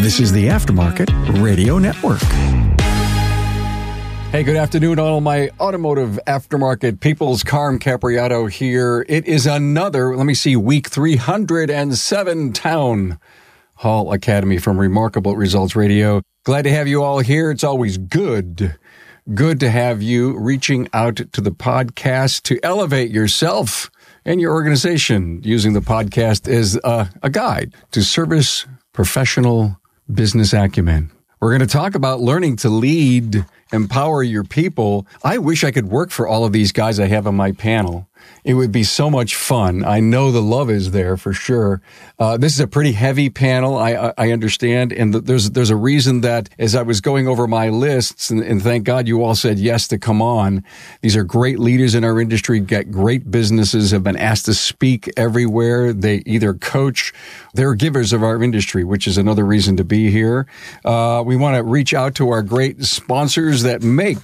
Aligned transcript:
This 0.00 0.18
is 0.18 0.32
the 0.32 0.48
Aftermarket 0.48 1.42
Radio 1.42 1.78
Network. 1.78 2.20
Hey, 4.32 4.44
good 4.44 4.56
afternoon, 4.56 4.98
all 4.98 5.20
my 5.20 5.50
automotive 5.58 6.18
aftermarket 6.26 7.00
peoples. 7.00 7.42
Carm 7.42 7.78
Capriotto 7.78 8.50
here. 8.50 9.04
It 9.08 9.26
is 9.26 9.44
another, 9.46 10.16
let 10.16 10.24
me 10.24 10.34
see, 10.34 10.54
week 10.56 10.88
307 10.88 12.52
Town 12.52 13.18
Hall 13.74 14.12
Academy 14.12 14.58
from 14.58 14.78
Remarkable 14.78 15.36
Results 15.36 15.74
Radio. 15.74 16.22
Glad 16.44 16.62
to 16.62 16.70
have 16.70 16.88
you 16.88 17.02
all 17.02 17.18
here. 17.18 17.50
It's 17.50 17.64
always 17.64 17.98
good, 17.98 18.78
good 19.34 19.60
to 19.60 19.70
have 19.70 20.00
you 20.00 20.38
reaching 20.38 20.88
out 20.92 21.16
to 21.16 21.40
the 21.40 21.50
podcast 21.52 22.42
to 22.44 22.58
elevate 22.62 23.10
yourself 23.10 23.90
and 24.24 24.40
your 24.40 24.52
organization 24.52 25.40
using 25.42 25.72
the 25.72 25.80
podcast 25.80 26.48
as 26.48 26.76
a, 26.76 26.86
uh, 26.86 27.06
a 27.22 27.30
guide 27.30 27.72
to 27.92 28.02
service 28.02 28.66
professional 28.92 29.80
business 30.12 30.52
acumen. 30.52 31.10
We're 31.40 31.56
going 31.56 31.66
to 31.66 31.72
talk 31.72 31.94
about 31.94 32.20
learning 32.20 32.56
to 32.56 32.68
lead, 32.68 33.46
empower 33.72 34.22
your 34.22 34.44
people. 34.44 35.06
I 35.24 35.38
wish 35.38 35.64
I 35.64 35.70
could 35.70 35.88
work 35.88 36.10
for 36.10 36.28
all 36.28 36.44
of 36.44 36.52
these 36.52 36.70
guys 36.70 37.00
I 37.00 37.06
have 37.06 37.26
on 37.26 37.34
my 37.34 37.52
panel. 37.52 38.09
It 38.44 38.54
would 38.54 38.72
be 38.72 38.84
so 38.84 39.10
much 39.10 39.34
fun. 39.34 39.84
I 39.84 40.00
know 40.00 40.30
the 40.30 40.42
love 40.42 40.70
is 40.70 40.92
there 40.92 41.16
for 41.16 41.32
sure. 41.32 41.80
Uh, 42.18 42.36
this 42.36 42.54
is 42.54 42.60
a 42.60 42.66
pretty 42.66 42.92
heavy 42.92 43.30
panel. 43.30 43.76
I, 43.76 44.12
I 44.16 44.32
understand. 44.32 44.92
And 44.92 45.14
there's, 45.14 45.50
there's 45.50 45.70
a 45.70 45.76
reason 45.76 46.22
that 46.22 46.48
as 46.58 46.74
I 46.74 46.82
was 46.82 47.00
going 47.00 47.28
over 47.28 47.46
my 47.46 47.68
lists 47.68 48.30
and, 48.30 48.40
and 48.42 48.62
thank 48.62 48.84
God 48.84 49.08
you 49.08 49.22
all 49.22 49.34
said 49.34 49.58
yes 49.58 49.88
to 49.88 49.98
come 49.98 50.22
on. 50.22 50.64
These 51.02 51.16
are 51.16 51.24
great 51.24 51.58
leaders 51.58 51.94
in 51.94 52.04
our 52.04 52.20
industry, 52.20 52.60
get 52.60 52.90
great 52.90 53.30
businesses, 53.30 53.90
have 53.90 54.04
been 54.04 54.16
asked 54.16 54.46
to 54.46 54.54
speak 54.54 55.10
everywhere. 55.16 55.92
They 55.92 56.22
either 56.26 56.54
coach, 56.54 57.12
they're 57.54 57.74
givers 57.74 58.12
of 58.12 58.22
our 58.22 58.42
industry, 58.42 58.84
which 58.84 59.06
is 59.06 59.18
another 59.18 59.44
reason 59.44 59.76
to 59.76 59.84
be 59.84 60.10
here. 60.10 60.46
Uh, 60.84 61.22
we 61.24 61.36
want 61.36 61.56
to 61.56 61.62
reach 61.62 61.94
out 61.94 62.14
to 62.16 62.30
our 62.30 62.42
great 62.42 62.82
sponsors 62.84 63.62
that 63.62 63.82
make 63.82 64.18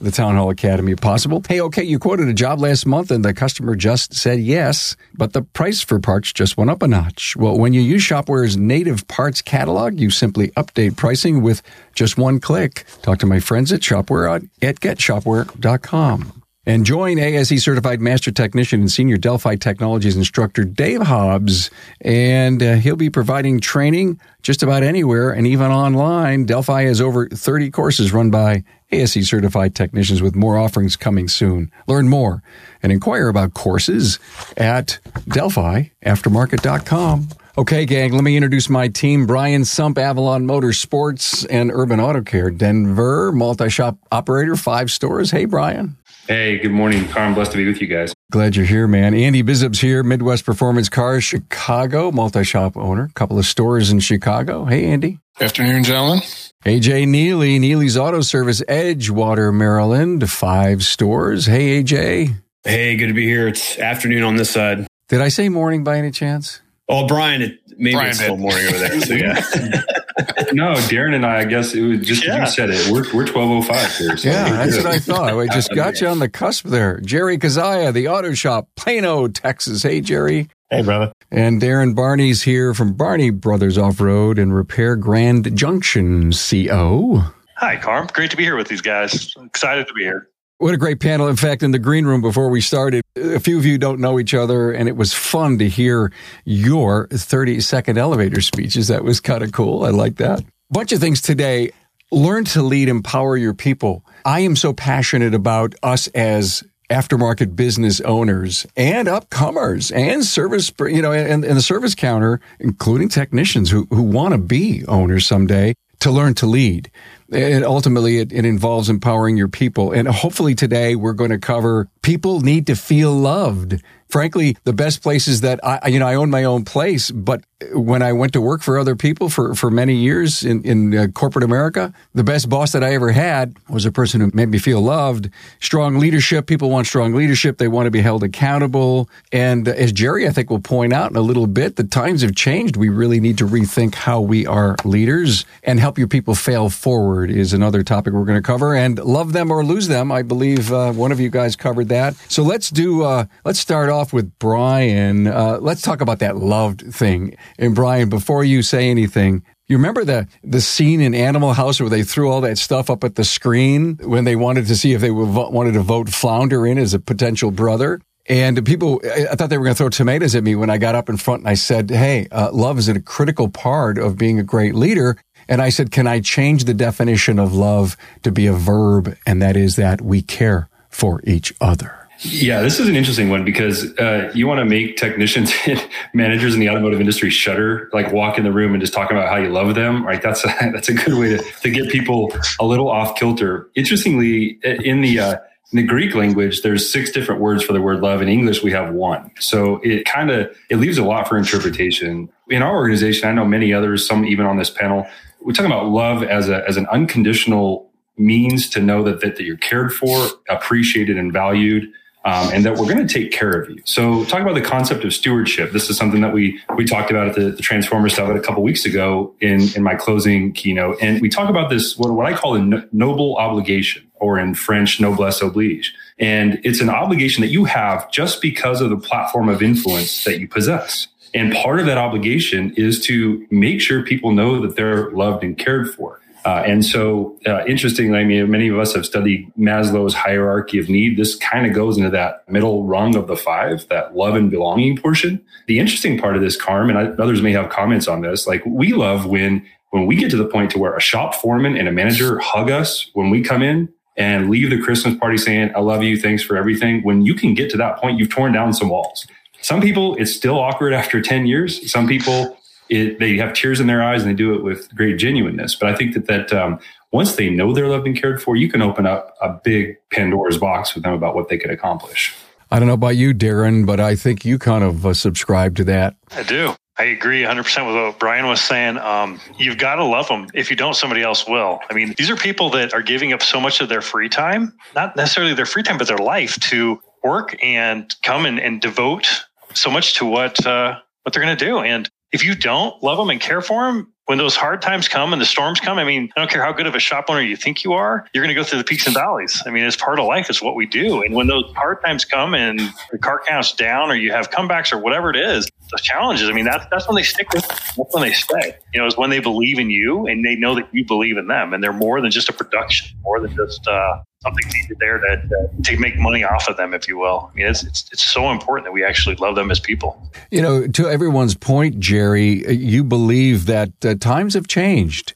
the 0.00 0.10
Town 0.10 0.34
Hall 0.36 0.50
Academy 0.50 0.94
possible. 0.96 1.42
Hey, 1.46 1.60
okay, 1.60 1.82
you 1.82 1.98
quoted 1.98 2.28
a 2.28 2.34
job 2.34 2.60
last 2.60 2.86
month 2.86 3.10
and 3.10 3.24
the 3.24 3.34
customer 3.34 3.74
just 3.74 4.14
said 4.14 4.40
yes, 4.40 4.96
but 5.14 5.32
the 5.32 5.42
price 5.42 5.82
for 5.82 6.00
parts 6.00 6.32
just 6.32 6.56
went 6.56 6.70
up 6.70 6.82
a 6.82 6.88
notch. 6.88 7.36
Well, 7.36 7.58
when 7.58 7.72
you 7.72 7.80
use 7.80 8.02
Shopware's 8.02 8.56
native 8.56 9.06
parts 9.08 9.42
catalog, 9.42 10.00
you 10.00 10.10
simply 10.10 10.48
update 10.50 10.96
pricing 10.96 11.42
with 11.42 11.62
just 11.94 12.16
one 12.16 12.40
click. 12.40 12.84
Talk 13.02 13.18
to 13.18 13.26
my 13.26 13.40
friends 13.40 13.72
at 13.72 13.80
Shopware 13.80 14.48
at 14.62 14.80
getshopware.com. 14.80 16.39
And 16.70 16.86
join 16.86 17.18
ASE 17.18 17.62
certified 17.64 18.00
master 18.00 18.30
technician 18.30 18.78
and 18.78 18.88
senior 18.88 19.16
Delphi 19.16 19.56
Technologies 19.56 20.16
instructor 20.16 20.62
Dave 20.62 21.02
Hobbs, 21.02 21.68
and 22.00 22.62
uh, 22.62 22.76
he'll 22.76 22.94
be 22.94 23.10
providing 23.10 23.58
training 23.58 24.20
just 24.42 24.62
about 24.62 24.84
anywhere 24.84 25.32
and 25.32 25.48
even 25.48 25.72
online. 25.72 26.44
Delphi 26.44 26.82
has 26.82 27.00
over 27.00 27.28
30 27.28 27.72
courses 27.72 28.12
run 28.12 28.30
by 28.30 28.62
ASE 28.92 29.28
certified 29.28 29.74
technicians 29.74 30.22
with 30.22 30.36
more 30.36 30.56
offerings 30.56 30.94
coming 30.94 31.26
soon. 31.26 31.72
Learn 31.88 32.08
more 32.08 32.40
and 32.84 32.92
inquire 32.92 33.26
about 33.26 33.52
courses 33.52 34.20
at 34.56 35.00
DelphiAftermarket.com. 35.28 37.28
Okay, 37.58 37.84
gang, 37.84 38.12
let 38.12 38.22
me 38.22 38.36
introduce 38.36 38.70
my 38.70 38.86
team. 38.86 39.26
Brian 39.26 39.64
Sump, 39.64 39.98
Avalon 39.98 40.46
Motorsports 40.46 41.44
and 41.50 41.72
Urban 41.74 41.98
Auto 41.98 42.22
Care, 42.22 42.52
Denver, 42.52 43.32
multi-shop 43.32 43.98
operator, 44.12 44.54
five 44.54 44.92
stores. 44.92 45.32
Hey, 45.32 45.46
Brian. 45.46 45.96
Hey, 46.28 46.58
good 46.58 46.70
morning, 46.70 47.08
Carm. 47.08 47.34
Blessed 47.34 47.52
to 47.52 47.56
be 47.56 47.66
with 47.66 47.80
you 47.80 47.86
guys. 47.86 48.14
Glad 48.30 48.54
you're 48.54 48.66
here, 48.66 48.86
man. 48.86 49.14
Andy 49.14 49.42
Bizub's 49.42 49.80
here, 49.80 50.02
Midwest 50.02 50.44
Performance 50.44 50.88
Cars, 50.88 51.24
Chicago, 51.24 52.12
multi-shop 52.12 52.76
owner, 52.76 53.10
couple 53.14 53.38
of 53.38 53.46
stores 53.46 53.90
in 53.90 53.98
Chicago. 54.00 54.64
Hey, 54.64 54.84
Andy. 54.86 55.18
Afternoon, 55.40 55.82
gentlemen. 55.82 56.20
AJ 56.64 57.08
Neely, 57.08 57.58
Neely's 57.58 57.96
Auto 57.96 58.20
Service, 58.20 58.62
Edgewater, 58.68 59.52
Maryland, 59.52 60.30
five 60.30 60.84
stores. 60.84 61.46
Hey, 61.46 61.82
AJ. 61.82 62.34
Hey, 62.62 62.96
good 62.96 63.08
to 63.08 63.14
be 63.14 63.24
here. 63.24 63.48
It's 63.48 63.78
afternoon 63.78 64.22
on 64.22 64.36
this 64.36 64.50
side. 64.50 64.86
Did 65.08 65.22
I 65.22 65.28
say 65.28 65.48
morning 65.48 65.82
by 65.82 65.96
any 65.96 66.10
chance? 66.10 66.60
Oh, 66.88 67.06
Brian, 67.06 67.42
it, 67.42 67.58
maybe 67.78 67.94
Brian 67.94 68.10
it's 68.10 68.20
still 68.20 68.36
morning 68.36 68.66
over 68.66 68.78
there. 68.78 69.00
So 69.00 69.14
yeah. 69.14 69.82
no, 70.52 70.74
Darren 70.74 71.14
and 71.14 71.26
I, 71.26 71.40
I 71.40 71.44
guess 71.44 71.74
it 71.74 71.82
was 71.82 72.00
just 72.00 72.26
yeah. 72.26 72.40
you 72.40 72.46
said 72.46 72.70
it. 72.70 72.90
We're 72.90 73.12
we're 73.14 73.26
twelve 73.26 73.50
oh 73.50 73.62
five 73.62 73.94
here. 73.96 74.16
So 74.16 74.28
yeah, 74.28 74.66
that's 74.66 74.76
what 74.76 74.86
I 74.86 74.98
thought. 74.98 75.38
I 75.38 75.46
just 75.48 75.74
got 75.74 76.00
you 76.00 76.08
on 76.08 76.18
the 76.18 76.28
cusp 76.28 76.66
there. 76.66 77.00
Jerry 77.00 77.38
Kazaya, 77.38 77.92
the 77.92 78.08
Auto 78.08 78.34
Shop, 78.34 78.68
Plano, 78.76 79.28
Texas. 79.28 79.82
Hey, 79.82 80.00
Jerry. 80.00 80.48
Hey, 80.70 80.82
brother. 80.82 81.12
And 81.32 81.60
Darren 81.60 81.94
Barney's 81.96 82.42
here 82.42 82.74
from 82.74 82.94
Barney 82.94 83.30
Brothers 83.30 83.76
Off 83.76 84.00
Road 84.00 84.38
and 84.38 84.54
Repair 84.54 84.94
Grand 84.94 85.56
Junction, 85.56 86.30
CO. 86.32 87.24
Hi, 87.56 87.76
Carm. 87.76 88.08
Great 88.12 88.30
to 88.30 88.36
be 88.38 88.44
here 88.44 88.56
with 88.56 88.68
these 88.68 88.80
guys. 88.80 89.34
Excited 89.44 89.86
to 89.88 89.92
be 89.92 90.02
here. 90.02 90.29
What 90.60 90.74
a 90.74 90.76
great 90.76 91.00
panel. 91.00 91.26
In 91.26 91.36
fact, 91.36 91.62
in 91.62 91.70
the 91.70 91.78
green 91.78 92.04
room 92.04 92.20
before 92.20 92.50
we 92.50 92.60
started, 92.60 93.02
a 93.16 93.40
few 93.40 93.56
of 93.56 93.64
you 93.64 93.78
don't 93.78 93.98
know 93.98 94.20
each 94.20 94.34
other, 94.34 94.70
and 94.70 94.90
it 94.90 94.96
was 94.96 95.14
fun 95.14 95.56
to 95.56 95.66
hear 95.70 96.12
your 96.44 97.08
30 97.08 97.60
second 97.60 97.96
elevator 97.96 98.42
speeches. 98.42 98.88
That 98.88 99.02
was 99.02 99.20
kind 99.20 99.42
of 99.42 99.52
cool. 99.52 99.86
I 99.86 99.88
like 99.88 100.16
that. 100.16 100.44
Bunch 100.68 100.92
of 100.92 101.00
things 101.00 101.22
today. 101.22 101.70
Learn 102.12 102.44
to 102.44 102.60
lead, 102.60 102.90
empower 102.90 103.38
your 103.38 103.54
people. 103.54 104.04
I 104.26 104.40
am 104.40 104.54
so 104.54 104.74
passionate 104.74 105.32
about 105.32 105.76
us 105.82 106.08
as 106.08 106.62
aftermarket 106.90 107.56
business 107.56 108.02
owners 108.02 108.66
and 108.76 109.08
upcomers 109.08 109.90
and 109.96 110.22
service, 110.22 110.70
you 110.78 111.00
know, 111.00 111.12
and, 111.12 111.42
and 111.42 111.56
the 111.56 111.62
service 111.62 111.94
counter, 111.94 112.38
including 112.58 113.08
technicians 113.08 113.70
who, 113.70 113.86
who 113.88 114.02
want 114.02 114.32
to 114.32 114.38
be 114.38 114.84
owners 114.88 115.26
someday 115.26 115.72
to 116.00 116.10
learn 116.10 116.34
to 116.34 116.46
lead. 116.46 116.90
And 117.32 117.64
ultimately, 117.64 118.18
it, 118.18 118.32
it, 118.32 118.44
involves 118.44 118.88
empowering 118.88 119.36
your 119.36 119.48
people. 119.48 119.92
And 119.92 120.08
hopefully 120.08 120.54
today 120.54 120.96
we're 120.96 121.12
going 121.12 121.30
to 121.30 121.38
cover 121.38 121.88
people 122.02 122.40
need 122.40 122.66
to 122.66 122.74
feel 122.74 123.12
loved. 123.12 123.80
Frankly, 124.10 124.56
the 124.64 124.72
best 124.72 125.02
places 125.02 125.40
that 125.42 125.60
I, 125.64 125.88
you 125.88 125.98
know, 125.98 126.06
I 126.06 126.14
own 126.14 126.30
my 126.30 126.44
own 126.44 126.64
place, 126.64 127.10
but 127.10 127.44
when 127.72 128.02
I 128.02 128.12
went 128.12 128.32
to 128.32 128.40
work 128.40 128.62
for 128.62 128.78
other 128.78 128.96
people 128.96 129.28
for, 129.28 129.54
for 129.54 129.70
many 129.70 129.94
years 129.94 130.44
in, 130.44 130.62
in 130.64 130.96
uh, 130.96 131.06
corporate 131.08 131.44
America, 131.44 131.92
the 132.14 132.24
best 132.24 132.48
boss 132.48 132.72
that 132.72 132.82
I 132.82 132.94
ever 132.94 133.12
had 133.12 133.54
was 133.68 133.84
a 133.84 133.92
person 133.92 134.20
who 134.20 134.30
made 134.32 134.48
me 134.48 134.58
feel 134.58 134.80
loved. 134.80 135.28
Strong 135.60 135.98
leadership. 135.98 136.46
People 136.46 136.70
want 136.70 136.86
strong 136.86 137.12
leadership. 137.12 137.58
They 137.58 137.68
want 137.68 137.86
to 137.86 137.90
be 137.90 138.00
held 138.00 138.24
accountable. 138.24 139.10
And 139.30 139.68
as 139.68 139.92
Jerry, 139.92 140.26
I 140.26 140.30
think 140.30 140.48
will 140.48 140.60
point 140.60 140.92
out 140.92 141.10
in 141.10 141.16
a 141.16 141.20
little 141.20 141.46
bit, 141.46 141.76
the 141.76 141.84
times 141.84 142.22
have 142.22 142.34
changed. 142.34 142.76
We 142.76 142.88
really 142.88 143.20
need 143.20 143.36
to 143.38 143.46
rethink 143.46 143.94
how 143.94 144.20
we 144.20 144.46
are 144.46 144.76
leaders 144.84 145.44
and 145.62 145.78
help 145.78 145.98
your 145.98 146.08
people 146.08 146.34
fail 146.34 146.70
forward 146.70 147.30
is 147.30 147.52
another 147.52 147.82
topic 147.82 148.14
we're 148.14 148.24
going 148.24 148.38
to 148.38 148.46
cover 148.46 148.74
and 148.74 148.98
love 148.98 149.32
them 149.32 149.50
or 149.50 149.62
lose 149.62 149.88
them. 149.88 150.10
I 150.10 150.22
believe 150.22 150.72
uh, 150.72 150.92
one 150.92 151.12
of 151.12 151.20
you 151.20 151.28
guys 151.28 151.56
covered 151.56 151.88
that. 151.90 152.14
So 152.28 152.42
let's 152.42 152.70
do, 152.70 153.02
uh, 153.02 153.26
let's 153.44 153.58
start 153.58 153.90
off 153.90 153.99
with 154.12 154.38
Brian. 154.38 155.26
Uh, 155.26 155.58
let's 155.60 155.82
talk 155.82 156.00
about 156.00 156.18
that 156.20 156.36
loved 156.36 156.82
thing. 156.92 157.36
And 157.58 157.74
Brian, 157.74 158.08
before 158.08 158.42
you 158.42 158.62
say 158.62 158.90
anything, 158.90 159.42
you 159.68 159.76
remember 159.76 160.04
the 160.04 160.26
the 160.42 160.60
scene 160.60 161.00
in 161.00 161.14
Animal 161.14 161.52
House 161.52 161.80
where 161.80 161.88
they 161.88 162.02
threw 162.02 162.30
all 162.30 162.40
that 162.40 162.58
stuff 162.58 162.90
up 162.90 163.04
at 163.04 163.14
the 163.14 163.24
screen 163.24 163.98
when 164.02 164.24
they 164.24 164.34
wanted 164.34 164.66
to 164.66 164.76
see 164.76 164.94
if 164.94 165.00
they 165.00 165.10
wanted 165.12 165.72
to 165.74 165.80
vote 165.80 166.08
Flounder 166.08 166.66
in 166.66 166.78
as 166.78 166.94
a 166.94 166.98
potential 166.98 167.52
brother? 167.52 168.00
And 168.28 168.64
people, 168.64 169.00
I 169.04 169.34
thought 169.34 169.50
they 169.50 169.58
were 169.58 169.64
going 169.64 169.74
to 169.74 169.78
throw 169.78 169.88
tomatoes 169.88 170.34
at 170.34 170.44
me 170.44 170.54
when 170.54 170.70
I 170.70 170.78
got 170.78 170.94
up 170.94 171.08
in 171.08 171.16
front 171.16 171.40
and 171.40 171.48
I 171.48 171.54
said, 171.54 171.90
Hey, 171.90 172.28
uh, 172.30 172.50
love 172.52 172.78
is 172.78 172.88
a 172.88 173.00
critical 173.00 173.48
part 173.48 173.98
of 173.98 174.16
being 174.16 174.38
a 174.38 174.44
great 174.44 174.74
leader. 174.74 175.16
And 175.48 175.60
I 175.60 175.70
said, 175.70 175.90
Can 175.90 176.06
I 176.06 176.20
change 176.20 176.64
the 176.64 176.74
definition 176.74 177.38
of 177.38 177.54
love 177.54 177.96
to 178.22 178.30
be 178.30 178.46
a 178.46 178.52
verb? 178.52 179.16
And 179.26 179.40
that 179.42 179.56
is 179.56 179.76
that 179.76 180.00
we 180.00 180.22
care 180.22 180.68
for 180.88 181.20
each 181.24 181.54
other. 181.60 181.99
Yeah, 182.22 182.60
this 182.60 182.78
is 182.78 182.86
an 182.86 182.96
interesting 182.96 183.30
one 183.30 183.46
because 183.46 183.96
uh, 183.98 184.30
you 184.34 184.46
want 184.46 184.58
to 184.58 184.66
make 184.66 184.96
technicians 184.98 185.52
and 185.66 185.88
managers 186.12 186.52
in 186.54 186.60
the 186.60 186.68
automotive 186.68 187.00
industry 187.00 187.30
shudder, 187.30 187.88
like 187.92 188.12
walk 188.12 188.36
in 188.36 188.44
the 188.44 188.52
room 188.52 188.74
and 188.74 188.80
just 188.80 188.92
talk 188.92 189.10
about 189.10 189.28
how 189.28 189.36
you 189.36 189.48
love 189.48 189.74
them. 189.74 190.06
Right? 190.06 190.20
That's 190.20 190.44
a, 190.44 190.48
that's 190.72 190.88
a 190.88 190.94
good 190.94 191.14
way 191.14 191.36
to, 191.36 191.42
to 191.62 191.70
get 191.70 191.90
people 191.90 192.32
a 192.60 192.64
little 192.66 192.90
off 192.90 193.16
kilter. 193.16 193.70
Interestingly, 193.74 194.58
in 194.62 195.00
the 195.00 195.18
uh, 195.18 195.36
in 195.72 195.76
the 195.76 195.82
Greek 195.82 196.14
language, 196.14 196.62
there's 196.62 196.90
six 196.90 197.10
different 197.10 197.40
words 197.40 197.62
for 197.62 197.72
the 197.72 197.80
word 197.80 198.00
love. 198.00 198.20
In 198.20 198.28
English, 198.28 198.62
we 198.62 198.72
have 198.72 198.92
one. 198.92 199.30
So 199.38 199.80
it 199.82 200.04
kind 200.04 200.30
of 200.30 200.54
it 200.68 200.76
leaves 200.76 200.98
a 200.98 201.04
lot 201.04 201.26
for 201.26 201.38
interpretation. 201.38 202.28
In 202.50 202.60
our 202.60 202.74
organization, 202.74 203.28
I 203.28 203.32
know 203.32 203.46
many 203.46 203.72
others, 203.72 204.06
some 204.06 204.26
even 204.26 204.44
on 204.44 204.58
this 204.58 204.68
panel, 204.68 205.06
we're 205.40 205.52
talking 205.52 205.70
about 205.70 205.86
love 205.86 206.22
as 206.22 206.50
a 206.50 206.68
as 206.68 206.76
an 206.76 206.86
unconditional 206.88 207.90
means 208.18 208.68
to 208.68 208.80
know 208.80 209.02
that 209.04 209.20
that, 209.20 209.36
that 209.36 209.44
you're 209.44 209.56
cared 209.56 209.94
for, 209.94 210.28
appreciated, 210.50 211.16
and 211.16 211.32
valued 211.32 211.90
um, 212.24 212.52
and 212.52 212.64
that 212.64 212.76
we're 212.76 212.92
going 212.92 213.06
to 213.06 213.12
take 213.12 213.32
care 213.32 213.50
of 213.50 213.70
you. 213.70 213.80
So, 213.84 214.24
talk 214.26 214.40
about 214.40 214.54
the 214.54 214.60
concept 214.60 215.04
of 215.04 215.14
stewardship. 215.14 215.72
This 215.72 215.88
is 215.88 215.96
something 215.96 216.20
that 216.20 216.32
we 216.32 216.60
we 216.76 216.84
talked 216.84 217.10
about 217.10 217.28
at 217.28 217.34
the, 217.34 217.50
the 217.50 217.62
Summit 218.10 218.36
a 218.36 218.40
couple 218.40 218.62
weeks 218.62 218.84
ago 218.84 219.34
in 219.40 219.68
in 219.74 219.82
my 219.82 219.94
closing 219.94 220.52
keynote, 220.52 220.98
and 221.00 221.20
we 221.20 221.28
talk 221.28 221.48
about 221.48 221.70
this 221.70 221.96
what, 221.96 222.12
what 222.12 222.26
I 222.26 222.36
call 222.36 222.54
a 222.56 222.60
no, 222.60 222.82
noble 222.92 223.36
obligation, 223.36 224.10
or 224.16 224.38
in 224.38 224.54
French, 224.54 225.00
noblesse 225.00 225.40
oblige. 225.40 225.94
And 226.18 226.60
it's 226.64 226.80
an 226.80 226.90
obligation 226.90 227.40
that 227.40 227.50
you 227.50 227.64
have 227.64 228.10
just 228.10 228.42
because 228.42 228.82
of 228.82 228.90
the 228.90 228.98
platform 228.98 229.48
of 229.48 229.62
influence 229.62 230.24
that 230.24 230.38
you 230.38 230.46
possess. 230.46 231.08
And 231.32 231.52
part 231.54 231.80
of 231.80 231.86
that 231.86 231.96
obligation 231.96 232.74
is 232.76 233.00
to 233.06 233.46
make 233.50 233.80
sure 233.80 234.02
people 234.02 234.32
know 234.32 234.60
that 234.60 234.76
they're 234.76 235.10
loved 235.10 235.44
and 235.44 235.56
cared 235.56 235.94
for. 235.94 236.20
Uh, 236.44 236.62
and 236.66 236.84
so, 236.84 237.38
uh, 237.46 237.64
interestingly, 237.66 238.18
I 238.18 238.24
mean, 238.24 238.50
many 238.50 238.68
of 238.68 238.78
us 238.78 238.94
have 238.94 239.04
studied 239.04 239.52
Maslow's 239.58 240.14
hierarchy 240.14 240.78
of 240.78 240.88
need. 240.88 241.16
This 241.16 241.36
kind 241.36 241.66
of 241.66 241.74
goes 241.74 241.96
into 241.96 242.10
that 242.10 242.48
middle 242.48 242.84
rung 242.84 243.16
of 243.16 243.26
the 243.26 243.36
five, 243.36 243.86
that 243.88 244.16
love 244.16 244.34
and 244.34 244.50
belonging 244.50 244.96
portion. 244.96 245.44
The 245.66 245.78
interesting 245.78 246.18
part 246.18 246.36
of 246.36 246.42
this, 246.42 246.56
Carm, 246.56 246.88
and 246.88 246.98
I, 246.98 247.04
others 247.22 247.42
may 247.42 247.52
have 247.52 247.68
comments 247.68 248.08
on 248.08 248.22
this, 248.22 248.46
like 248.46 248.64
we 248.64 248.92
love 248.92 249.26
when 249.26 249.66
when 249.90 250.06
we 250.06 250.16
get 250.16 250.30
to 250.30 250.36
the 250.36 250.46
point 250.46 250.70
to 250.70 250.78
where 250.78 250.96
a 250.96 251.00
shop 251.00 251.34
foreman 251.34 251.76
and 251.76 251.88
a 251.88 251.92
manager 251.92 252.38
hug 252.38 252.70
us 252.70 253.10
when 253.14 253.28
we 253.28 253.42
come 253.42 253.60
in 253.60 253.92
and 254.16 254.50
leave 254.50 254.70
the 254.70 254.80
Christmas 254.80 255.16
party 255.16 255.36
saying, 255.36 255.72
I 255.74 255.80
love 255.80 256.02
you, 256.02 256.16
thanks 256.16 256.42
for 256.42 256.56
everything. 256.56 257.02
When 257.02 257.22
you 257.22 257.34
can 257.34 257.54
get 257.54 257.70
to 257.70 257.76
that 257.78 257.96
point, 257.98 258.18
you've 258.18 258.28
torn 258.28 258.52
down 258.52 258.72
some 258.72 258.88
walls. 258.88 259.26
Some 259.62 259.80
people, 259.80 260.14
it's 260.16 260.32
still 260.32 260.58
awkward 260.58 260.92
after 260.92 261.20
10 261.20 261.46
years. 261.46 261.90
Some 261.90 262.06
people, 262.06 262.56
it, 262.90 263.20
they 263.20 263.36
have 263.36 263.54
tears 263.54 263.80
in 263.80 263.86
their 263.86 264.02
eyes 264.02 264.22
and 264.22 264.30
they 264.30 264.34
do 264.34 264.52
it 264.54 264.62
with 264.62 264.94
great 264.94 265.16
genuineness. 265.16 265.76
But 265.76 265.88
I 265.90 265.96
think 265.96 266.14
that 266.14 266.26
that 266.26 266.52
um, 266.52 266.80
once 267.12 267.36
they 267.36 267.48
know 267.48 267.72
they're 267.72 267.88
loved 267.88 268.06
and 268.06 268.20
cared 268.20 268.42
for, 268.42 268.56
you 268.56 268.68
can 268.68 268.82
open 268.82 269.06
up 269.06 269.34
a 269.40 269.50
big 269.64 269.96
Pandora's 270.10 270.58
box 270.58 270.94
with 270.94 271.04
them 271.04 271.14
about 271.14 271.34
what 271.34 271.48
they 271.48 271.56
could 271.56 271.70
accomplish. 271.70 272.34
I 272.70 272.78
don't 272.78 272.88
know 272.88 272.94
about 272.94 273.16
you, 273.16 273.32
Darren, 273.32 273.86
but 273.86 273.98
I 273.98 274.14
think 274.14 274.44
you 274.44 274.58
kind 274.58 274.84
of 274.84 275.06
uh, 275.06 275.14
subscribe 275.14 275.76
to 275.76 275.84
that. 275.84 276.16
I 276.32 276.42
do. 276.42 276.74
I 276.98 277.04
agree 277.04 277.42
100% 277.42 277.86
with 277.86 277.94
what 277.94 278.18
Brian 278.18 278.46
was 278.46 278.60
saying. 278.60 278.98
Um, 278.98 279.40
you've 279.56 279.78
got 279.78 279.94
to 279.96 280.04
love 280.04 280.28
them. 280.28 280.48
If 280.52 280.68
you 280.68 280.76
don't, 280.76 280.94
somebody 280.94 281.22
else 281.22 281.48
will. 281.48 281.80
I 281.88 281.94
mean, 281.94 282.14
these 282.18 282.28
are 282.28 282.36
people 282.36 282.68
that 282.70 282.92
are 282.92 283.00
giving 283.00 283.32
up 283.32 283.42
so 283.42 283.58
much 283.58 283.80
of 283.80 283.88
their 283.88 284.02
free 284.02 284.28
time, 284.28 284.76
not 284.94 285.16
necessarily 285.16 285.54
their 285.54 285.66
free 285.66 285.82
time, 285.82 285.96
but 285.96 286.08
their 286.08 286.18
life 286.18 286.60
to 286.60 287.00
work 287.24 287.56
and 287.62 288.14
come 288.22 288.44
and, 288.44 288.60
and 288.60 288.80
devote 288.80 289.44
so 289.74 289.90
much 289.90 290.14
to 290.14 290.26
what 290.26 290.64
uh, 290.66 290.98
what 291.22 291.32
they're 291.32 291.42
going 291.42 291.56
to 291.56 291.64
do. 291.64 291.78
And 291.78 292.08
if 292.32 292.44
you 292.44 292.54
don't 292.54 293.02
love 293.02 293.18
them 293.18 293.30
and 293.30 293.40
care 293.40 293.60
for 293.60 293.86
them, 293.86 294.12
when 294.26 294.38
those 294.38 294.54
hard 294.54 294.80
times 294.80 295.08
come 295.08 295.32
and 295.32 295.42
the 295.42 295.46
storms 295.46 295.80
come, 295.80 295.98
I 295.98 296.04
mean, 296.04 296.30
I 296.36 296.40
don't 296.40 296.50
care 296.50 296.62
how 296.62 296.72
good 296.72 296.86
of 296.86 296.94
a 296.94 297.00
shop 297.00 297.24
owner 297.28 297.40
you 297.40 297.56
think 297.56 297.82
you 297.82 297.94
are, 297.94 298.26
you're 298.32 298.44
going 298.44 298.54
to 298.54 298.60
go 298.60 298.62
through 298.62 298.78
the 298.78 298.84
peaks 298.84 299.06
and 299.06 299.14
valleys. 299.14 299.60
I 299.66 299.70
mean, 299.70 299.84
it's 299.84 299.96
part 299.96 300.20
of 300.20 300.26
life. 300.26 300.48
It's 300.48 300.62
what 300.62 300.76
we 300.76 300.86
do. 300.86 301.22
And 301.22 301.34
when 301.34 301.48
those 301.48 301.64
hard 301.74 302.00
times 302.04 302.24
come 302.24 302.54
and 302.54 302.80
the 303.10 303.18
car 303.18 303.42
count's 303.46 303.72
down 303.72 304.10
or 304.10 304.14
you 304.14 304.30
have 304.30 304.50
comebacks 304.50 304.92
or 304.92 304.98
whatever 304.98 305.30
it 305.30 305.36
is, 305.36 305.68
those 305.90 306.02
challenges, 306.02 306.48
I 306.48 306.52
mean, 306.52 306.64
that's, 306.64 306.86
that's 306.90 307.08
when 307.08 307.16
they 307.16 307.24
stick 307.24 307.52
with, 307.52 307.66
that's 307.66 308.14
when 308.14 308.22
they 308.22 308.32
stay, 308.32 308.76
you 308.94 309.00
know, 309.00 309.06
is 309.06 309.16
when 309.16 309.30
they 309.30 309.40
believe 309.40 309.78
in 309.78 309.90
you 309.90 310.26
and 310.28 310.44
they 310.44 310.54
know 310.54 310.76
that 310.76 310.88
you 310.92 311.04
believe 311.04 311.36
in 311.36 311.48
them. 311.48 311.74
And 311.74 311.82
they're 311.82 311.92
more 311.92 312.20
than 312.20 312.30
just 312.30 312.48
a 312.48 312.52
production, 312.52 313.16
more 313.22 313.40
than 313.40 313.54
just, 313.56 313.86
uh, 313.88 314.22
something 314.42 314.72
needed 314.72 314.96
there 315.00 315.18
to, 315.18 315.68
to 315.82 315.98
make 315.98 316.16
money 316.18 316.42
off 316.44 316.66
of 316.66 316.76
them, 316.78 316.94
if 316.94 317.06
you 317.06 317.18
will. 317.18 317.50
I 317.52 317.54
mean, 317.54 317.66
it's, 317.66 317.82
it's, 317.82 318.08
it's 318.10 318.24
so 318.24 318.50
important 318.50 318.86
that 318.86 318.92
we 318.92 319.04
actually 319.04 319.36
love 319.36 319.54
them 319.54 319.70
as 319.70 319.78
people. 319.78 320.30
You 320.50 320.62
know, 320.62 320.86
to 320.86 321.10
everyone's 321.10 321.54
point, 321.54 322.00
Jerry, 322.00 322.66
you 322.72 323.04
believe 323.04 323.66
that 323.66 323.90
uh, 324.02 324.14
times 324.20 324.54
have 324.54 324.68
changed. 324.68 325.34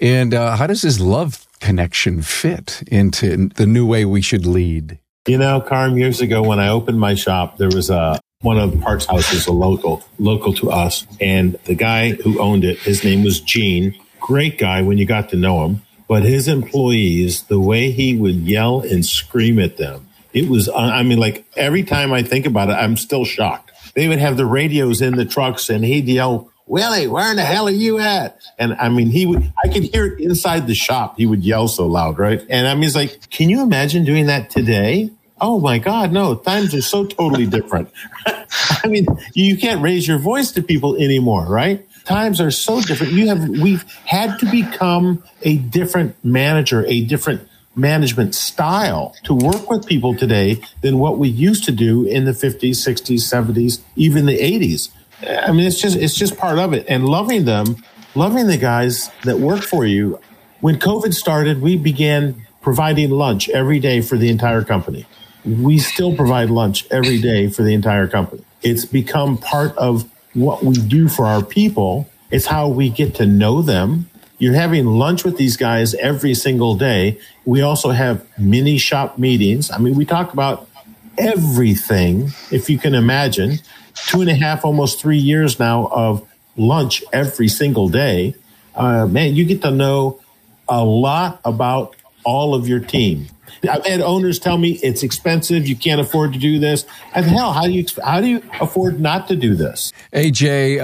And 0.00 0.34
uh, 0.34 0.56
how 0.56 0.66
does 0.66 0.82
this 0.82 1.00
love 1.00 1.46
connection 1.60 2.22
fit 2.22 2.82
into 2.88 3.48
the 3.48 3.66
new 3.66 3.86
way 3.86 4.04
we 4.04 4.22
should 4.22 4.46
lead? 4.46 4.98
You 5.26 5.38
know, 5.38 5.60
Carm, 5.60 5.96
years 5.96 6.20
ago 6.20 6.42
when 6.42 6.60
I 6.60 6.68
opened 6.68 7.00
my 7.00 7.14
shop, 7.14 7.58
there 7.58 7.68
was 7.68 7.90
a 7.90 8.20
one 8.42 8.58
of 8.58 8.70
the 8.70 8.78
parts 8.78 9.06
houses, 9.06 9.46
a 9.46 9.52
local, 9.52 10.04
local 10.18 10.52
to 10.54 10.70
us. 10.70 11.06
And 11.20 11.54
the 11.64 11.74
guy 11.74 12.10
who 12.10 12.40
owned 12.40 12.64
it, 12.64 12.78
his 12.78 13.02
name 13.02 13.24
was 13.24 13.40
Gene. 13.40 13.98
Great 14.20 14.58
guy 14.58 14.82
when 14.82 14.98
you 14.98 15.06
got 15.06 15.30
to 15.30 15.36
know 15.36 15.64
him 15.64 15.82
but 16.08 16.22
his 16.22 16.48
employees, 16.48 17.42
the 17.44 17.60
way 17.60 17.90
he 17.90 18.16
would 18.16 18.36
yell 18.36 18.80
and 18.80 19.04
scream 19.04 19.58
at 19.58 19.76
them, 19.76 20.08
it 20.32 20.48
was, 20.48 20.68
I 20.68 21.02
mean, 21.02 21.18
like 21.18 21.44
every 21.56 21.82
time 21.82 22.12
I 22.12 22.22
think 22.22 22.46
about 22.46 22.68
it, 22.68 22.74
I'm 22.74 22.96
still 22.96 23.24
shocked. 23.24 23.72
They 23.94 24.08
would 24.08 24.18
have 24.18 24.36
the 24.36 24.46
radios 24.46 25.00
in 25.00 25.16
the 25.16 25.24
trucks 25.24 25.70
and 25.70 25.84
he'd 25.84 26.06
yell, 26.06 26.50
Willie, 26.66 27.06
where 27.06 27.30
in 27.30 27.36
the 27.36 27.44
hell 27.44 27.68
are 27.68 27.70
you 27.70 27.98
at? 27.98 28.38
And 28.58 28.74
I 28.74 28.88
mean, 28.88 29.08
he 29.08 29.24
would, 29.24 29.52
I 29.64 29.68
could 29.68 29.84
hear 29.84 30.06
it 30.06 30.20
inside 30.20 30.66
the 30.66 30.74
shop. 30.74 31.16
He 31.16 31.26
would 31.26 31.44
yell 31.44 31.68
so 31.68 31.86
loud, 31.86 32.18
right? 32.18 32.44
And 32.48 32.66
I 32.66 32.74
mean, 32.74 32.84
it's 32.84 32.96
like, 32.96 33.30
can 33.30 33.48
you 33.48 33.62
imagine 33.62 34.04
doing 34.04 34.26
that 34.26 34.50
today? 34.50 35.10
Oh 35.40 35.60
my 35.60 35.78
God, 35.78 36.12
no, 36.12 36.34
times 36.34 36.74
are 36.74 36.82
so 36.82 37.04
totally 37.06 37.46
different. 37.46 37.90
I 38.26 38.88
mean, 38.88 39.06
you 39.34 39.56
can't 39.56 39.82
raise 39.82 40.08
your 40.08 40.18
voice 40.18 40.50
to 40.52 40.62
people 40.62 40.96
anymore, 40.96 41.46
right? 41.46 41.86
times 42.06 42.40
are 42.40 42.50
so 42.50 42.80
different. 42.80 43.12
You 43.12 43.28
have 43.28 43.48
we've 43.48 43.82
had 44.04 44.38
to 44.38 44.46
become 44.46 45.22
a 45.42 45.58
different 45.58 46.16
manager, 46.24 46.86
a 46.86 47.02
different 47.04 47.46
management 47.74 48.34
style 48.34 49.14
to 49.24 49.34
work 49.34 49.68
with 49.68 49.86
people 49.86 50.14
today 50.14 50.62
than 50.80 50.98
what 50.98 51.18
we 51.18 51.28
used 51.28 51.64
to 51.64 51.72
do 51.72 52.04
in 52.06 52.24
the 52.24 52.32
50s, 52.32 52.70
60s, 52.70 53.20
70s, 53.20 53.80
even 53.96 54.24
the 54.24 54.38
80s. 54.38 54.88
I 55.22 55.52
mean, 55.52 55.66
it's 55.66 55.80
just 55.80 55.96
it's 55.96 56.14
just 56.14 56.36
part 56.36 56.58
of 56.58 56.72
it. 56.72 56.84
And 56.88 57.08
loving 57.08 57.44
them, 57.44 57.76
loving 58.14 58.46
the 58.46 58.58
guys 58.58 59.10
that 59.24 59.38
work 59.38 59.62
for 59.62 59.86
you. 59.86 60.20
When 60.60 60.78
COVID 60.78 61.14
started, 61.14 61.60
we 61.60 61.76
began 61.76 62.46
providing 62.60 63.10
lunch 63.10 63.48
every 63.50 63.78
day 63.78 64.00
for 64.00 64.16
the 64.16 64.28
entire 64.28 64.64
company. 64.64 65.06
We 65.44 65.78
still 65.78 66.16
provide 66.16 66.50
lunch 66.50 66.86
every 66.90 67.20
day 67.20 67.48
for 67.48 67.62
the 67.62 67.72
entire 67.72 68.08
company. 68.08 68.44
It's 68.62 68.84
become 68.84 69.38
part 69.38 69.76
of 69.76 70.10
what 70.34 70.64
we 70.64 70.74
do 70.74 71.08
for 71.08 71.26
our 71.26 71.42
people. 71.42 72.08
It's 72.30 72.46
how 72.46 72.68
we 72.68 72.90
get 72.90 73.14
to 73.16 73.26
know 73.26 73.62
them. 73.62 74.10
You're 74.38 74.54
having 74.54 74.86
lunch 74.86 75.24
with 75.24 75.38
these 75.38 75.56
guys 75.56 75.94
every 75.94 76.34
single 76.34 76.74
day. 76.74 77.18
We 77.44 77.62
also 77.62 77.90
have 77.90 78.26
mini 78.38 78.76
shop 78.76 79.18
meetings. 79.18 79.70
I 79.70 79.78
mean, 79.78 79.94
we 79.94 80.04
talk 80.04 80.32
about 80.32 80.68
everything, 81.16 82.32
if 82.50 82.68
you 82.68 82.78
can 82.78 82.94
imagine. 82.94 83.60
Two 83.96 84.20
and 84.20 84.30
a 84.30 84.34
half, 84.34 84.64
almost 84.64 85.00
three 85.00 85.18
years 85.18 85.58
now 85.58 85.86
of 85.86 86.26
lunch 86.56 87.02
every 87.12 87.48
single 87.48 87.88
day. 87.88 88.34
Uh, 88.74 89.06
man, 89.06 89.34
you 89.34 89.44
get 89.44 89.62
to 89.62 89.70
know 89.70 90.20
a 90.68 90.84
lot 90.84 91.40
about 91.44 91.96
all 92.24 92.54
of 92.54 92.68
your 92.68 92.80
team. 92.80 93.26
I've 93.68 93.86
had 93.86 94.00
owners 94.00 94.38
tell 94.38 94.58
me 94.58 94.78
it's 94.82 95.02
expensive. 95.02 95.66
You 95.66 95.76
can't 95.76 96.00
afford 96.00 96.34
to 96.34 96.38
do 96.38 96.58
this. 96.58 96.84
And 97.14 97.24
hell, 97.24 97.52
how 97.52 97.62
do 97.62 97.72
you 97.72 97.86
how 98.04 98.20
do 98.20 98.26
you 98.26 98.42
afford 98.60 99.00
not 99.00 99.28
to 99.28 99.36
do 99.36 99.54
this? 99.54 99.92
AJ, 100.12 100.80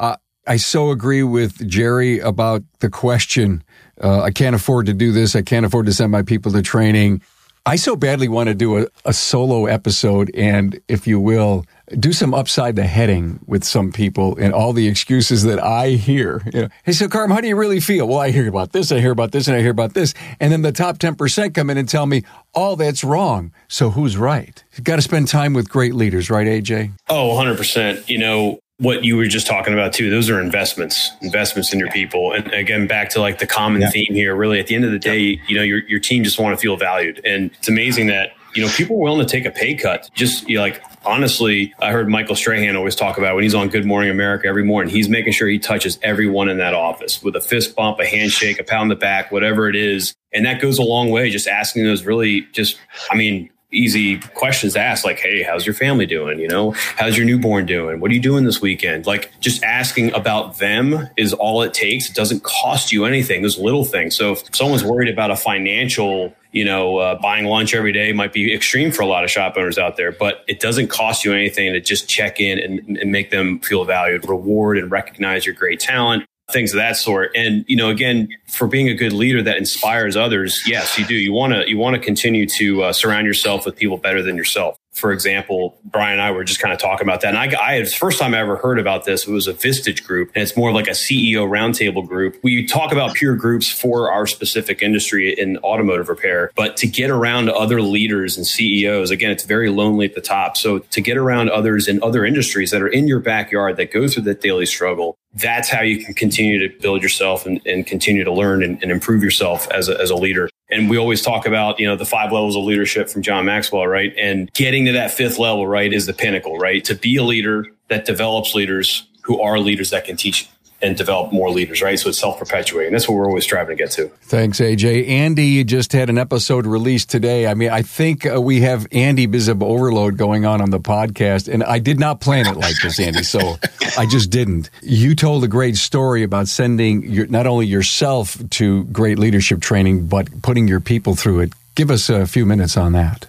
uh, 0.00 0.16
I 0.46 0.56
so 0.56 0.90
agree 0.90 1.22
with 1.22 1.68
Jerry 1.68 2.20
about 2.20 2.62
the 2.78 2.88
question. 2.88 3.64
Uh, 4.00 4.22
I 4.22 4.30
can't 4.30 4.54
afford 4.54 4.86
to 4.86 4.94
do 4.94 5.10
this. 5.12 5.34
I 5.34 5.42
can't 5.42 5.66
afford 5.66 5.86
to 5.86 5.92
send 5.92 6.12
my 6.12 6.22
people 6.22 6.52
to 6.52 6.62
training. 6.62 7.22
I 7.64 7.76
so 7.76 7.96
badly 7.96 8.28
want 8.28 8.48
to 8.48 8.54
do 8.54 8.78
a, 8.78 8.86
a 9.04 9.12
solo 9.12 9.66
episode 9.66 10.30
and, 10.34 10.80
if 10.86 11.08
you 11.08 11.18
will, 11.18 11.64
do 11.98 12.12
some 12.12 12.34
upside 12.34 12.76
the 12.76 12.84
heading 12.84 13.40
with 13.46 13.62
some 13.64 13.92
people 13.92 14.36
and 14.38 14.52
all 14.52 14.72
the 14.72 14.88
excuses 14.88 15.44
that 15.44 15.62
I 15.62 15.90
hear. 15.90 16.42
You 16.52 16.62
know, 16.62 16.68
hey, 16.84 16.92
so 16.92 17.08
Carm, 17.08 17.30
how 17.30 17.40
do 17.40 17.48
you 17.48 17.56
really 17.56 17.80
feel? 17.80 18.08
Well, 18.08 18.18
I 18.18 18.30
hear 18.30 18.48
about 18.48 18.72
this, 18.72 18.90
I 18.90 18.98
hear 19.00 19.12
about 19.12 19.32
this, 19.32 19.46
and 19.46 19.56
I 19.56 19.60
hear 19.60 19.70
about 19.70 19.94
this. 19.94 20.14
And 20.40 20.52
then 20.52 20.62
the 20.62 20.72
top 20.72 20.98
10% 20.98 21.54
come 21.54 21.70
in 21.70 21.78
and 21.78 21.88
tell 21.88 22.06
me, 22.06 22.24
all 22.54 22.76
that's 22.76 23.04
wrong. 23.04 23.52
So 23.68 23.90
who's 23.90 24.16
right? 24.16 24.62
You've 24.72 24.84
got 24.84 24.96
to 24.96 25.02
spend 25.02 25.28
time 25.28 25.52
with 25.52 25.68
great 25.68 25.94
leaders, 25.94 26.30
right, 26.30 26.46
AJ? 26.46 26.92
Oh, 27.08 27.30
100%. 27.30 28.08
You 28.08 28.18
know, 28.18 28.60
what 28.78 29.04
you 29.04 29.16
were 29.16 29.26
just 29.26 29.46
talking 29.46 29.72
about 29.72 29.92
too 29.94 30.10
those 30.10 30.28
are 30.28 30.38
investments 30.38 31.10
investments 31.22 31.72
in 31.72 31.78
your 31.78 31.90
people 31.92 32.32
and 32.32 32.52
again 32.52 32.86
back 32.86 33.08
to 33.08 33.20
like 33.20 33.38
the 33.38 33.46
common 33.46 33.80
yeah. 33.80 33.88
theme 33.88 34.12
here 34.12 34.36
really 34.36 34.60
at 34.60 34.66
the 34.66 34.74
end 34.74 34.84
of 34.84 34.90
the 34.90 34.98
day 34.98 35.40
you 35.46 35.56
know 35.56 35.62
your, 35.62 35.78
your 35.88 35.98
team 35.98 36.22
just 36.22 36.38
want 36.38 36.54
to 36.54 36.60
feel 36.60 36.76
valued 36.76 37.18
and 37.24 37.50
it's 37.58 37.68
amazing 37.68 38.06
that 38.06 38.32
you 38.54 38.62
know 38.62 38.70
people 38.76 38.96
are 38.96 39.00
willing 39.00 39.26
to 39.26 39.30
take 39.30 39.46
a 39.46 39.50
pay 39.50 39.74
cut 39.74 40.10
just 40.14 40.46
you 40.46 40.56
know, 40.56 40.62
like 40.62 40.82
honestly 41.06 41.72
i 41.80 41.90
heard 41.92 42.08
michael 42.08 42.34
strahan 42.34 42.76
always 42.76 42.96
talk 42.96 43.16
about 43.18 43.34
when 43.34 43.44
he's 43.44 43.54
on 43.54 43.68
good 43.68 43.86
morning 43.86 44.10
america 44.10 44.46
every 44.46 44.64
morning 44.64 44.92
he's 44.92 45.08
making 45.08 45.32
sure 45.32 45.48
he 45.48 45.58
touches 45.58 45.98
everyone 46.02 46.48
in 46.48 46.58
that 46.58 46.74
office 46.74 47.22
with 47.22 47.36
a 47.36 47.40
fist 47.40 47.76
bump 47.76 47.98
a 48.00 48.06
handshake 48.06 48.58
a 48.58 48.64
pound 48.64 48.90
the 48.90 48.96
back 48.96 49.30
whatever 49.30 49.68
it 49.68 49.76
is. 49.76 50.14
And 50.32 50.44
that 50.44 50.60
goes 50.60 50.78
a 50.78 50.82
long 50.82 51.10
way 51.10 51.30
just 51.30 51.48
asking 51.48 51.84
those 51.84 52.04
really 52.04 52.42
just 52.52 52.78
i 53.10 53.16
mean 53.16 53.50
easy 53.72 54.18
questions 54.34 54.74
to 54.74 54.80
ask 54.80 55.04
like 55.04 55.18
hey 55.18 55.42
how's 55.42 55.66
your 55.66 55.74
family 55.74 56.06
doing? 56.06 56.38
You 56.38 56.48
know 56.48 56.72
how's 56.96 57.16
your 57.16 57.26
newborn 57.26 57.66
doing? 57.66 58.00
What 58.00 58.10
are 58.10 58.14
you 58.14 58.20
doing 58.20 58.44
this 58.44 58.60
weekend? 58.60 59.06
Like 59.06 59.32
just 59.40 59.62
asking 59.62 60.12
about 60.14 60.58
them 60.58 61.08
is 61.16 61.32
all 61.32 61.62
it 61.62 61.74
takes. 61.74 62.08
It 62.08 62.14
doesn't 62.14 62.42
cost 62.42 62.92
you 62.92 63.04
anything. 63.04 63.42
Those 63.42 63.58
little 63.58 63.84
things. 63.84 64.16
So 64.16 64.32
if 64.32 64.54
someone's 64.54 64.84
worried 64.84 65.12
about 65.12 65.30
a 65.30 65.36
financial 65.36 66.34
you 66.52 66.64
know 66.64 66.96
uh, 66.96 67.18
buying 67.20 67.44
lunch 67.44 67.74
every 67.74 67.92
day 67.92 68.12
might 68.12 68.32
be 68.32 68.54
extreme 68.54 68.90
for 68.90 69.02
a 69.02 69.06
lot 69.06 69.24
of 69.24 69.30
shop 69.30 69.54
owners 69.56 69.76
out 69.78 69.96
there 69.96 70.10
but 70.10 70.42
it 70.48 70.58
doesn't 70.58 70.88
cost 70.88 71.24
you 71.24 71.34
anything 71.34 71.72
to 71.72 71.80
just 71.80 72.08
check 72.08 72.40
in 72.40 72.58
and, 72.58 72.96
and 72.96 73.12
make 73.12 73.30
them 73.30 73.58
feel 73.60 73.84
valued 73.84 74.26
reward 74.26 74.78
and 74.78 74.90
recognize 74.90 75.44
your 75.44 75.54
great 75.54 75.78
talent 75.78 76.24
things 76.52 76.72
of 76.72 76.78
that 76.78 76.96
sort. 76.96 77.30
And 77.34 77.64
you 77.68 77.76
know, 77.76 77.90
again, 77.90 78.28
for 78.46 78.66
being 78.66 78.88
a 78.88 78.94
good 78.94 79.12
leader 79.12 79.42
that 79.42 79.56
inspires 79.56 80.16
others, 80.16 80.62
yes, 80.66 80.98
you 80.98 81.04
do. 81.04 81.14
You 81.14 81.32
want 81.32 81.52
to 81.52 81.68
you 81.68 81.76
want 81.78 81.94
to 81.94 82.00
continue 82.00 82.46
to 82.46 82.84
uh, 82.84 82.92
surround 82.92 83.26
yourself 83.26 83.66
with 83.66 83.76
people 83.76 83.96
better 83.96 84.22
than 84.22 84.36
yourself. 84.36 84.78
for 84.96 85.12
example, 85.12 85.78
Brian 85.84 86.14
and 86.14 86.22
I 86.22 86.30
were 86.30 86.42
just 86.42 86.58
kind 86.58 86.72
of 86.72 86.80
talking 86.80 87.06
about 87.06 87.20
that. 87.20 87.34
And 87.34 87.38
I, 87.38 87.62
I 87.62 87.74
had, 87.74 87.92
first 87.92 88.18
time 88.18 88.34
I 88.34 88.38
ever 88.38 88.56
heard 88.56 88.78
about 88.78 89.04
this, 89.04 89.28
it 89.28 89.30
was 89.30 89.46
a 89.46 89.52
Vistage 89.52 90.02
group, 90.04 90.30
and 90.34 90.42
it's 90.42 90.56
more 90.56 90.72
like 90.72 90.86
a 90.86 90.92
CEO 90.92 91.46
roundtable 91.46 92.06
group. 92.06 92.38
We 92.42 92.66
talk 92.66 92.92
about 92.92 93.14
peer 93.14 93.34
groups 93.34 93.70
for 93.70 94.10
our 94.10 94.26
specific 94.26 94.80
industry 94.80 95.38
in 95.38 95.58
automotive 95.58 96.08
repair, 96.08 96.50
but 96.56 96.78
to 96.78 96.86
get 96.86 97.10
around 97.10 97.50
other 97.50 97.82
leaders 97.82 98.38
and 98.38 98.46
CEOs, 98.46 99.10
again, 99.10 99.30
it's 99.30 99.44
very 99.44 99.68
lonely 99.68 100.06
at 100.06 100.14
the 100.14 100.22
top. 100.22 100.56
So 100.56 100.78
to 100.78 101.00
get 101.02 101.18
around 101.18 101.50
others 101.50 101.88
in 101.88 102.02
other 102.02 102.24
industries 102.24 102.70
that 102.70 102.80
are 102.80 102.88
in 102.88 103.06
your 103.06 103.20
backyard 103.20 103.76
that 103.76 103.92
go 103.92 104.08
through 104.08 104.22
that 104.24 104.40
daily 104.40 104.64
struggle, 104.64 105.18
that's 105.36 105.68
how 105.68 105.82
you 105.82 106.02
can 106.02 106.14
continue 106.14 106.66
to 106.66 106.80
build 106.80 107.02
yourself 107.02 107.46
and, 107.46 107.60
and 107.66 107.86
continue 107.86 108.24
to 108.24 108.32
learn 108.32 108.62
and, 108.62 108.82
and 108.82 108.90
improve 108.90 109.22
yourself 109.22 109.70
as 109.70 109.88
a, 109.88 110.00
as 110.00 110.10
a 110.10 110.16
leader. 110.16 110.48
And 110.70 110.90
we 110.90 110.96
always 110.96 111.22
talk 111.22 111.46
about, 111.46 111.78
you 111.78 111.86
know, 111.86 111.94
the 111.94 112.06
five 112.06 112.32
levels 112.32 112.56
of 112.56 112.64
leadership 112.64 113.08
from 113.08 113.22
John 113.22 113.44
Maxwell, 113.44 113.86
right? 113.86 114.14
And 114.18 114.52
getting 114.54 114.86
to 114.86 114.92
that 114.92 115.10
fifth 115.10 115.38
level, 115.38 115.66
right, 115.66 115.92
is 115.92 116.06
the 116.06 116.14
pinnacle, 116.14 116.58
right? 116.58 116.82
To 116.84 116.94
be 116.94 117.16
a 117.16 117.22
leader 117.22 117.66
that 117.88 118.06
develops 118.06 118.54
leaders 118.54 119.06
who 119.22 119.40
are 119.40 119.58
leaders 119.58 119.90
that 119.90 120.04
can 120.04 120.16
teach 120.16 120.48
and 120.82 120.96
develop 120.96 121.32
more 121.32 121.50
leaders, 121.50 121.80
right? 121.80 121.98
So 121.98 122.08
it's 122.08 122.18
self 122.18 122.38
perpetuating. 122.38 122.92
That's 122.92 123.08
what 123.08 123.16
we're 123.16 123.26
always 123.26 123.44
striving 123.44 123.76
to 123.76 123.82
get 123.82 123.90
to. 123.92 124.08
Thanks, 124.22 124.60
AJ. 124.60 125.08
Andy 125.08 125.64
just 125.64 125.92
had 125.92 126.10
an 126.10 126.18
episode 126.18 126.66
released 126.66 127.10
today. 127.10 127.46
I 127.46 127.54
mean, 127.54 127.70
I 127.70 127.82
think 127.82 128.26
uh, 128.26 128.40
we 128.40 128.60
have 128.60 128.86
Andy 128.92 129.26
Bizub 129.26 129.62
overload 129.62 130.16
going 130.16 130.44
on 130.44 130.60
on 130.60 130.70
the 130.70 130.80
podcast, 130.80 131.52
and 131.52 131.64
I 131.64 131.78
did 131.78 131.98
not 131.98 132.20
plan 132.20 132.46
it 132.46 132.56
like 132.56 132.76
this, 132.82 133.00
Andy. 133.00 133.22
So 133.22 133.56
I 133.96 134.06
just 134.06 134.30
didn't. 134.30 134.70
You 134.82 135.14
told 135.14 135.44
a 135.44 135.48
great 135.48 135.76
story 135.76 136.22
about 136.22 136.48
sending 136.48 137.02
your, 137.02 137.26
not 137.26 137.46
only 137.46 137.66
yourself 137.66 138.38
to 138.50 138.84
great 138.84 139.18
leadership 139.18 139.60
training, 139.60 140.06
but 140.06 140.42
putting 140.42 140.68
your 140.68 140.80
people 140.80 141.14
through 141.14 141.40
it. 141.40 141.52
Give 141.74 141.90
us 141.90 142.08
a 142.08 142.26
few 142.26 142.46
minutes 142.46 142.76
on 142.76 142.92
that. 142.92 143.26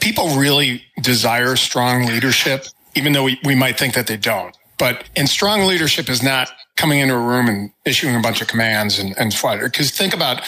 People 0.00 0.36
really 0.38 0.82
desire 1.02 1.56
strong 1.56 2.06
leadership, 2.06 2.64
even 2.94 3.12
though 3.12 3.24
we, 3.24 3.38
we 3.44 3.54
might 3.54 3.78
think 3.78 3.94
that 3.94 4.06
they 4.06 4.16
don't. 4.16 4.56
But 4.78 5.04
and 5.14 5.28
strong 5.28 5.66
leadership 5.66 6.08
is 6.08 6.22
not 6.22 6.50
coming 6.80 7.00
into 7.00 7.14
a 7.14 7.18
room 7.18 7.46
and 7.46 7.70
issuing 7.84 8.16
a 8.16 8.20
bunch 8.20 8.40
of 8.40 8.48
commands 8.48 8.98
and, 8.98 9.14
and 9.18 9.34
Because 9.34 9.90
think 9.90 10.14
about 10.14 10.42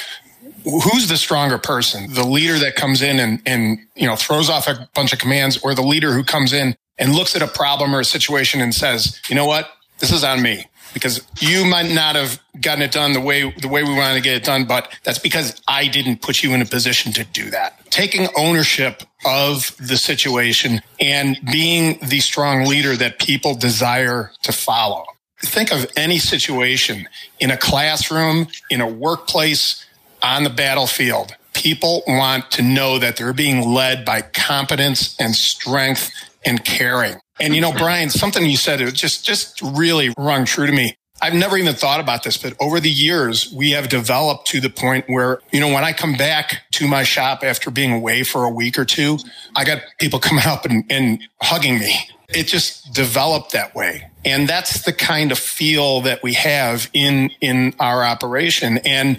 who's 0.64 1.06
the 1.08 1.18
stronger 1.18 1.58
person, 1.58 2.10
the 2.14 2.24
leader 2.24 2.58
that 2.58 2.74
comes 2.74 3.02
in 3.02 3.20
and, 3.20 3.42
and, 3.44 3.78
you 3.94 4.06
know, 4.06 4.16
throws 4.16 4.48
off 4.48 4.66
a 4.66 4.88
bunch 4.94 5.12
of 5.12 5.18
commands 5.18 5.58
or 5.58 5.74
the 5.74 5.82
leader 5.82 6.14
who 6.14 6.24
comes 6.24 6.54
in 6.54 6.74
and 6.96 7.14
looks 7.14 7.36
at 7.36 7.42
a 7.42 7.46
problem 7.46 7.94
or 7.94 8.00
a 8.00 8.04
situation 8.04 8.62
and 8.62 8.74
says, 8.74 9.20
you 9.28 9.34
know 9.34 9.44
what? 9.44 9.72
This 9.98 10.10
is 10.10 10.24
on 10.24 10.40
me 10.40 10.64
because 10.94 11.20
you 11.38 11.66
might 11.66 11.92
not 11.92 12.16
have 12.16 12.40
gotten 12.62 12.82
it 12.82 12.92
done 12.92 13.12
the 13.12 13.20
way 13.20 13.50
the 13.50 13.68
way 13.68 13.82
we 13.82 13.94
wanted 13.94 14.14
to 14.14 14.20
get 14.20 14.34
it 14.34 14.44
done, 14.44 14.64
but 14.64 14.90
that's 15.04 15.18
because 15.18 15.60
I 15.68 15.86
didn't 15.86 16.22
put 16.22 16.42
you 16.42 16.54
in 16.54 16.62
a 16.62 16.66
position 16.66 17.12
to 17.12 17.24
do 17.24 17.50
that. 17.50 17.78
Taking 17.90 18.28
ownership 18.36 19.02
of 19.24 19.74
the 19.78 19.96
situation 19.96 20.80
and 20.98 21.38
being 21.50 21.98
the 22.02 22.20
strong 22.20 22.64
leader 22.66 22.96
that 22.96 23.18
people 23.18 23.54
desire 23.54 24.32
to 24.42 24.52
follow 24.52 25.04
think 25.42 25.72
of 25.72 25.90
any 25.96 26.18
situation 26.18 27.08
in 27.40 27.50
a 27.50 27.56
classroom, 27.56 28.48
in 28.70 28.80
a 28.80 28.88
workplace, 28.88 29.84
on 30.22 30.44
the 30.44 30.50
battlefield. 30.50 31.34
People 31.52 32.02
want 32.06 32.50
to 32.52 32.62
know 32.62 32.98
that 32.98 33.16
they're 33.16 33.32
being 33.32 33.68
led 33.68 34.04
by 34.04 34.22
competence 34.22 35.16
and 35.20 35.34
strength 35.34 36.10
and 36.46 36.64
caring. 36.64 37.16
And 37.40 37.54
you 37.54 37.60
know, 37.60 37.72
Brian, 37.72 38.08
something 38.08 38.46
you 38.46 38.56
said 38.56 38.80
it 38.80 38.94
just 38.94 39.24
just 39.24 39.60
really 39.60 40.14
rung 40.16 40.44
true 40.44 40.66
to 40.66 40.72
me. 40.72 40.96
I've 41.20 41.34
never 41.34 41.56
even 41.56 41.74
thought 41.74 42.00
about 42.00 42.24
this, 42.24 42.36
but 42.36 42.54
over 42.58 42.80
the 42.80 42.90
years, 42.90 43.52
we 43.52 43.70
have 43.72 43.88
developed 43.88 44.48
to 44.48 44.60
the 44.60 44.68
point 44.68 45.04
where, 45.08 45.38
you 45.52 45.60
know, 45.60 45.72
when 45.72 45.84
I 45.84 45.92
come 45.92 46.14
back 46.14 46.62
to 46.72 46.88
my 46.88 47.04
shop 47.04 47.44
after 47.44 47.70
being 47.70 47.92
away 47.92 48.24
for 48.24 48.44
a 48.44 48.50
week 48.50 48.76
or 48.76 48.84
two, 48.84 49.18
I 49.54 49.64
got 49.64 49.82
people 50.00 50.18
coming 50.20 50.44
up 50.44 50.64
and, 50.64 50.84
and 50.90 51.22
hugging 51.40 51.78
me 51.78 51.94
it 52.34 52.46
just 52.46 52.92
developed 52.92 53.52
that 53.52 53.74
way. 53.74 54.10
And 54.24 54.48
that's 54.48 54.82
the 54.82 54.92
kind 54.92 55.32
of 55.32 55.38
feel 55.38 56.02
that 56.02 56.22
we 56.22 56.34
have 56.34 56.88
in, 56.92 57.30
in 57.40 57.74
our 57.78 58.04
operation. 58.04 58.78
And 58.78 59.18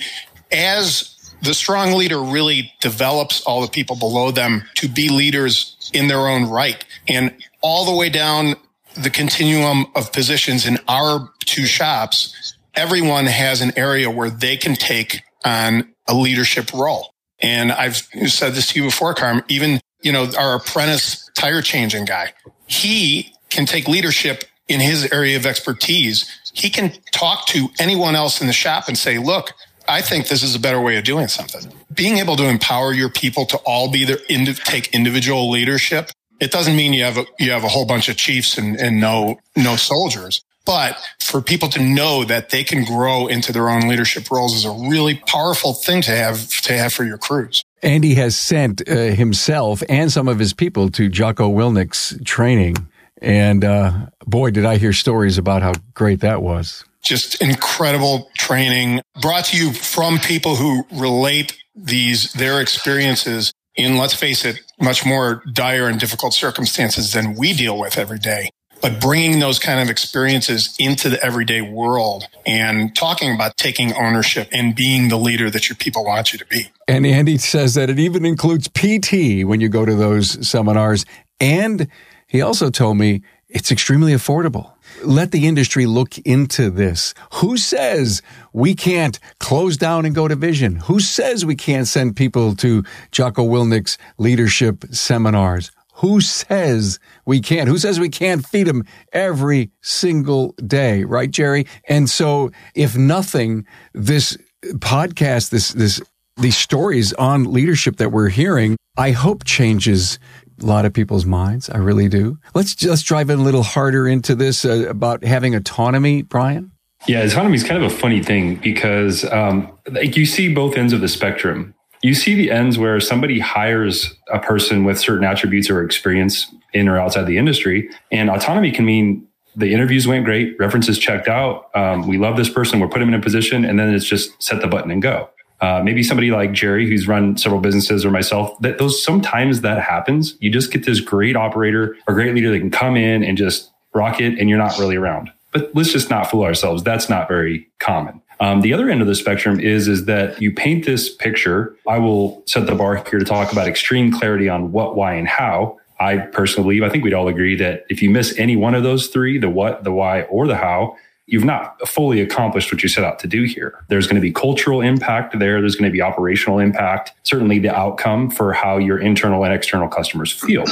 as 0.51 1.13
the 1.41 1.53
strong 1.53 1.93
leader 1.93 2.22
really 2.22 2.72
develops 2.79 3.41
all 3.41 3.62
the 3.62 3.67
people 3.67 3.98
below 3.98 4.32
them 4.32 4.63
to 4.75 4.88
be 4.88 5.10
leaders 5.10 5.91
in 5.93 6.08
their 6.08 6.27
own 6.27 6.50
right 6.50 6.84
and 7.08 7.36
all 7.62 7.86
the 7.86 7.96
way 7.96 8.10
down 8.10 8.55
the 8.96 9.10
continuum 9.10 9.88
of 9.96 10.13
positions 10.13 10.65
in 10.65 10.77
our 10.88 11.32
two 11.39 11.65
shops, 11.65 12.55
everyone 12.75 13.25
has 13.25 13.62
an 13.62 13.74
area 13.75 14.10
where 14.10 14.29
they 14.29 14.55
can 14.55 14.75
take 14.75 15.22
on 15.43 15.93
a 16.08 16.13
leadership 16.13 16.72
role. 16.74 17.13
And 17.41 17.72
I've 17.72 17.98
said 17.98 18.53
this 18.53 18.72
to 18.72 18.79
you 18.79 18.86
before, 18.86 19.13
Carm, 19.13 19.43
even, 19.50 19.82
you 20.01 20.13
know, 20.13 20.29
our 20.38 20.55
apprentice 20.55 21.29
tire 21.36 21.62
changing 21.62 22.05
guy 22.05 22.34
he 22.67 23.34
can 23.50 23.65
take 23.65 23.88
leadership 23.88 24.46
in 24.67 24.79
his 24.79 25.12
area 25.12 25.38
of 25.38 25.46
expertise. 25.46 26.29
He 26.53 26.70
can 26.70 26.93
talk 27.12 27.48
to 27.48 27.70
anyone 27.79 28.15
else 28.15 28.41
in 28.41 28.48
the 28.48 28.53
shop 28.53 28.88
and 28.88 28.98
say, 28.98 29.17
look, 29.17 29.53
I 29.88 30.01
think 30.01 30.27
this 30.27 30.43
is 30.43 30.55
a 30.55 30.60
better 30.60 30.82
way 30.82 30.98
of 30.98 31.03
doing 31.03 31.27
something. 31.27 31.72
Being 31.93 32.17
able 32.17 32.36
to 32.38 32.48
empower 32.48 32.93
your 32.93 33.10
people 33.10 33.46
to 33.48 33.58
all 33.58 33.91
be 33.91 34.05
their 34.05 34.17
take 34.17 34.93
individual 34.93 35.50
leadership. 35.50 36.10
It 36.39 36.51
doesn't 36.51 36.75
mean 36.75 36.93
you 36.93 37.03
have 37.03 37.17
a, 37.17 37.25
you 37.38 37.51
have 37.51 37.63
a 37.63 37.67
whole 37.67 37.86
bunch 37.86 38.10
of 38.10 38.17
chiefs 38.17 38.58
and, 38.58 38.77
and 38.77 39.00
no, 39.00 39.39
no 39.55 39.75
soldiers. 39.75 40.43
But 40.65 40.98
for 41.20 41.41
people 41.41 41.67
to 41.70 41.82
know 41.82 42.24
that 42.24 42.50
they 42.50 42.63
can 42.63 42.86
grow 42.86 43.27
into 43.27 43.51
their 43.51 43.70
own 43.70 43.88
leadership 43.88 44.32
roles 44.32 44.55
is 44.55 44.65
a 44.65 44.72
really 44.72 45.15
powerful 45.27 45.74
thing 45.74 46.01
to 46.03 46.12
have 46.12 46.48
to 46.62 46.74
have 46.74 46.93
for 46.93 47.03
your 47.03 47.17
crews. 47.17 47.62
Andy 47.83 48.15
has 48.15 48.35
sent 48.35 48.87
uh, 48.87 48.93
himself 48.93 49.83
and 49.89 50.11
some 50.11 50.27
of 50.27 50.39
his 50.39 50.53
people 50.53 50.89
to 50.91 51.09
Jocko 51.09 51.49
Willink's 51.49 52.17
training. 52.23 52.75
And 53.21 53.63
uh, 53.63 54.07
boy, 54.25 54.51
did 54.51 54.65
I 54.65 54.77
hear 54.77 54.93
stories 54.93 55.37
about 55.37 55.61
how 55.61 55.73
great 55.93 56.21
that 56.21 56.41
was. 56.41 56.85
Just 57.01 57.41
incredible 57.41 58.29
training 58.37 59.01
brought 59.21 59.45
to 59.45 59.57
you 59.57 59.73
from 59.73 60.19
people 60.19 60.55
who 60.55 60.85
relate 60.93 61.57
these, 61.75 62.31
their 62.33 62.61
experiences 62.61 63.53
in, 63.75 63.97
let's 63.97 64.13
face 64.13 64.45
it, 64.45 64.61
much 64.79 65.05
more 65.05 65.43
dire 65.51 65.87
and 65.87 65.99
difficult 65.99 66.33
circumstances 66.33 67.11
than 67.11 67.35
we 67.35 67.53
deal 67.53 67.77
with 67.77 67.97
every 67.97 68.19
day 68.19 68.49
but 68.83 68.99
bringing 68.99 69.39
those 69.39 69.59
kind 69.59 69.79
of 69.79 69.89
experiences 69.89 70.75
into 70.77 71.07
the 71.09 71.23
everyday 71.25 71.61
world 71.61 72.27
and 72.45 72.93
talking 72.93 73.33
about 73.33 73.55
taking 73.55 73.93
ownership 73.93 74.49
and 74.51 74.75
being 74.75 75.07
the 75.07 75.15
leader 75.15 75.49
that 75.49 75.69
your 75.69 75.77
people 75.77 76.03
want 76.03 76.33
you 76.33 76.37
to 76.37 76.45
be. 76.45 76.69
And 76.85 77.05
Andy 77.05 77.37
says 77.37 77.75
that 77.75 77.89
it 77.89 77.97
even 77.97 78.25
includes 78.25 78.67
PT 78.67 79.45
when 79.47 79.61
you 79.61 79.69
go 79.69 79.85
to 79.85 79.95
those 79.95 80.47
seminars. 80.47 81.05
And 81.39 81.87
he 82.27 82.41
also 82.41 82.69
told 82.69 82.97
me 82.97 83.21
it's 83.47 83.71
extremely 83.71 84.11
affordable. 84.11 84.73
Let 85.01 85.31
the 85.31 85.47
industry 85.47 85.85
look 85.85 86.17
into 86.19 86.69
this. 86.69 87.13
Who 87.35 87.55
says 87.55 88.21
we 88.51 88.75
can't 88.75 89.17
close 89.39 89.77
down 89.77 90.05
and 90.05 90.13
go 90.13 90.27
to 90.27 90.35
vision? 90.35 90.75
Who 90.75 90.99
says 90.99 91.45
we 91.45 91.55
can't 91.55 91.87
send 91.87 92.17
people 92.17 92.53
to 92.57 92.83
Jocko 93.11 93.43
Willink's 93.43 93.97
leadership 94.17 94.83
seminars? 94.91 95.71
Who 96.03 96.19
says 96.19 97.00
we 97.25 97.39
can't? 97.39 97.69
Who 97.69 97.77
says 97.77 97.98
we 97.98 98.10
can't 98.10 98.45
feed 98.45 98.67
them 98.67 98.83
every 99.13 99.72
single 99.81 100.51
day? 100.67 101.05
Right, 101.05 101.31
Jerry? 101.31 101.65
And 101.88 102.10
so 102.10 102.51
if 102.75 102.98
nothing, 102.98 103.65
this 103.93 104.38
podcast, 104.79 105.51
this, 105.51 105.72
this, 105.72 106.01
these 106.36 106.57
stories 106.57 107.13
on 107.13 107.53
leadership 107.53 107.95
that 107.98 108.12
we're 108.12 108.27
hearing, 108.27 108.75
I 108.98 109.12
hope 109.12 109.45
changes 109.45 110.19
a 110.62 110.65
lot 110.65 110.83
of 110.83 110.91
people's 110.91 111.25
minds. 111.25 111.69
I 111.69 111.77
really 111.77 112.10
do. 112.10 112.38
Let's 112.53 112.75
just 112.75 113.05
drive 113.05 113.29
in 113.29 113.39
a 113.39 113.43
little 113.43 113.63
harder 113.63 114.05
into 114.05 114.36
this 114.36 114.65
uh, 114.65 114.86
about 114.89 115.24
having 115.24 115.55
autonomy, 115.55 116.22
Brian. 116.22 116.74
Yeah, 117.07 117.22
autonomy 117.22 117.55
is 117.55 117.63
kind 117.63 117.81
of 117.81 117.89
a 117.89 117.95
funny 117.95 118.22
thing 118.22 118.55
because 118.57 119.24
um, 119.31 119.72
like 119.89 120.17
you 120.17 120.25
see 120.25 120.53
both 120.53 120.75
ends 120.75 120.91
of 120.91 121.00
the 121.00 121.07
spectrum 121.07 121.74
you 122.03 122.13
see 122.13 122.36
the 122.36 122.51
ends 122.51 122.77
where 122.77 123.00
somebody 123.00 123.39
hires 123.39 124.13
a 124.31 124.38
person 124.38 124.83
with 124.83 125.00
certain 125.00 125.24
attributes 125.24 125.69
or 125.69 125.81
experience 125.83 126.53
in 126.74 126.89
or 126.89 127.00
outside 127.00 127.25
the 127.25 127.38
industry. 127.38 127.89
And 128.12 128.29
autonomy 128.29 128.72
can 128.72 128.86
mean 128.86 129.25
the 129.55 129.74
interviews 129.74 130.05
went 130.05 130.25
great, 130.25 130.60
references 130.60 131.00
checked 131.00 131.29
out. 131.29 131.69
Um, 131.74 132.07
we 132.07 132.17
love 132.17 132.36
this 132.36 132.50
person. 132.50 132.79
We're 132.79 132.89
putting 132.89 133.07
them 133.07 133.13
in 133.13 133.19
a 133.19 133.24
position, 133.24 133.63
and 133.63 133.79
then 133.79 133.93
it's 133.93 134.05
just 134.05 134.41
set 134.43 134.62
the 134.62 134.67
button 134.67 134.91
and 134.91 135.01
go. 135.01 135.29
Uh, 135.62 135.81
maybe 135.81 136.03
somebody 136.03 136.29
like 136.29 136.51
Jerry, 136.51 136.89
who's 136.89 137.07
run 137.07 137.38
several 137.38 137.62
businesses, 137.62 138.03
or 138.03 138.12
myself. 138.12 138.60
That 138.60 138.79
those 138.79 139.01
sometimes 139.01 139.62
that 139.62 139.81
happens. 139.81 140.36
You 140.41 140.50
just 140.50 140.72
get 140.72 140.86
this 140.86 141.00
great 141.00 141.38
operator 141.38 141.95
or 142.07 142.13
great 142.15 142.36
leader 142.36 142.51
that 142.51 142.60
can 142.60 142.72
come 142.72 142.98
in 142.98 143.24
and 143.24 143.38
just 143.38 143.72
rock 143.93 144.19
it, 144.19 144.38
and 144.39 144.50
you're 144.50 144.57
not 144.57 144.77
really 144.77 144.98
around. 144.98 145.31
But 145.53 145.72
let's 145.75 145.93
just 145.93 146.10
not 146.10 146.29
fool 146.29 146.43
ourselves. 146.43 146.83
That's 146.83 147.10
not 147.10 147.27
very 147.27 147.69
common. 147.79 148.22
Um, 148.43 148.59
the 148.59 148.73
other 148.73 148.89
end 148.89 149.00
of 149.00 149.07
the 149.07 149.15
spectrum 149.15 149.57
is 149.57 149.88
is 149.88 150.03
that 150.05 150.41
you 150.41 150.51
paint 150.51 150.85
this 150.85 151.15
picture. 151.15 151.77
I 151.88 151.97
will 151.97 152.43
set 152.45 152.65
the 152.65 152.75
bar 152.75 153.01
here 153.09 153.17
to 153.17 153.23
talk 153.23 153.53
about 153.53 153.69
extreme 153.69 154.12
clarity 154.12 154.50
on 154.50 154.73
what, 154.73 154.97
why, 154.97 155.13
and 155.13 155.29
how. 155.29 155.77
I 155.97 156.17
personally 156.17 156.65
believe, 156.65 156.83
I 156.83 156.89
think 156.89 157.05
we'd 157.05 157.13
all 157.13 157.29
agree 157.29 157.55
that 157.55 157.85
if 157.88 158.01
you 158.01 158.09
miss 158.09 158.38
any 158.38 158.57
one 158.57 158.75
of 158.75 158.83
those 158.83 159.07
three, 159.07 159.38
the 159.38 159.50
what, 159.50 159.85
the 159.85 159.93
why, 159.93 160.23
or 160.23 160.45
the 160.45 160.57
how, 160.57 160.97
you've 161.25 161.45
not 161.45 161.88
fully 161.88 162.19
accomplished 162.19 162.69
what 162.69 162.83
you 162.83 162.89
set 162.89 163.05
out 163.05 163.17
to 163.19 163.27
do 163.27 163.43
here. 163.43 163.81
There's 163.88 164.07
going 164.07 164.15
to 164.15 164.21
be 164.21 164.33
cultural 164.33 164.81
impact 164.81 165.39
there. 165.39 165.62
There's 165.62 165.77
going 165.77 165.89
to 165.89 165.93
be 165.93 166.01
operational 166.01 166.59
impact, 166.59 167.13
certainly 167.23 167.59
the 167.59 167.73
outcome 167.73 168.29
for 168.29 168.51
how 168.51 168.77
your 168.77 168.97
internal 168.97 169.45
and 169.45 169.53
external 169.53 169.88
customers 169.88 170.33
feel. 170.33 170.65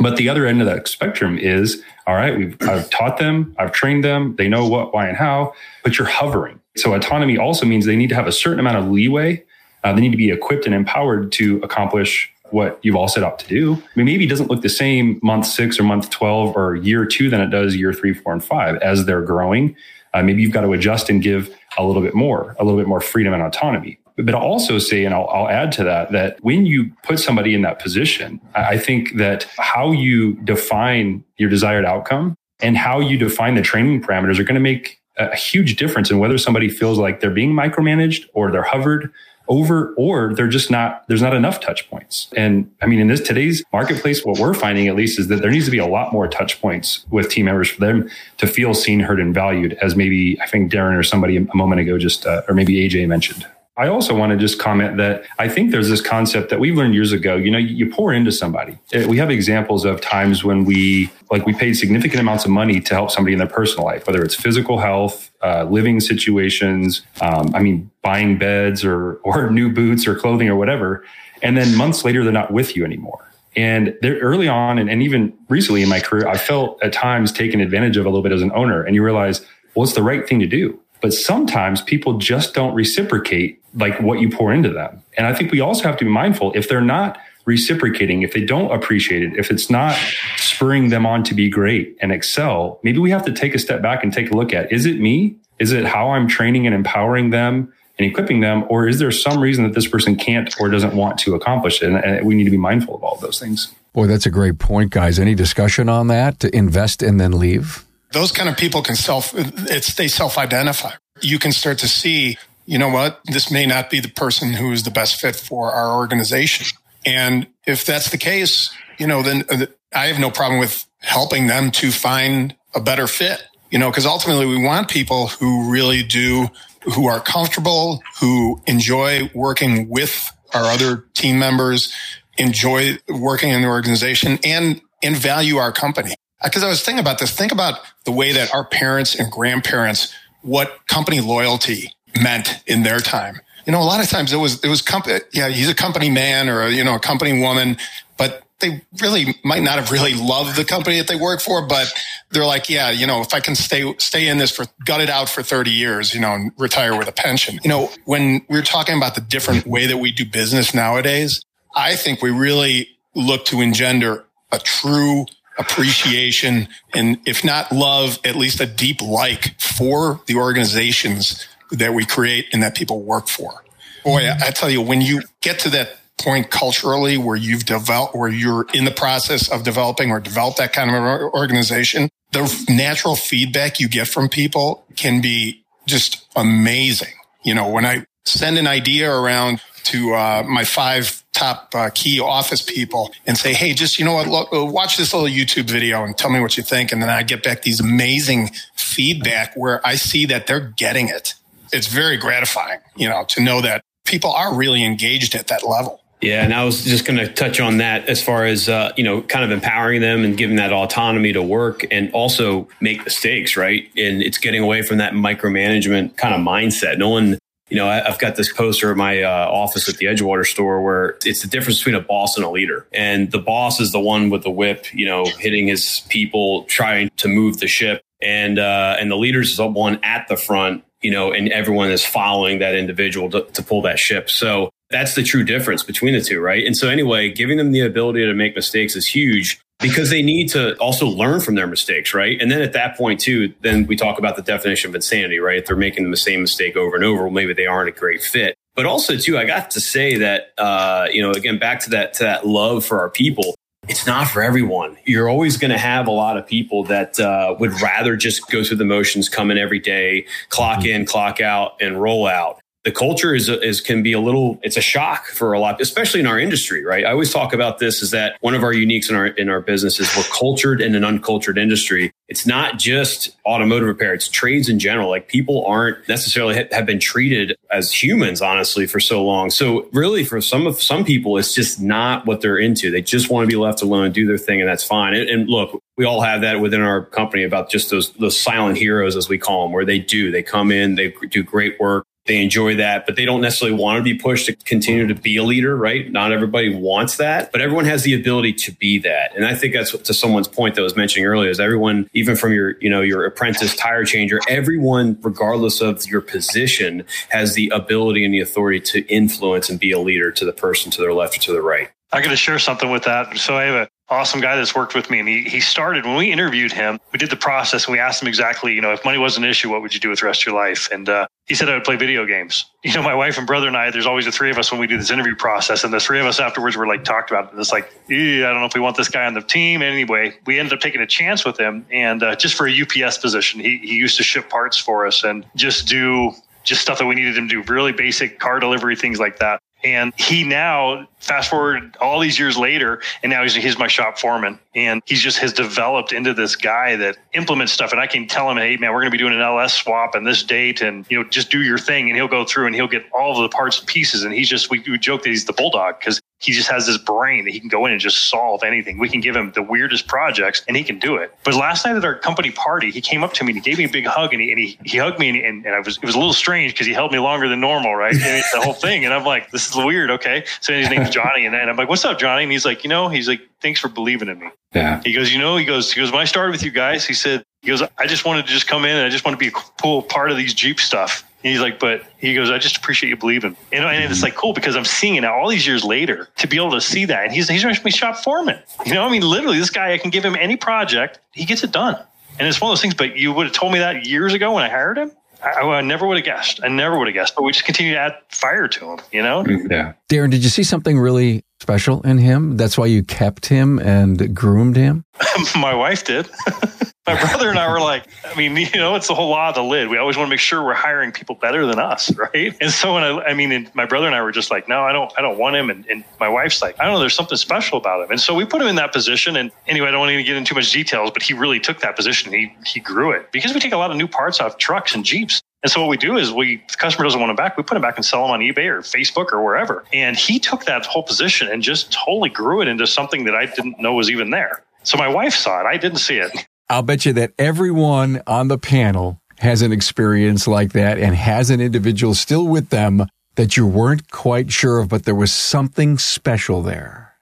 But 0.00 0.16
the 0.16 0.28
other 0.28 0.46
end 0.46 0.60
of 0.60 0.66
that 0.66 0.88
spectrum 0.88 1.38
is 1.38 1.80
all 2.08 2.16
right, 2.16 2.36
we've 2.36 2.56
I've 2.62 2.90
taught 2.90 3.18
them, 3.18 3.54
I've 3.56 3.70
trained 3.70 4.02
them, 4.02 4.34
they 4.36 4.48
know 4.48 4.66
what, 4.66 4.92
why, 4.92 5.06
and 5.06 5.16
how, 5.16 5.52
but 5.84 5.96
you're 5.96 6.08
hovering. 6.08 6.60
So 6.76 6.94
autonomy 6.94 7.38
also 7.38 7.66
means 7.66 7.86
they 7.86 7.96
need 7.96 8.08
to 8.08 8.14
have 8.14 8.26
a 8.26 8.32
certain 8.32 8.60
amount 8.60 8.78
of 8.78 8.88
leeway. 8.88 9.44
Uh, 9.82 9.92
they 9.92 10.00
need 10.00 10.10
to 10.10 10.16
be 10.16 10.30
equipped 10.30 10.66
and 10.66 10.74
empowered 10.74 11.30
to 11.32 11.58
accomplish 11.62 12.32
what 12.50 12.78
you've 12.82 12.96
all 12.96 13.08
set 13.08 13.22
out 13.22 13.38
to 13.40 13.48
do. 13.48 13.74
I 13.74 13.88
mean, 13.96 14.06
maybe 14.06 14.24
it 14.24 14.28
doesn't 14.28 14.50
look 14.50 14.62
the 14.62 14.68
same 14.68 15.18
month 15.22 15.46
six 15.46 15.78
or 15.78 15.82
month 15.82 16.10
12 16.10 16.56
or 16.56 16.76
year 16.76 17.04
two 17.04 17.28
than 17.28 17.40
it 17.40 17.48
does 17.48 17.76
year 17.76 17.92
three, 17.92 18.14
four, 18.14 18.32
and 18.32 18.42
five 18.42 18.76
as 18.76 19.06
they're 19.06 19.22
growing. 19.22 19.76
Uh, 20.12 20.22
maybe 20.22 20.42
you've 20.42 20.52
got 20.52 20.60
to 20.60 20.72
adjust 20.72 21.10
and 21.10 21.22
give 21.22 21.54
a 21.76 21.84
little 21.84 22.02
bit 22.02 22.14
more, 22.14 22.54
a 22.58 22.64
little 22.64 22.78
bit 22.78 22.86
more 22.86 23.00
freedom 23.00 23.34
and 23.34 23.42
autonomy. 23.42 23.98
But 24.16 24.36
I'll 24.36 24.42
also 24.42 24.78
say, 24.78 25.04
and 25.04 25.12
I'll, 25.12 25.26
I'll, 25.26 25.48
add 25.48 25.72
to 25.72 25.84
that, 25.84 26.12
that 26.12 26.38
when 26.42 26.66
you 26.66 26.92
put 27.02 27.18
somebody 27.18 27.52
in 27.52 27.62
that 27.62 27.80
position, 27.80 28.40
I 28.54 28.78
think 28.78 29.16
that 29.16 29.42
how 29.58 29.90
you 29.90 30.34
define 30.44 31.24
your 31.36 31.50
desired 31.50 31.84
outcome 31.84 32.36
and 32.60 32.76
how 32.76 33.00
you 33.00 33.18
define 33.18 33.56
the 33.56 33.62
training 33.62 34.02
parameters 34.02 34.38
are 34.38 34.44
going 34.44 34.54
to 34.54 34.60
make 34.60 35.00
a 35.16 35.36
huge 35.36 35.76
difference 35.76 36.10
in 36.10 36.18
whether 36.18 36.38
somebody 36.38 36.68
feels 36.68 36.98
like 36.98 37.20
they're 37.20 37.30
being 37.30 37.52
micromanaged 37.52 38.28
or 38.34 38.50
they're 38.50 38.62
hovered 38.62 39.12
over 39.48 39.94
or 39.96 40.34
they're 40.34 40.48
just 40.48 40.70
not 40.70 41.06
there's 41.06 41.20
not 41.20 41.34
enough 41.34 41.60
touch 41.60 41.88
points. 41.90 42.28
And 42.36 42.70
i 42.80 42.86
mean 42.86 42.98
in 42.98 43.08
this 43.08 43.20
today's 43.20 43.62
marketplace 43.72 44.24
what 44.24 44.38
we're 44.38 44.54
finding 44.54 44.88
at 44.88 44.96
least 44.96 45.18
is 45.18 45.28
that 45.28 45.42
there 45.42 45.50
needs 45.50 45.66
to 45.66 45.70
be 45.70 45.78
a 45.78 45.86
lot 45.86 46.12
more 46.12 46.26
touch 46.28 46.60
points 46.60 47.04
with 47.10 47.28
team 47.28 47.46
members 47.46 47.68
for 47.68 47.80
them 47.80 48.08
to 48.38 48.46
feel 48.46 48.74
seen 48.74 49.00
heard 49.00 49.20
and 49.20 49.34
valued 49.34 49.74
as 49.82 49.96
maybe 49.96 50.40
i 50.40 50.46
think 50.46 50.72
darren 50.72 50.98
or 50.98 51.02
somebody 51.02 51.36
a 51.36 51.56
moment 51.56 51.80
ago 51.80 51.98
just 51.98 52.26
uh, 52.26 52.42
or 52.48 52.54
maybe 52.54 52.88
aj 52.88 53.06
mentioned 53.06 53.46
I 53.76 53.88
also 53.88 54.14
want 54.14 54.30
to 54.30 54.36
just 54.38 54.60
comment 54.60 54.98
that 54.98 55.24
I 55.40 55.48
think 55.48 55.72
there's 55.72 55.88
this 55.88 56.00
concept 56.00 56.50
that 56.50 56.60
we 56.60 56.72
learned 56.72 56.94
years 56.94 57.10
ago. 57.10 57.34
You 57.34 57.50
know, 57.50 57.58
you 57.58 57.90
pour 57.90 58.12
into 58.12 58.30
somebody. 58.30 58.78
Uh, 58.94 59.08
we 59.08 59.16
have 59.16 59.30
examples 59.30 59.84
of 59.84 60.00
times 60.00 60.44
when 60.44 60.64
we, 60.64 61.10
like, 61.28 61.44
we 61.44 61.52
paid 61.54 61.74
significant 61.74 62.20
amounts 62.20 62.44
of 62.44 62.52
money 62.52 62.80
to 62.80 62.94
help 62.94 63.10
somebody 63.10 63.32
in 63.32 63.38
their 63.38 63.48
personal 63.48 63.84
life, 63.84 64.06
whether 64.06 64.22
it's 64.22 64.36
physical 64.36 64.78
health, 64.78 65.32
uh, 65.42 65.64
living 65.64 65.98
situations. 65.98 67.02
Um, 67.20 67.52
I 67.52 67.58
mean, 67.60 67.90
buying 68.02 68.38
beds 68.38 68.84
or 68.84 69.14
or 69.24 69.50
new 69.58 69.72
boots 69.72 70.06
or 70.06 70.14
clothing 70.14 70.48
or 70.48 70.54
whatever. 70.54 71.04
And 71.42 71.56
then 71.56 71.76
months 71.76 72.04
later, 72.04 72.22
they're 72.22 72.32
not 72.32 72.52
with 72.52 72.76
you 72.76 72.84
anymore. 72.84 73.28
And 73.56 73.96
early 74.04 74.48
on, 74.48 74.78
and, 74.78 74.88
and 74.88 75.02
even 75.02 75.32
recently 75.48 75.82
in 75.82 75.88
my 75.88 76.00
career, 76.00 76.28
I 76.28 76.36
felt 76.36 76.82
at 76.82 76.92
times 76.92 77.32
taken 77.32 77.60
advantage 77.60 77.96
of 77.96 78.06
a 78.06 78.08
little 78.08 78.22
bit 78.22 78.32
as 78.32 78.42
an 78.42 78.52
owner. 78.54 78.82
And 78.82 78.94
you 78.94 79.04
realize, 79.04 79.44
well, 79.74 79.84
it's 79.84 79.94
the 79.94 80.02
right 80.02 80.28
thing 80.28 80.40
to 80.40 80.46
do. 80.46 80.80
But 81.00 81.12
sometimes 81.12 81.82
people 81.82 82.18
just 82.18 82.54
don't 82.54 82.74
reciprocate 82.74 83.60
like 83.74 84.00
what 84.00 84.20
you 84.20 84.30
pour 84.30 84.52
into 84.52 84.70
them. 84.70 85.02
And 85.16 85.26
I 85.26 85.34
think 85.34 85.52
we 85.52 85.60
also 85.60 85.84
have 85.84 85.96
to 85.98 86.04
be 86.04 86.10
mindful 86.10 86.52
if 86.54 86.68
they're 86.68 86.80
not 86.80 87.18
reciprocating, 87.44 88.22
if 88.22 88.32
they 88.32 88.44
don't 88.44 88.72
appreciate 88.72 89.22
it, 89.22 89.36
if 89.36 89.50
it's 89.50 89.68
not 89.68 89.98
spurring 90.36 90.88
them 90.88 91.04
on 91.04 91.22
to 91.24 91.34
be 91.34 91.50
great 91.50 91.96
and 92.00 92.10
excel, 92.10 92.80
maybe 92.82 92.98
we 92.98 93.10
have 93.10 93.24
to 93.26 93.32
take 93.32 93.54
a 93.54 93.58
step 93.58 93.82
back 93.82 94.02
and 94.02 94.12
take 94.12 94.30
a 94.30 94.34
look 94.34 94.52
at 94.52 94.72
is 94.72 94.86
it 94.86 94.98
me? 94.98 95.36
Is 95.58 95.72
it 95.72 95.84
how 95.84 96.10
I'm 96.10 96.26
training 96.26 96.66
and 96.66 96.74
empowering 96.74 97.30
them 97.30 97.72
and 97.98 98.10
equipping 98.10 98.40
them? 98.40 98.64
Or 98.68 98.88
is 98.88 98.98
there 98.98 99.10
some 99.12 99.40
reason 99.40 99.64
that 99.64 99.74
this 99.74 99.86
person 99.86 100.16
can't 100.16 100.52
or 100.60 100.68
doesn't 100.68 100.96
want 100.96 101.18
to 101.20 101.34
accomplish 101.34 101.82
it? 101.82 101.92
And, 101.92 102.26
we 102.26 102.34
need 102.34 102.44
to 102.44 102.50
be 102.50 102.56
mindful 102.56 102.96
of 102.96 103.04
all 103.04 103.14
of 103.14 103.20
those 103.20 103.38
things. 103.38 103.72
Boy, 103.92 104.06
that's 104.06 104.26
a 104.26 104.30
great 104.30 104.58
point, 104.58 104.90
guys. 104.90 105.20
Any 105.20 105.36
discussion 105.36 105.88
on 105.88 106.08
that 106.08 106.40
to 106.40 106.56
invest 106.56 107.02
and 107.02 107.20
then 107.20 107.32
leave? 107.38 107.84
those 108.14 108.32
kind 108.32 108.48
of 108.48 108.56
people 108.56 108.80
can 108.80 108.96
self 108.96 109.34
it's 109.34 109.94
they 109.94 110.08
self-identify 110.08 110.92
you 111.20 111.38
can 111.38 111.52
start 111.52 111.78
to 111.78 111.88
see 111.88 112.38
you 112.66 112.78
know 112.78 112.88
what? 112.88 113.20
This 113.26 113.50
may 113.50 113.66
not 113.66 113.90
be 113.90 114.00
the 114.00 114.08
person 114.08 114.52
who 114.52 114.72
is 114.72 114.82
the 114.82 114.90
best 114.90 115.20
fit 115.20 115.36
for 115.36 115.72
our 115.72 115.96
organization. 115.96 116.66
And 117.06 117.46
if 117.66 117.84
that's 117.84 118.10
the 118.10 118.18
case 118.18 118.70
you 118.98 119.06
know 119.06 119.22
then 119.22 119.44
uh, 119.50 119.66
i 119.94 120.06
have 120.06 120.18
no 120.18 120.30
problem 120.30 120.60
with 120.60 120.86
helping 121.00 121.46
them 121.46 121.70
to 121.70 121.90
find 121.90 122.54
a 122.74 122.80
better 122.80 123.06
fit 123.06 123.42
you 123.70 123.78
know 123.78 123.90
because 123.90 124.06
ultimately 124.06 124.46
we 124.46 124.62
want 124.62 124.88
people 124.88 125.28
who 125.28 125.70
really 125.70 126.02
do 126.02 126.48
who 126.94 127.06
are 127.06 127.20
comfortable 127.20 128.02
who 128.20 128.60
enjoy 128.66 129.30
working 129.34 129.88
with 129.88 130.30
our 130.54 130.64
other 130.64 131.04
team 131.14 131.38
members 131.38 131.92
enjoy 132.38 132.98
working 133.08 133.50
in 133.50 133.62
the 133.62 133.68
organization 133.68 134.38
and 134.44 134.80
and 135.02 135.16
value 135.16 135.56
our 135.56 135.70
company. 135.70 136.14
Because 136.42 136.64
I 136.64 136.68
was 136.68 136.82
thinking 136.82 137.00
about 137.00 137.18
this. 137.18 137.30
Think 137.30 137.52
about 137.52 137.78
the 138.04 138.12
way 138.12 138.32
that 138.32 138.52
our 138.54 138.64
parents 138.64 139.14
and 139.14 139.30
grandparents, 139.30 140.12
what 140.42 140.86
company 140.88 141.20
loyalty 141.20 141.92
meant 142.20 142.62
in 142.66 142.82
their 142.82 143.00
time. 143.00 143.40
You 143.66 143.72
know, 143.72 143.80
a 143.80 143.84
lot 143.84 144.02
of 144.02 144.10
times 144.10 144.32
it 144.32 144.36
was, 144.36 144.62
it 144.62 144.68
was 144.68 144.82
company, 144.82 145.20
yeah, 145.32 145.48
he's 145.48 145.68
a 145.68 145.74
company 145.74 146.10
man 146.10 146.48
or, 146.48 146.62
a, 146.62 146.70
you 146.70 146.84
know, 146.84 146.96
a 146.96 147.00
company 147.00 147.40
woman, 147.40 147.78
but 148.18 148.42
they 148.60 148.82
really 149.00 149.34
might 149.42 149.62
not 149.62 149.76
have 149.76 149.90
really 149.90 150.14
loved 150.14 150.56
the 150.56 150.64
company 150.64 150.98
that 150.98 151.08
they 151.08 151.16
work 151.16 151.40
for, 151.40 151.66
but 151.66 151.92
they're 152.30 152.46
like, 152.46 152.68
yeah, 152.68 152.90
you 152.90 153.06
know, 153.06 153.20
if 153.20 153.32
I 153.34 153.40
can 153.40 153.54
stay, 153.54 153.94
stay 153.98 154.28
in 154.28 154.38
this 154.38 154.50
for, 154.50 154.66
gut 154.84 155.00
it 155.00 155.10
out 155.10 155.28
for 155.28 155.42
30 155.42 155.70
years, 155.70 156.14
you 156.14 156.20
know, 156.20 156.34
and 156.34 156.52
retire 156.58 156.96
with 156.96 157.08
a 157.08 157.12
pension. 157.12 157.58
You 157.64 157.70
know, 157.70 157.90
when 158.04 158.44
we're 158.48 158.62
talking 158.62 158.96
about 158.96 159.14
the 159.14 159.20
different 159.20 159.66
way 159.66 159.86
that 159.86 159.96
we 159.96 160.12
do 160.12 160.24
business 160.24 160.74
nowadays, 160.74 161.44
I 161.74 161.96
think 161.96 162.22
we 162.22 162.30
really 162.30 162.88
look 163.14 163.44
to 163.46 163.60
engender 163.60 164.24
a 164.52 164.58
true 164.58 165.26
appreciation 165.58 166.68
and 166.94 167.18
if 167.26 167.44
not 167.44 167.70
love, 167.70 168.18
at 168.24 168.34
least 168.34 168.60
a 168.60 168.66
deep 168.66 169.00
like 169.00 169.60
for 169.60 170.20
the 170.26 170.34
organizations 170.34 171.46
that 171.76 171.94
we 171.94 172.04
create 172.04 172.48
and 172.52 172.62
that 172.62 172.74
people 172.74 173.02
work 173.02 173.28
for. 173.28 173.64
Boy, 174.04 174.30
I 174.30 174.50
tell 174.50 174.70
you, 174.70 174.82
when 174.82 175.00
you 175.00 175.22
get 175.40 175.58
to 175.60 175.70
that 175.70 175.96
point 176.18 176.50
culturally 176.50 177.16
where 177.18 177.36
you've 177.36 177.64
developed, 177.64 178.14
where 178.14 178.28
you're 178.28 178.66
in 178.72 178.84
the 178.84 178.90
process 178.90 179.50
of 179.50 179.62
developing 179.62 180.10
or 180.10 180.20
develop 180.20 180.56
that 180.56 180.72
kind 180.72 180.90
of 180.90 181.32
organization, 181.32 182.08
the 182.32 182.64
natural 182.68 183.16
feedback 183.16 183.80
you 183.80 183.88
get 183.88 184.08
from 184.08 184.28
people 184.28 184.84
can 184.96 185.20
be 185.20 185.64
just 185.86 186.26
amazing. 186.36 187.12
You 187.42 187.54
know, 187.54 187.68
when 187.68 187.84
I 187.84 188.06
send 188.24 188.58
an 188.58 188.66
idea 188.66 189.12
around 189.12 189.60
to 189.84 190.14
uh, 190.14 190.42
my 190.46 190.64
five 190.64 191.22
top 191.32 191.74
uh, 191.74 191.90
key 191.94 192.20
office 192.20 192.62
people 192.62 193.12
and 193.26 193.36
say, 193.36 193.52
Hey, 193.52 193.74
just, 193.74 193.98
you 193.98 194.04
know 194.04 194.14
what, 194.14 194.26
look, 194.26 194.52
uh, 194.52 194.64
watch 194.64 194.96
this 194.96 195.12
little 195.12 195.28
YouTube 195.28 195.68
video 195.68 196.04
and 196.04 196.16
tell 196.16 196.30
me 196.30 196.40
what 196.40 196.56
you 196.56 196.62
think. 196.62 196.90
And 196.90 197.02
then 197.02 197.10
I 197.10 197.22
get 197.22 197.42
back 197.42 197.62
these 197.62 197.80
amazing 197.80 198.50
feedback 198.76 199.54
where 199.54 199.86
I 199.86 199.96
see 199.96 200.26
that 200.26 200.46
they're 200.46 200.72
getting 200.76 201.08
it. 201.08 201.34
It's 201.72 201.86
very 201.86 202.16
gratifying, 202.16 202.80
you 202.96 203.08
know, 203.08 203.24
to 203.28 203.42
know 203.42 203.60
that 203.60 203.82
people 204.04 204.32
are 204.32 204.54
really 204.54 204.84
engaged 204.84 205.34
at 205.34 205.48
that 205.48 205.66
level. 205.66 206.00
Yeah, 206.20 206.42
and 206.42 206.54
I 206.54 206.64
was 206.64 206.84
just 206.84 207.04
going 207.04 207.18
to 207.18 207.30
touch 207.30 207.60
on 207.60 207.78
that 207.78 208.08
as 208.08 208.22
far 208.22 208.46
as 208.46 208.68
uh, 208.68 208.92
you 208.96 209.04
know, 209.04 209.20
kind 209.20 209.44
of 209.44 209.50
empowering 209.50 210.00
them 210.00 210.24
and 210.24 210.36
giving 210.38 210.56
that 210.56 210.72
autonomy 210.72 211.34
to 211.34 211.42
work, 211.42 211.84
and 211.90 212.10
also 212.12 212.66
make 212.80 213.04
mistakes, 213.04 213.58
right? 213.58 213.90
And 213.96 214.22
it's 214.22 214.38
getting 214.38 214.62
away 214.62 214.82
from 214.82 214.98
that 214.98 215.12
micromanagement 215.12 216.16
kind 216.16 216.34
of 216.34 216.40
mindset. 216.40 216.96
No 216.96 217.10
one 217.10 217.38
you 217.70 217.76
know, 217.76 217.88
I, 217.88 218.08
have 218.08 218.18
got 218.18 218.36
this 218.36 218.52
poster 218.52 218.90
at 218.90 218.96
my 218.96 219.22
uh, 219.22 219.48
office 219.50 219.88
at 219.88 219.96
the 219.96 220.06
Edgewater 220.06 220.46
store 220.46 220.82
where 220.82 221.16
it's 221.24 221.42
the 221.42 221.48
difference 221.48 221.78
between 221.78 221.94
a 221.94 222.00
boss 222.00 222.36
and 222.36 222.44
a 222.44 222.50
leader. 222.50 222.86
And 222.92 223.30
the 223.30 223.38
boss 223.38 223.80
is 223.80 223.90
the 223.90 224.00
one 224.00 224.30
with 224.30 224.42
the 224.42 224.50
whip, 224.50 224.86
you 224.92 225.06
know, 225.06 225.24
hitting 225.38 225.66
his 225.66 226.02
people, 226.08 226.64
trying 226.64 227.10
to 227.16 227.28
move 227.28 227.58
the 227.58 227.66
ship. 227.66 228.02
And, 228.22 228.58
uh, 228.58 228.96
and 229.00 229.10
the 229.10 229.16
leader 229.16 229.40
is 229.40 229.56
the 229.56 229.66
one 229.66 229.98
at 230.02 230.28
the 230.28 230.36
front, 230.36 230.84
you 231.04 231.10
know, 231.10 231.32
and 231.32 231.48
everyone 231.50 231.90
is 231.90 232.04
following 232.04 232.58
that 232.60 232.74
individual 232.74 233.30
to, 233.30 233.42
to 233.42 233.62
pull 233.62 233.82
that 233.82 233.98
ship. 233.98 234.30
So 234.30 234.70
that's 234.88 235.14
the 235.14 235.22
true 235.22 235.44
difference 235.44 235.82
between 235.82 236.14
the 236.14 236.20
two, 236.22 236.40
right? 236.40 236.64
And 236.66 236.74
so 236.74 236.88
anyway, 236.88 237.30
giving 237.30 237.58
them 237.58 237.72
the 237.72 237.80
ability 237.80 238.24
to 238.24 238.32
make 238.32 238.56
mistakes 238.56 238.96
is 238.96 239.06
huge 239.06 239.60
because 239.80 240.08
they 240.08 240.22
need 240.22 240.48
to 240.50 240.76
also 240.78 241.06
learn 241.06 241.40
from 241.40 241.56
their 241.56 241.66
mistakes, 241.66 242.14
right? 242.14 242.40
And 242.40 242.50
then 242.50 242.62
at 242.62 242.72
that 242.72 242.96
point, 242.96 243.20
too, 243.20 243.52
then 243.60 243.86
we 243.86 243.96
talk 243.96 244.18
about 244.18 244.36
the 244.36 244.42
definition 244.42 244.88
of 244.88 244.94
insanity, 244.94 245.40
right? 245.40 245.58
If 245.58 245.66
they're 245.66 245.76
making 245.76 246.10
the 246.10 246.16
same 246.16 246.40
mistake 246.40 246.74
over 246.74 246.96
and 246.96 247.04
over, 247.04 247.24
well, 247.24 247.30
maybe 247.30 247.52
they 247.52 247.66
aren't 247.66 247.88
a 247.88 247.92
great 247.92 248.22
fit. 248.22 248.54
But 248.74 248.86
also, 248.86 249.18
too, 249.18 249.36
I 249.36 249.44
got 249.44 249.72
to 249.72 249.80
say 249.80 250.16
that, 250.18 250.54
uh, 250.58 251.08
you 251.12 251.22
know, 251.22 251.32
again, 251.32 251.58
back 251.58 251.80
to 251.80 251.90
that 251.90 252.14
to 252.14 252.24
that 252.24 252.46
love 252.46 252.84
for 252.84 253.00
our 253.00 253.10
people. 253.10 253.54
It's 253.86 254.06
not 254.06 254.28
for 254.28 254.42
everyone. 254.42 254.96
You're 255.04 255.28
always 255.28 255.56
going 255.56 255.70
to 255.70 255.78
have 255.78 256.06
a 256.06 256.10
lot 256.10 256.36
of 256.36 256.46
people 256.46 256.84
that 256.84 257.20
uh, 257.20 257.54
would 257.58 257.80
rather 257.82 258.16
just 258.16 258.50
go 258.50 258.64
through 258.64 258.78
the 258.78 258.84
motions, 258.84 259.28
come 259.28 259.50
in 259.50 259.58
every 259.58 259.78
day, 259.78 260.26
clock 260.48 260.84
in, 260.84 261.04
clock 261.04 261.40
out, 261.40 261.80
and 261.80 262.00
roll 262.00 262.26
out 262.26 262.63
the 262.84 262.92
culture 262.92 263.34
is, 263.34 263.48
is 263.48 263.80
can 263.80 264.02
be 264.02 264.12
a 264.12 264.20
little 264.20 264.58
it's 264.62 264.76
a 264.76 264.80
shock 264.80 265.26
for 265.26 265.52
a 265.52 265.58
lot 265.58 265.80
especially 265.80 266.20
in 266.20 266.26
our 266.26 266.38
industry 266.38 266.84
right? 266.84 267.04
I 267.04 267.10
always 267.10 267.32
talk 267.32 267.52
about 267.52 267.78
this 267.78 268.02
is 268.02 268.10
that 268.10 268.36
one 268.40 268.54
of 268.54 268.62
our 268.62 268.72
uniques 268.72 269.08
in 269.08 269.16
our 269.16 269.26
in 269.28 269.48
our 269.48 269.60
business 269.60 269.98
is 269.98 270.14
we're 270.16 270.22
cultured 270.24 270.80
in 270.80 270.94
an 270.94 271.04
uncultured 271.04 271.58
industry. 271.58 272.12
It's 272.28 272.46
not 272.46 272.78
just 272.78 273.36
automotive 273.46 273.88
repair 273.88 274.14
it's 274.14 274.28
trades 274.28 274.68
in 274.68 274.78
general. 274.78 275.08
Like 275.08 275.28
people 275.28 275.64
aren't 275.66 276.06
necessarily 276.08 276.56
ha- 276.56 276.68
have 276.72 276.86
been 276.86 277.00
treated 277.00 277.56
as 277.70 277.90
humans 277.90 278.42
honestly 278.42 278.86
for 278.86 279.00
so 279.00 279.24
long. 279.24 279.50
So 279.50 279.88
really 279.92 280.24
for 280.24 280.40
some 280.40 280.66
of 280.66 280.80
some 280.82 281.04
people 281.04 281.38
it's 281.38 281.54
just 281.54 281.80
not 281.80 282.26
what 282.26 282.42
they're 282.42 282.58
into. 282.58 282.90
They 282.90 283.02
just 283.02 283.30
want 283.30 283.48
to 283.48 283.48
be 283.48 283.56
left 283.56 283.82
alone 283.82 284.12
do 284.12 284.26
their 284.26 284.38
thing 284.38 284.60
and 284.60 284.68
that's 284.68 284.84
fine. 284.84 285.14
And, 285.14 285.28
and 285.28 285.48
look 285.48 285.80
we 285.96 286.04
all 286.04 286.20
have 286.20 286.40
that 286.40 286.60
within 286.60 286.80
our 286.80 287.04
company 287.04 287.44
about 287.44 287.70
just 287.70 287.90
those 287.90 288.12
those 288.14 288.38
silent 288.38 288.76
heroes 288.76 289.16
as 289.16 289.28
we 289.28 289.38
call 289.38 289.64
them 289.64 289.72
where 289.72 289.84
they 289.84 289.98
do. 289.98 290.30
They 290.30 290.42
come 290.42 290.70
in 290.70 290.96
they 290.96 291.14
do 291.30 291.42
great 291.42 291.80
work 291.80 292.04
they 292.26 292.42
enjoy 292.42 292.76
that, 292.76 293.04
but 293.04 293.16
they 293.16 293.24
don't 293.24 293.40
necessarily 293.42 293.76
want 293.76 293.98
to 293.98 294.02
be 294.02 294.14
pushed 294.14 294.46
to 294.46 294.54
continue 294.54 295.06
to 295.06 295.14
be 295.14 295.36
a 295.36 295.42
leader, 295.42 295.76
right? 295.76 296.10
Not 296.10 296.32
everybody 296.32 296.74
wants 296.74 297.18
that, 297.18 297.52
but 297.52 297.60
everyone 297.60 297.84
has 297.84 298.02
the 298.02 298.14
ability 298.14 298.54
to 298.54 298.72
be 298.72 298.98
that. 299.00 299.36
And 299.36 299.46
I 299.46 299.54
think 299.54 299.74
that's 299.74 299.92
to 299.96 300.14
someone's 300.14 300.48
point 300.48 300.74
that 300.76 300.80
I 300.80 300.84
was 300.84 300.96
mentioning 300.96 301.26
earlier 301.26 301.50
is 301.50 301.60
everyone, 301.60 302.08
even 302.14 302.34
from 302.34 302.52
your, 302.52 302.76
you 302.80 302.88
know, 302.88 303.02
your 303.02 303.26
apprentice 303.26 303.76
tire 303.76 304.04
changer, 304.04 304.40
everyone, 304.48 305.18
regardless 305.22 305.80
of 305.80 306.06
your 306.06 306.22
position, 306.22 307.04
has 307.28 307.54
the 307.54 307.68
ability 307.74 308.24
and 308.24 308.32
the 308.32 308.40
authority 308.40 308.80
to 308.80 309.06
influence 309.12 309.68
and 309.68 309.78
be 309.78 309.92
a 309.92 309.98
leader 309.98 310.30
to 310.30 310.44
the 310.46 310.52
person 310.52 310.90
to 310.92 311.02
their 311.02 311.12
left 311.12 311.36
or 311.36 311.40
to 311.40 311.52
the 311.52 311.62
right. 311.62 311.90
I 312.12 312.22
got 312.22 312.30
to 312.30 312.36
share 312.36 312.58
something 312.58 312.90
with 312.90 313.04
that. 313.04 313.36
So 313.36 313.56
I 313.56 313.64
have 313.64 313.74
a 313.74 313.88
awesome 314.10 314.40
guy 314.40 314.54
that's 314.54 314.74
worked 314.74 314.94
with 314.94 315.08
me 315.08 315.18
and 315.18 315.28
he, 315.28 315.42
he 315.44 315.60
started 315.60 316.04
when 316.04 316.16
we 316.16 316.30
interviewed 316.30 316.70
him 316.70 317.00
we 317.12 317.18
did 317.18 317.30
the 317.30 317.36
process 317.36 317.86
and 317.86 317.92
we 317.92 317.98
asked 317.98 318.20
him 318.20 318.28
exactly 318.28 318.74
you 318.74 318.80
know 318.80 318.92
if 318.92 319.02
money 319.04 319.16
was 319.16 319.38
an 319.38 319.44
issue 319.44 319.70
what 319.70 319.80
would 319.80 319.94
you 319.94 320.00
do 320.00 320.10
with 320.10 320.20
the 320.20 320.26
rest 320.26 320.42
of 320.42 320.46
your 320.46 320.54
life? 320.54 320.90
And 320.92 321.08
uh, 321.08 321.26
he 321.46 321.54
said 321.54 321.70
i 321.70 321.74
would 321.74 321.84
play 321.84 321.96
video 321.96 322.26
games. 322.26 322.66
You 322.84 322.92
know 322.92 323.02
my 323.02 323.14
wife 323.14 323.38
and 323.38 323.46
brother 323.46 323.66
and 323.66 323.76
i 323.78 323.90
there's 323.90 324.04
always 324.04 324.26
the 324.26 324.32
three 324.32 324.50
of 324.50 324.58
us 324.58 324.70
when 324.70 324.78
we 324.78 324.86
do 324.86 324.98
this 324.98 325.10
interview 325.10 325.34
process 325.34 325.84
and 325.84 325.92
the 325.92 326.00
three 326.00 326.20
of 326.20 326.26
us 326.26 326.38
afterwards 326.38 326.76
were 326.76 326.86
like 326.86 327.02
talked 327.02 327.30
about 327.30 327.52
it. 327.52 327.58
it's 327.58 327.72
like 327.72 327.90
i 328.10 328.12
don't 328.12 328.60
know 328.60 328.66
if 328.66 328.74
we 328.74 328.80
want 328.80 328.94
this 328.96 329.08
guy 329.08 329.24
on 329.24 329.32
the 329.32 329.40
team. 329.40 329.80
Anyway 329.80 330.34
we 330.44 330.58
ended 330.58 330.74
up 330.74 330.80
taking 330.80 331.00
a 331.00 331.06
chance 331.06 331.46
with 331.46 331.58
him 331.58 331.86
and 331.90 332.22
uh, 332.22 332.36
just 332.36 332.54
for 332.54 332.68
a 332.68 332.82
ups 332.82 333.16
position 333.16 333.60
he, 333.60 333.78
he 333.78 333.94
used 333.94 334.18
to 334.18 334.22
ship 334.22 334.50
parts 334.50 334.76
for 334.76 335.06
us 335.06 335.24
and 335.24 335.46
just 335.56 335.88
do 335.88 336.30
just 336.62 336.82
stuff 336.82 336.98
that 336.98 337.06
we 337.06 337.14
needed 337.14 337.36
him 337.38 337.48
to 337.48 337.62
do 337.62 337.72
really 337.72 337.92
basic 337.92 338.38
car 338.38 338.60
delivery 338.60 338.96
things 338.96 339.18
like 339.18 339.38
that 339.38 339.60
and 339.84 340.14
he 340.16 340.44
now, 340.44 341.06
fast 341.18 341.50
forward 341.50 341.94
all 342.00 342.18
these 342.18 342.38
years 342.38 342.56
later, 342.56 343.02
and 343.22 343.30
now 343.30 343.42
he's, 343.42 343.54
he's 343.54 343.78
my 343.78 343.86
shop 343.86 344.18
foreman. 344.18 344.58
And 344.74 345.02
he's 345.04 345.20
just 345.20 345.38
has 345.38 345.52
developed 345.52 346.12
into 346.12 346.32
this 346.32 346.56
guy 346.56 346.96
that 346.96 347.18
implements 347.34 347.72
stuff. 347.72 347.92
And 347.92 348.00
I 348.00 348.06
can 348.06 348.26
tell 348.26 348.50
him, 348.50 348.56
hey, 348.56 348.76
man, 348.78 348.92
we're 348.92 349.00
going 349.00 349.10
to 349.10 349.16
be 349.16 349.18
doing 349.18 349.34
an 349.34 349.40
LS 349.40 349.74
swap 349.74 350.14
and 350.14 350.26
this 350.26 350.42
date, 350.42 350.80
and, 350.80 351.04
you 351.10 351.22
know, 351.22 351.28
just 351.28 351.50
do 351.50 351.62
your 351.62 351.78
thing. 351.78 352.08
And 352.08 352.16
he'll 352.16 352.28
go 352.28 352.44
through 352.44 352.66
and 352.66 352.74
he'll 352.74 352.88
get 352.88 353.04
all 353.12 353.36
of 353.36 353.42
the 353.42 353.54
parts 353.54 353.78
and 353.78 353.86
pieces. 353.86 354.24
And 354.24 354.32
he's 354.32 354.48
just, 354.48 354.70
we, 354.70 354.82
we 354.88 354.98
joke 354.98 355.22
that 355.22 355.28
he's 355.28 355.44
the 355.44 355.52
bulldog 355.52 355.98
because 355.98 356.20
he 356.44 356.52
just 356.52 356.70
has 356.70 356.86
this 356.86 356.98
brain 356.98 357.44
that 357.44 357.52
he 357.52 357.60
can 357.60 357.68
go 357.68 357.86
in 357.86 357.92
and 357.92 358.00
just 358.00 358.28
solve 358.28 358.62
anything. 358.62 358.98
We 358.98 359.08
can 359.08 359.20
give 359.20 359.34
him 359.34 359.52
the 359.52 359.62
weirdest 359.62 360.06
projects 360.06 360.62
and 360.68 360.76
he 360.76 360.84
can 360.84 360.98
do 360.98 361.16
it. 361.16 361.34
But 361.44 361.54
last 361.54 361.86
night 361.86 361.96
at 361.96 362.04
our 362.04 362.14
company 362.14 362.50
party, 362.50 362.90
he 362.90 363.00
came 363.00 363.24
up 363.24 363.32
to 363.34 363.44
me 363.44 363.52
and 363.52 363.62
he 363.62 363.70
gave 363.70 363.78
me 363.78 363.84
a 363.84 363.88
big 363.88 364.06
hug 364.06 364.32
and 364.32 364.42
he, 364.42 364.50
and 364.50 364.58
he, 364.58 364.78
he 364.84 364.98
hugged 364.98 365.18
me 365.18 365.30
and, 365.30 365.38
and, 365.38 365.66
and 365.66 365.74
I 365.74 365.80
was, 365.80 365.96
it 365.96 366.04
was 366.04 366.14
a 366.14 366.18
little 366.18 366.32
strange 366.32 366.72
because 366.72 366.86
he 366.86 366.92
held 366.92 367.12
me 367.12 367.18
longer 367.18 367.48
than 367.48 367.60
normal, 367.60 367.94
right? 367.94 368.14
And 368.14 368.44
the 368.52 368.60
whole 368.60 368.74
thing. 368.74 369.04
And 369.04 369.14
I'm 369.14 369.24
like, 369.24 369.50
this 369.50 369.68
is 369.68 369.76
weird. 369.76 370.10
Okay. 370.10 370.44
So 370.60 370.72
his 370.72 370.90
name's 370.90 371.10
Johnny. 371.10 371.46
And, 371.46 371.54
and 371.54 371.70
I'm 371.70 371.76
like, 371.76 371.88
what's 371.88 372.04
up, 372.04 372.18
Johnny? 372.18 372.42
And 372.42 372.52
he's 372.52 372.64
like, 372.64 372.84
you 372.84 372.90
know, 372.90 373.08
he's 373.08 373.28
like, 373.28 373.40
thanks 373.60 373.80
for 373.80 373.88
believing 373.88 374.28
in 374.28 374.38
me. 374.38 374.48
Yeah. 374.74 375.00
He 375.04 375.12
goes, 375.12 375.32
you 375.32 375.38
know, 375.38 375.56
he 375.56 375.64
goes, 375.64 375.92
he 375.92 376.00
goes, 376.00 376.10
when 376.12 376.20
I 376.20 376.24
started 376.24 376.52
with 376.52 376.62
you 376.62 376.70
guys, 376.70 377.06
he 377.06 377.14
said, 377.14 377.44
he 377.64 377.70
goes, 377.70 377.82
I 377.96 378.06
just 378.06 378.26
wanted 378.26 378.46
to 378.46 378.52
just 378.52 378.66
come 378.66 378.84
in 378.84 378.94
and 378.94 379.06
I 379.06 379.08
just 379.08 379.24
want 379.24 379.34
to 379.34 379.38
be 379.38 379.48
a 379.48 379.50
cool 379.50 380.02
part 380.02 380.30
of 380.30 380.36
these 380.36 380.52
Jeep 380.52 380.78
stuff. 380.78 381.24
And 381.42 381.50
he's 381.50 381.62
like, 381.62 381.78
but 381.78 382.02
he 382.18 382.34
goes, 382.34 382.50
I 382.50 382.58
just 382.58 382.76
appreciate 382.76 383.08
you 383.08 383.16
believing. 383.16 383.56
And, 383.72 383.84
and 383.84 384.12
it's 384.12 384.22
like 384.22 384.34
cool 384.34 384.52
because 384.52 384.76
I'm 384.76 384.84
seeing 384.84 385.14
it 385.14 385.22
now 385.22 385.34
all 385.34 385.48
these 385.48 385.66
years 385.66 385.82
later 385.82 386.28
to 386.36 386.46
be 386.46 386.56
able 386.56 386.72
to 386.72 386.80
see 386.80 387.06
that. 387.06 387.24
And 387.24 387.32
he's 387.32 387.48
he's 387.48 387.64
my 387.64 387.90
shop 387.90 388.16
foreman. 388.16 388.62
You 388.84 388.92
know, 388.92 389.04
I 389.04 389.10
mean, 389.10 389.22
literally, 389.22 389.58
this 389.58 389.70
guy, 389.70 389.92
I 389.92 389.98
can 389.98 390.10
give 390.10 390.24
him 390.24 390.36
any 390.38 390.56
project, 390.56 391.20
he 391.32 391.46
gets 391.46 391.64
it 391.64 391.72
done. 391.72 391.96
And 392.38 392.46
it's 392.46 392.60
one 392.60 392.70
of 392.70 392.72
those 392.72 392.82
things. 392.82 392.94
But 392.94 393.16
you 393.16 393.32
would 393.32 393.46
have 393.46 393.54
told 393.54 393.72
me 393.72 393.78
that 393.78 394.04
years 394.04 394.34
ago 394.34 394.52
when 394.52 394.62
I 394.62 394.68
hired 394.68 394.98
him. 394.98 395.10
I, 395.42 395.60
I 395.60 395.80
never 395.80 396.06
would 396.06 396.16
have 396.16 396.24
guessed. 396.24 396.60
I 396.62 396.68
never 396.68 396.98
would 396.98 397.06
have 397.06 397.14
guessed. 397.14 397.34
But 397.34 397.44
we 397.44 397.52
just 397.52 397.64
continue 397.64 397.94
to 397.94 397.98
add 397.98 398.16
fire 398.28 398.68
to 398.68 398.92
him. 398.92 398.98
You 399.10 399.22
know? 399.22 399.44
Mm, 399.44 399.70
yeah. 399.70 399.92
Darren, 400.10 400.30
did 400.30 400.44
you 400.44 400.50
see 400.50 400.64
something 400.64 400.98
really 400.98 401.44
special 401.60 402.02
in 402.02 402.18
him? 402.18 402.56
That's 402.56 402.76
why 402.76 402.86
you 402.86 403.02
kept 403.02 403.46
him 403.46 403.78
and 403.78 404.34
groomed 404.34 404.76
him. 404.76 405.04
my 405.56 405.74
wife 405.74 406.04
did. 406.04 406.28
my 407.06 407.20
brother 407.20 407.48
and 407.48 407.58
I 407.58 407.70
were 407.70 407.80
like, 407.80 408.04
I 408.24 408.36
mean, 408.36 408.56
you 408.74 408.80
know, 408.80 408.94
it's 408.96 409.08
the 409.08 409.14
whole 409.14 409.30
law 409.30 409.48
of 409.48 409.54
the 409.54 409.62
lid. 409.62 409.88
We 409.88 409.96
always 409.96 410.16
want 410.16 410.28
to 410.28 410.30
make 410.30 410.40
sure 410.40 410.62
we're 410.62 410.74
hiring 410.74 411.10
people 411.10 411.36
better 411.36 411.64
than 411.64 411.78
us, 411.78 412.14
right? 412.16 412.54
And 412.60 412.70
so 412.70 412.94
when 412.94 413.02
I, 413.02 413.30
I 413.30 413.34
mean, 413.34 413.70
my 413.72 413.86
brother 413.86 414.06
and 414.06 414.14
I 414.14 414.20
were 414.20 414.32
just 414.32 414.50
like, 414.50 414.68
no, 414.68 414.82
I 414.82 414.92
don't, 414.92 415.12
I 415.16 415.22
don't 415.22 415.38
want 415.38 415.56
him. 415.56 415.70
And, 415.70 415.86
and 415.88 416.04
my 416.20 416.28
wife's 416.28 416.60
like, 416.60 416.78
I 416.78 416.84
don't 416.84 416.94
know, 416.94 417.00
there's 417.00 417.14
something 417.14 417.38
special 417.38 417.78
about 417.78 418.04
him. 418.04 418.10
And 418.10 418.20
so 418.20 418.34
we 418.34 418.44
put 418.44 418.60
him 418.60 418.68
in 418.68 418.76
that 418.76 418.92
position. 418.92 419.36
And 419.36 419.50
anyway, 419.66 419.88
I 419.88 419.90
don't 419.90 420.00
want 420.00 420.10
to 420.10 420.22
get 420.22 420.36
into 420.36 420.50
too 420.50 420.54
much 420.54 420.70
details, 420.70 421.10
but 421.12 421.22
he 421.22 421.32
really 421.32 421.60
took 421.60 421.80
that 421.80 421.96
position. 421.96 422.32
He 422.32 422.54
he 422.66 422.80
grew 422.80 423.10
it 423.12 423.32
because 423.32 423.54
we 423.54 423.60
take 423.60 423.72
a 423.72 423.78
lot 423.78 423.90
of 423.90 423.96
new 423.96 424.08
parts 424.08 424.40
off 424.40 424.58
trucks 424.58 424.94
and 424.94 425.04
Jeeps. 425.04 425.42
And 425.64 425.70
so 425.70 425.80
what 425.80 425.88
we 425.88 425.96
do 425.96 426.18
is 426.18 426.30
we, 426.30 426.62
the 426.68 426.76
customer 426.76 427.04
doesn't 427.04 427.18
want 427.18 427.30
them 427.30 427.36
back, 427.36 427.56
we 427.56 427.62
put 427.62 427.72
them 427.72 427.80
back 427.80 427.96
and 427.96 428.04
sell 428.04 428.20
them 428.22 428.32
on 428.32 428.40
eBay 428.40 428.66
or 428.66 428.80
Facebook 428.80 429.32
or 429.32 429.42
wherever. 429.42 429.82
And 429.94 430.14
he 430.14 430.38
took 430.38 430.66
that 430.66 430.84
whole 430.84 431.02
position 431.02 431.48
and 431.48 431.62
just 431.62 431.90
totally 431.90 432.28
grew 432.28 432.60
it 432.60 432.68
into 432.68 432.86
something 432.86 433.24
that 433.24 433.34
I 433.34 433.46
didn't 433.46 433.80
know 433.80 433.94
was 433.94 434.10
even 434.10 434.28
there. 434.28 434.62
So 434.82 434.98
my 434.98 435.08
wife 435.08 435.32
saw 435.32 435.60
it. 435.60 435.64
I 435.64 435.78
didn't 435.78 435.98
see 435.98 436.18
it. 436.18 436.30
I'll 436.68 436.82
bet 436.82 437.06
you 437.06 437.14
that 437.14 437.32
everyone 437.38 438.20
on 438.26 438.48
the 438.48 438.58
panel 438.58 439.18
has 439.38 439.62
an 439.62 439.72
experience 439.72 440.46
like 440.46 440.72
that 440.74 440.98
and 440.98 441.14
has 441.14 441.48
an 441.48 441.62
individual 441.62 442.14
still 442.14 442.46
with 442.46 442.68
them 442.68 443.06
that 443.36 443.56
you 443.56 443.66
weren't 443.66 444.10
quite 444.10 444.52
sure 444.52 444.80
of, 444.80 444.90
but 444.90 445.06
there 445.06 445.14
was 445.14 445.32
something 445.32 445.96
special 445.96 446.60
there. 446.60 447.13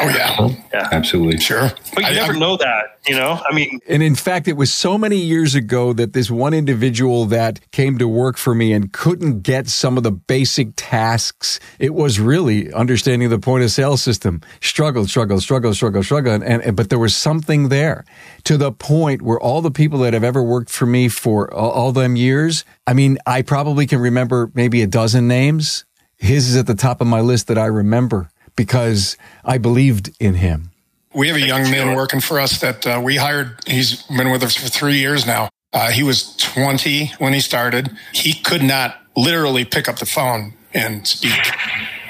Oh 0.00 0.08
yeah, 0.08 0.48
Yeah. 0.74 0.88
Absolutely. 0.92 1.38
sure. 1.38 1.70
But 1.94 2.02
you 2.04 2.08
I- 2.10 2.12
never 2.14 2.34
I- 2.34 2.38
know 2.38 2.56
that, 2.56 2.98
you 3.06 3.14
know? 3.16 3.40
I 3.48 3.54
mean, 3.54 3.80
And 3.88 4.02
in 4.02 4.14
fact, 4.14 4.46
it 4.48 4.54
was 4.56 4.72
so 4.72 4.98
many 4.98 5.16
years 5.16 5.54
ago 5.54 5.92
that 5.94 6.12
this 6.12 6.30
one 6.30 6.52
individual 6.54 7.24
that 7.26 7.60
came 7.72 7.98
to 7.98 8.06
work 8.08 8.36
for 8.36 8.54
me 8.54 8.72
and 8.72 8.92
couldn't 8.92 9.40
get 9.42 9.68
some 9.68 9.96
of 9.96 10.02
the 10.02 10.10
basic 10.12 10.68
tasks. 10.76 11.58
It 11.78 11.94
was 11.94 12.20
really 12.20 12.72
understanding 12.72 13.30
the 13.30 13.38
point 13.38 13.64
of 13.64 13.70
sale 13.70 13.96
system. 13.96 14.40
Struggled, 14.60 15.08
struggled, 15.08 15.42
struggled, 15.42 15.76
struggled, 15.76 16.04
struggled. 16.04 16.42
And, 16.42 16.62
and 16.62 16.76
but 16.76 16.90
there 16.90 16.98
was 16.98 17.16
something 17.16 17.68
there 17.68 18.04
to 18.44 18.56
the 18.56 18.72
point 18.72 19.22
where 19.22 19.40
all 19.40 19.62
the 19.62 19.70
people 19.70 20.00
that 20.00 20.12
have 20.12 20.24
ever 20.24 20.42
worked 20.42 20.70
for 20.70 20.86
me 20.86 21.08
for 21.08 21.52
all, 21.54 21.70
all 21.70 21.92
them 21.92 22.16
years, 22.16 22.64
I 22.86 22.92
mean, 22.92 23.18
I 23.26 23.42
probably 23.42 23.86
can 23.86 23.98
remember 24.00 24.50
maybe 24.54 24.82
a 24.82 24.86
dozen 24.86 25.26
names. 25.28 25.84
His 26.18 26.48
is 26.50 26.56
at 26.56 26.66
the 26.66 26.74
top 26.74 27.00
of 27.00 27.06
my 27.06 27.20
list 27.20 27.46
that 27.48 27.58
I 27.58 27.66
remember 27.66 28.30
because 28.56 29.16
I 29.44 29.58
believed 29.58 30.14
in 30.18 30.34
him. 30.34 30.70
We 31.14 31.28
have 31.28 31.36
a 31.36 31.46
young 31.46 31.70
man 31.70 31.94
working 31.94 32.20
for 32.20 32.38
us 32.38 32.60
that 32.60 32.86
uh, 32.86 33.00
we 33.02 33.16
hired. 33.16 33.60
He's 33.66 34.02
been 34.02 34.30
with 34.30 34.42
us 34.42 34.56
for 34.56 34.68
three 34.68 34.98
years 34.98 35.26
now. 35.26 35.48
Uh, 35.72 35.90
he 35.90 36.02
was 36.02 36.36
20 36.36 37.12
when 37.18 37.32
he 37.32 37.40
started. 37.40 37.90
He 38.12 38.34
could 38.34 38.62
not 38.62 38.98
literally 39.16 39.64
pick 39.64 39.88
up 39.88 39.98
the 39.98 40.06
phone 40.06 40.54
and 40.74 41.06
speak. 41.06 41.38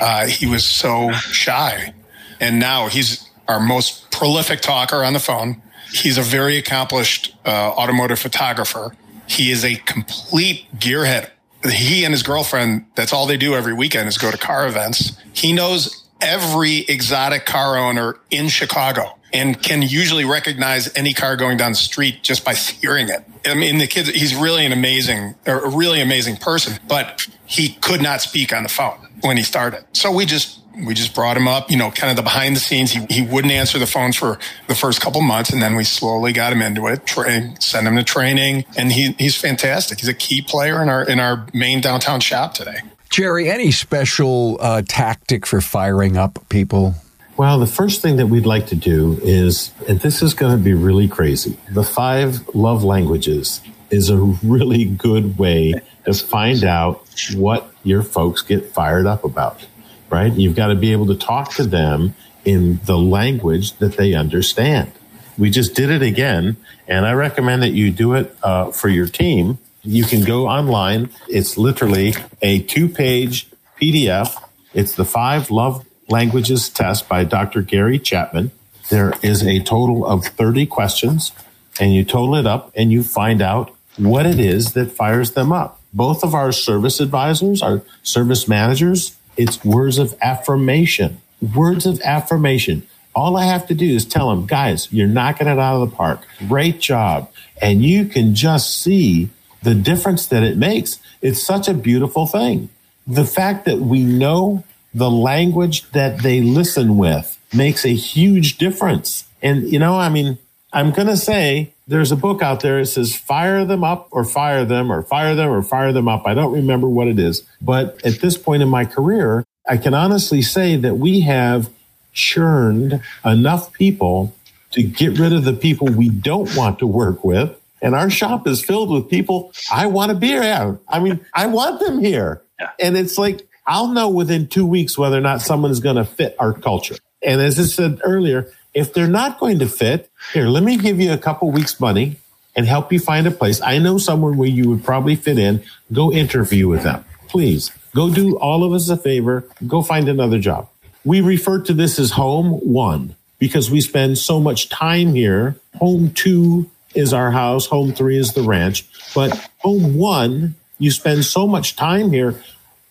Uh, 0.00 0.26
he 0.26 0.46
was 0.46 0.64
so 0.64 1.12
shy. 1.12 1.94
And 2.40 2.58
now 2.58 2.88
he's 2.88 3.28
our 3.48 3.60
most 3.60 4.10
prolific 4.10 4.60
talker 4.60 5.04
on 5.04 5.12
the 5.12 5.20
phone. 5.20 5.62
He's 5.92 6.18
a 6.18 6.22
very 6.22 6.58
accomplished 6.58 7.34
uh, 7.44 7.50
automotive 7.50 8.18
photographer. 8.18 8.94
He 9.26 9.50
is 9.50 9.64
a 9.64 9.76
complete 9.76 10.66
gearhead. 10.76 11.30
He 11.64 12.04
and 12.04 12.12
his 12.12 12.22
girlfriend, 12.22 12.86
that's 12.94 13.12
all 13.12 13.26
they 13.26 13.36
do 13.36 13.54
every 13.54 13.72
weekend 13.72 14.08
is 14.08 14.18
go 14.18 14.30
to 14.30 14.38
car 14.38 14.66
events. 14.66 15.16
He 15.32 15.52
knows 15.52 16.05
every 16.20 16.78
exotic 16.80 17.46
car 17.46 17.76
owner 17.76 18.16
in 18.30 18.48
Chicago 18.48 19.16
and 19.32 19.60
can 19.60 19.82
usually 19.82 20.24
recognize 20.24 20.94
any 20.96 21.12
car 21.12 21.36
going 21.36 21.56
down 21.56 21.72
the 21.72 21.76
street 21.76 22.22
just 22.22 22.44
by 22.44 22.54
hearing 22.54 23.08
it. 23.08 23.24
I 23.44 23.54
mean, 23.54 23.78
the 23.78 23.86
kid, 23.86 24.06
he's 24.06 24.34
really 24.34 24.64
an 24.64 24.72
amazing, 24.72 25.34
a 25.44 25.68
really 25.68 26.00
amazing 26.00 26.36
person, 26.36 26.78
but 26.88 27.26
he 27.44 27.74
could 27.74 28.02
not 28.02 28.22
speak 28.22 28.52
on 28.52 28.62
the 28.62 28.68
phone 28.68 28.96
when 29.20 29.36
he 29.36 29.42
started. 29.42 29.84
So 29.92 30.10
we 30.10 30.24
just, 30.26 30.60
we 30.86 30.94
just 30.94 31.14
brought 31.14 31.36
him 31.36 31.48
up, 31.48 31.70
you 31.70 31.76
know, 31.76 31.90
kind 31.90 32.10
of 32.10 32.16
the 32.16 32.22
behind 32.22 32.56
the 32.56 32.60
scenes. 32.60 32.92
He, 32.92 33.04
he 33.08 33.22
wouldn't 33.22 33.52
answer 33.52 33.78
the 33.78 33.86
phones 33.86 34.16
for 34.16 34.38
the 34.68 34.74
first 34.74 35.00
couple 35.00 35.20
months. 35.22 35.50
And 35.50 35.60
then 35.60 35.76
we 35.76 35.84
slowly 35.84 36.32
got 36.32 36.52
him 36.52 36.62
into 36.62 36.86
it, 36.86 37.06
train, 37.06 37.58
send 37.60 37.86
him 37.86 37.96
to 37.96 38.04
training. 38.04 38.64
And 38.76 38.92
he, 38.92 39.12
he's 39.12 39.36
fantastic. 39.36 40.00
He's 40.00 40.08
a 40.08 40.14
key 40.14 40.42
player 40.42 40.82
in 40.82 40.88
our, 40.88 41.02
in 41.04 41.20
our 41.20 41.46
main 41.52 41.80
downtown 41.80 42.20
shop 42.20 42.54
today. 42.54 42.80
Jerry, 43.10 43.48
any 43.48 43.70
special 43.70 44.58
uh, 44.60 44.82
tactic 44.86 45.46
for 45.46 45.60
firing 45.60 46.16
up 46.16 46.48
people? 46.48 46.94
Well, 47.36 47.58
the 47.58 47.66
first 47.66 48.00
thing 48.00 48.16
that 48.16 48.28
we'd 48.28 48.46
like 48.46 48.66
to 48.68 48.76
do 48.76 49.18
is, 49.22 49.72
and 49.88 50.00
this 50.00 50.22
is 50.22 50.32
going 50.32 50.56
to 50.56 50.62
be 50.62 50.72
really 50.72 51.06
crazy, 51.06 51.58
the 51.70 51.84
five 51.84 52.48
love 52.54 52.82
languages 52.82 53.60
is 53.90 54.08
a 54.08 54.16
really 54.16 54.84
good 54.84 55.38
way 55.38 55.74
to 56.06 56.14
find 56.14 56.64
out 56.64 57.06
what 57.34 57.70
your 57.82 58.02
folks 58.02 58.42
get 58.42 58.72
fired 58.72 59.06
up 59.06 59.22
about, 59.22 59.66
right? 60.10 60.32
You've 60.32 60.56
got 60.56 60.68
to 60.68 60.74
be 60.74 60.92
able 60.92 61.06
to 61.06 61.14
talk 61.14 61.52
to 61.54 61.64
them 61.64 62.14
in 62.44 62.80
the 62.84 62.96
language 62.96 63.72
that 63.78 63.96
they 63.96 64.14
understand. 64.14 64.92
We 65.36 65.50
just 65.50 65.74
did 65.74 65.90
it 65.90 66.02
again, 66.02 66.56
and 66.88 67.04
I 67.04 67.12
recommend 67.12 67.62
that 67.62 67.72
you 67.72 67.90
do 67.90 68.14
it 68.14 68.34
uh, 68.42 68.70
for 68.70 68.88
your 68.88 69.06
team. 69.06 69.58
You 69.86 70.04
can 70.04 70.24
go 70.24 70.48
online. 70.48 71.10
It's 71.28 71.56
literally 71.56 72.12
a 72.42 72.58
two 72.58 72.88
page 72.88 73.48
PDF. 73.80 74.36
It's 74.74 74.96
the 74.96 75.04
five 75.04 75.48
love 75.48 75.86
languages 76.08 76.68
test 76.68 77.08
by 77.08 77.22
Dr. 77.22 77.62
Gary 77.62 78.00
Chapman. 78.00 78.50
There 78.90 79.14
is 79.22 79.44
a 79.44 79.60
total 79.60 80.04
of 80.04 80.26
30 80.26 80.66
questions, 80.66 81.30
and 81.78 81.94
you 81.94 82.04
total 82.04 82.34
it 82.34 82.46
up 82.46 82.72
and 82.74 82.90
you 82.90 83.04
find 83.04 83.40
out 83.40 83.74
what 83.96 84.26
it 84.26 84.40
is 84.40 84.72
that 84.72 84.90
fires 84.90 85.32
them 85.32 85.52
up. 85.52 85.80
Both 85.94 86.24
of 86.24 86.34
our 86.34 86.50
service 86.50 86.98
advisors, 86.98 87.62
our 87.62 87.82
service 88.02 88.48
managers, 88.48 89.16
it's 89.36 89.64
words 89.64 89.98
of 89.98 90.16
affirmation. 90.20 91.20
Words 91.54 91.86
of 91.86 92.00
affirmation. 92.00 92.86
All 93.14 93.36
I 93.36 93.44
have 93.44 93.68
to 93.68 93.74
do 93.74 93.86
is 93.86 94.04
tell 94.04 94.30
them, 94.30 94.46
guys, 94.46 94.92
you're 94.92 95.06
knocking 95.06 95.46
it 95.46 95.58
out 95.58 95.80
of 95.80 95.90
the 95.90 95.96
park. 95.96 96.26
Great 96.48 96.80
job. 96.80 97.30
And 97.62 97.84
you 97.84 98.06
can 98.06 98.34
just 98.34 98.82
see 98.82 99.30
the 99.66 99.74
difference 99.74 100.26
that 100.28 100.44
it 100.44 100.56
makes. 100.56 101.00
It's 101.20 101.42
such 101.42 101.66
a 101.66 101.74
beautiful 101.74 102.24
thing. 102.24 102.68
The 103.04 103.24
fact 103.24 103.64
that 103.64 103.80
we 103.80 104.04
know 104.04 104.62
the 104.94 105.10
language 105.10 105.90
that 105.90 106.22
they 106.22 106.40
listen 106.40 106.96
with 106.96 107.36
makes 107.52 107.84
a 107.84 107.92
huge 107.92 108.58
difference. 108.58 109.24
And, 109.42 109.68
you 109.68 109.80
know, 109.80 109.98
I 109.98 110.08
mean, 110.08 110.38
I'm 110.72 110.92
going 110.92 111.08
to 111.08 111.16
say 111.16 111.72
there's 111.88 112.12
a 112.12 112.16
book 112.16 112.42
out 112.42 112.60
there 112.60 112.78
that 112.78 112.86
says 112.86 113.16
fire 113.16 113.64
them 113.64 113.82
up 113.82 114.06
or 114.12 114.22
fire 114.22 114.64
them 114.64 114.92
or 114.92 115.02
fire 115.02 115.34
them 115.34 115.50
or 115.50 115.64
fire 115.64 115.92
them 115.92 116.06
up. 116.06 116.22
I 116.26 116.34
don't 116.34 116.52
remember 116.52 116.88
what 116.88 117.08
it 117.08 117.18
is. 117.18 117.42
But 117.60 118.00
at 118.06 118.20
this 118.20 118.38
point 118.38 118.62
in 118.62 118.68
my 118.68 118.84
career, 118.84 119.44
I 119.68 119.78
can 119.78 119.94
honestly 119.94 120.42
say 120.42 120.76
that 120.76 120.94
we 120.94 121.22
have 121.22 121.70
churned 122.12 123.02
enough 123.24 123.72
people 123.72 124.32
to 124.70 124.84
get 124.84 125.18
rid 125.18 125.32
of 125.32 125.42
the 125.42 125.54
people 125.54 125.88
we 125.88 126.08
don't 126.08 126.56
want 126.56 126.78
to 126.78 126.86
work 126.86 127.24
with. 127.24 127.60
And 127.86 127.94
our 127.94 128.10
shop 128.10 128.48
is 128.48 128.64
filled 128.64 128.90
with 128.90 129.08
people 129.08 129.52
I 129.70 129.86
want 129.86 130.10
to 130.10 130.16
be 130.16 130.26
here. 130.26 130.80
I 130.88 130.98
mean, 130.98 131.24
I 131.32 131.46
want 131.46 131.78
them 131.78 132.00
here. 132.00 132.42
Yeah. 132.58 132.70
And 132.80 132.96
it's 132.96 133.16
like, 133.16 133.46
I'll 133.64 133.86
know 133.86 134.08
within 134.08 134.48
two 134.48 134.66
weeks 134.66 134.98
whether 134.98 135.16
or 135.16 135.20
not 135.20 135.40
someone 135.40 135.70
is 135.70 135.78
going 135.78 135.94
to 135.94 136.04
fit 136.04 136.34
our 136.40 136.52
culture. 136.52 136.96
And 137.22 137.40
as 137.40 137.60
I 137.60 137.62
said 137.62 138.00
earlier, 138.02 138.50
if 138.74 138.92
they're 138.92 139.06
not 139.06 139.38
going 139.38 139.60
to 139.60 139.68
fit, 139.68 140.10
here, 140.32 140.48
let 140.48 140.64
me 140.64 140.78
give 140.78 140.98
you 140.98 141.12
a 141.12 141.16
couple 141.16 141.52
weeks 141.52 141.78
money 141.78 142.16
and 142.56 142.66
help 142.66 142.92
you 142.92 142.98
find 142.98 143.24
a 143.24 143.30
place. 143.30 143.60
I 143.60 143.78
know 143.78 143.98
somewhere 143.98 144.32
where 144.32 144.48
you 144.48 144.68
would 144.68 144.82
probably 144.82 145.14
fit 145.14 145.38
in. 145.38 145.62
Go 145.92 146.10
interview 146.10 146.66
with 146.66 146.82
them. 146.82 147.04
Please 147.28 147.70
go 147.94 148.12
do 148.12 148.36
all 148.36 148.64
of 148.64 148.72
us 148.72 148.88
a 148.88 148.96
favor. 148.96 149.48
Go 149.64 149.80
find 149.80 150.08
another 150.08 150.40
job. 150.40 150.68
We 151.04 151.20
refer 151.20 151.60
to 151.62 151.72
this 151.72 152.00
as 152.00 152.10
home 152.10 152.50
one 152.50 153.14
because 153.38 153.70
we 153.70 153.80
spend 153.80 154.18
so 154.18 154.40
much 154.40 154.70
time 154.70 155.14
here. 155.14 155.54
Home 155.76 156.10
two 156.12 156.68
is 156.96 157.12
our 157.12 157.30
house. 157.30 157.66
Home 157.66 157.92
three 157.92 158.18
is 158.18 158.32
the 158.32 158.42
ranch. 158.42 158.86
But 159.14 159.48
home 159.58 159.96
one, 159.96 160.54
you 160.78 160.90
spend 160.90 161.24
so 161.24 161.46
much 161.46 161.76
time 161.76 162.10
here. 162.10 162.40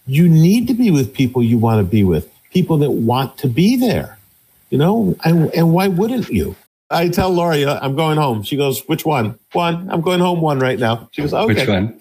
You 0.07 0.29
need 0.29 0.67
to 0.67 0.73
be 0.73 0.91
with 0.91 1.13
people 1.13 1.43
you 1.43 1.57
want 1.57 1.79
to 1.79 1.89
be 1.89 2.03
with, 2.03 2.29
people 2.51 2.77
that 2.77 2.91
want 2.91 3.37
to 3.39 3.47
be 3.47 3.75
there. 3.75 4.17
You 4.69 4.77
know, 4.77 5.15
and, 5.23 5.53
and 5.53 5.73
why 5.73 5.87
wouldn't 5.87 6.29
you? 6.29 6.55
I 6.89 7.09
tell 7.09 7.31
Lori, 7.31 7.65
uh, 7.65 7.79
I'm 7.81 7.95
going 7.95 8.17
home. 8.17 8.43
She 8.43 8.57
goes, 8.57 8.81
which 8.87 9.05
one? 9.05 9.39
One. 9.53 9.89
I'm 9.89 10.01
going 10.01 10.19
home 10.19 10.41
one 10.41 10.59
right 10.59 10.77
now. 10.77 11.09
She 11.11 11.21
goes, 11.21 11.33
okay. 11.33 11.53
Which 11.53 11.67
one? 11.67 11.99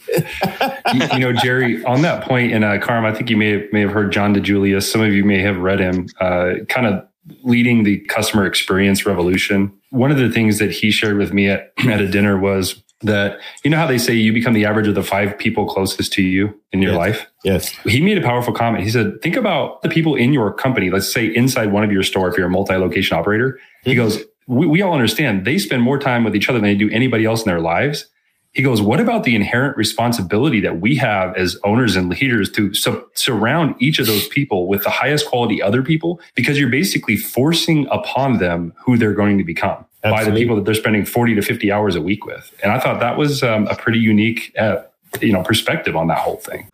you, 0.94 1.06
you, 1.12 1.18
know, 1.20 1.32
Jerry, 1.32 1.82
on 1.84 2.02
that 2.02 2.24
point, 2.24 2.52
and 2.52 2.64
uh, 2.64 2.78
Carm, 2.78 3.06
I 3.06 3.14
think 3.14 3.30
you 3.30 3.36
may 3.36 3.50
have, 3.50 3.72
may 3.72 3.80
have 3.80 3.90
heard 3.90 4.12
John 4.12 4.34
DiJulius. 4.34 4.90
Some 4.90 5.00
of 5.00 5.12
you 5.12 5.24
may 5.24 5.40
have 5.40 5.56
read 5.58 5.80
him, 5.80 6.08
uh, 6.20 6.54
kind 6.68 6.86
of 6.86 7.06
leading 7.42 7.84
the 7.84 7.98
customer 8.00 8.44
experience 8.44 9.06
revolution. 9.06 9.72
One 9.94 10.11
of 10.11 10.18
the 10.18 10.30
things 10.30 10.59
that 10.59 10.70
he 10.70 10.90
shared 10.90 11.16
with 11.16 11.33
me 11.33 11.48
at, 11.48 11.72
at 11.87 12.00
a 12.00 12.09
dinner 12.09 12.38
was 12.38 12.83
that 13.02 13.38
you 13.62 13.70
know 13.70 13.76
how 13.76 13.87
they 13.87 13.98
say 13.98 14.14
you 14.14 14.33
become 14.33 14.54
the 14.54 14.64
average 14.64 14.88
of 14.88 14.94
the 14.94 15.02
five 15.02 15.37
people 15.37 15.66
closest 15.66 16.12
to 16.14 16.22
you 16.22 16.59
in 16.72 16.80
your 16.80 16.92
yes. 16.92 16.98
life? 16.98 17.26
Yes. 17.44 17.68
He 17.85 18.00
made 18.00 18.18
a 18.18 18.22
powerful 18.22 18.54
comment. 18.54 18.85
He 18.85 18.90
said 18.90 19.20
think 19.22 19.37
about 19.37 19.83
the 19.83 19.88
people 19.88 20.14
in 20.14 20.33
your 20.33 20.52
company 20.52 20.90
let's 20.90 21.12
say 21.12 21.26
inside 21.26 21.70
one 21.70 21.85
of 21.85 21.92
your 21.92 22.02
store 22.02 22.28
if 22.28 22.37
you're 22.37 22.46
a 22.46 22.50
multi-location 22.50 23.16
operator. 23.16 23.59
He 23.83 23.94
goes 23.94 24.22
we, 24.46 24.66
we 24.66 24.83
all 24.83 24.92
understand 24.92 25.44
they 25.44 25.59
spend 25.59 25.83
more 25.83 25.98
time 25.98 26.24
with 26.24 26.35
each 26.35 26.48
other 26.48 26.59
than 26.59 26.64
they 26.64 26.74
do 26.74 26.90
anybody 26.90 27.24
else 27.24 27.42
in 27.42 27.48
their 27.48 27.61
lives 27.61 28.07
he 28.54 28.62
goes, 28.62 28.80
what 28.80 29.00
about 29.00 29.24
the 29.24 29.34
inherent 29.34 29.76
responsibility 29.76 30.60
that 30.60 30.80
we 30.80 30.94
have 30.96 31.36
as 31.36 31.58
owners 31.64 31.96
and 31.96 32.08
leaders 32.08 32.50
to 32.52 32.72
su- 32.72 33.04
surround 33.14 33.74
each 33.80 33.98
of 33.98 34.06
those 34.06 34.28
people 34.28 34.68
with 34.68 34.84
the 34.84 34.90
highest 34.90 35.26
quality 35.26 35.60
other 35.60 35.82
people? 35.82 36.20
Because 36.36 36.58
you're 36.58 36.70
basically 36.70 37.16
forcing 37.16 37.88
upon 37.90 38.38
them 38.38 38.72
who 38.84 38.96
they're 38.96 39.12
going 39.12 39.38
to 39.38 39.44
become 39.44 39.84
Absolutely. 40.04 40.24
by 40.24 40.30
the 40.30 40.40
people 40.40 40.56
that 40.56 40.64
they're 40.64 40.74
spending 40.74 41.04
40 41.04 41.34
to 41.34 41.42
50 41.42 41.72
hours 41.72 41.96
a 41.96 42.00
week 42.00 42.24
with. 42.24 42.54
And 42.62 42.70
I 42.70 42.78
thought 42.78 43.00
that 43.00 43.18
was 43.18 43.42
um, 43.42 43.66
a 43.66 43.74
pretty 43.74 43.98
unique, 43.98 44.52
uh, 44.56 44.82
you 45.20 45.32
know, 45.32 45.42
perspective 45.42 45.96
on 45.96 46.06
that 46.06 46.18
whole 46.18 46.36
thing. 46.36 46.68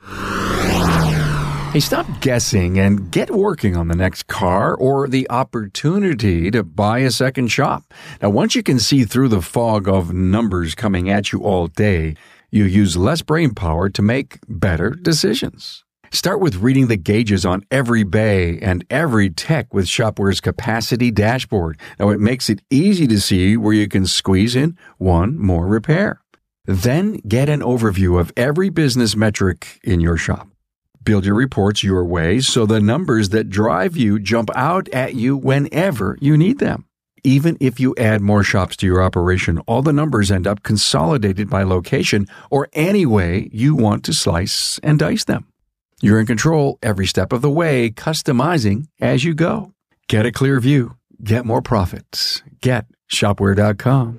Hey, 1.72 1.78
stop 1.78 2.20
guessing 2.20 2.80
and 2.80 3.12
get 3.12 3.30
working 3.30 3.76
on 3.76 3.86
the 3.86 3.94
next 3.94 4.26
car 4.26 4.74
or 4.74 5.06
the 5.06 5.30
opportunity 5.30 6.50
to 6.50 6.64
buy 6.64 6.98
a 6.98 7.12
second 7.12 7.46
shop. 7.46 7.94
Now, 8.20 8.30
once 8.30 8.56
you 8.56 8.64
can 8.64 8.80
see 8.80 9.04
through 9.04 9.28
the 9.28 9.40
fog 9.40 9.88
of 9.88 10.12
numbers 10.12 10.74
coming 10.74 11.08
at 11.08 11.30
you 11.30 11.44
all 11.44 11.68
day, 11.68 12.16
you 12.50 12.64
use 12.64 12.96
less 12.96 13.22
brain 13.22 13.54
power 13.54 13.88
to 13.88 14.02
make 14.02 14.40
better 14.48 14.90
decisions. 14.90 15.84
Start 16.10 16.40
with 16.40 16.56
reading 16.56 16.88
the 16.88 16.96
gauges 16.96 17.46
on 17.46 17.62
every 17.70 18.02
bay 18.02 18.58
and 18.58 18.84
every 18.90 19.30
tech 19.30 19.72
with 19.72 19.86
Shopware's 19.86 20.40
capacity 20.40 21.12
dashboard. 21.12 21.78
Now, 22.00 22.08
it 22.08 22.18
makes 22.18 22.50
it 22.50 22.62
easy 22.70 23.06
to 23.06 23.20
see 23.20 23.56
where 23.56 23.74
you 23.74 23.86
can 23.86 24.06
squeeze 24.06 24.56
in 24.56 24.76
one 24.98 25.38
more 25.38 25.68
repair. 25.68 26.20
Then 26.64 27.18
get 27.28 27.48
an 27.48 27.60
overview 27.60 28.18
of 28.18 28.32
every 28.36 28.70
business 28.70 29.14
metric 29.14 29.78
in 29.84 30.00
your 30.00 30.16
shop. 30.16 30.48
Build 31.02 31.24
your 31.24 31.34
reports 31.34 31.82
your 31.82 32.04
way 32.04 32.40
so 32.40 32.66
the 32.66 32.80
numbers 32.80 33.30
that 33.30 33.48
drive 33.48 33.96
you 33.96 34.18
jump 34.18 34.50
out 34.54 34.88
at 34.90 35.14
you 35.14 35.36
whenever 35.36 36.18
you 36.20 36.36
need 36.36 36.58
them. 36.58 36.84
Even 37.24 37.56
if 37.60 37.80
you 37.80 37.94
add 37.96 38.20
more 38.20 38.42
shops 38.42 38.76
to 38.76 38.86
your 38.86 39.02
operation, 39.02 39.58
all 39.60 39.82
the 39.82 39.92
numbers 39.92 40.30
end 40.30 40.46
up 40.46 40.62
consolidated 40.62 41.48
by 41.48 41.62
location 41.62 42.26
or 42.50 42.68
any 42.72 43.06
way 43.06 43.48
you 43.52 43.74
want 43.74 44.04
to 44.04 44.12
slice 44.12 44.78
and 44.82 44.98
dice 44.98 45.24
them. 45.24 45.46
You're 46.02 46.20
in 46.20 46.26
control 46.26 46.78
every 46.82 47.06
step 47.06 47.32
of 47.32 47.42
the 47.42 47.50
way, 47.50 47.90
customizing 47.90 48.88
as 49.00 49.24
you 49.24 49.34
go. 49.34 49.72
Get 50.08 50.26
a 50.26 50.32
clear 50.32 50.60
view. 50.60 50.96
Get 51.22 51.44
more 51.44 51.62
profits. 51.62 52.42
Get 52.60 52.86
shopware.com. 53.10 54.18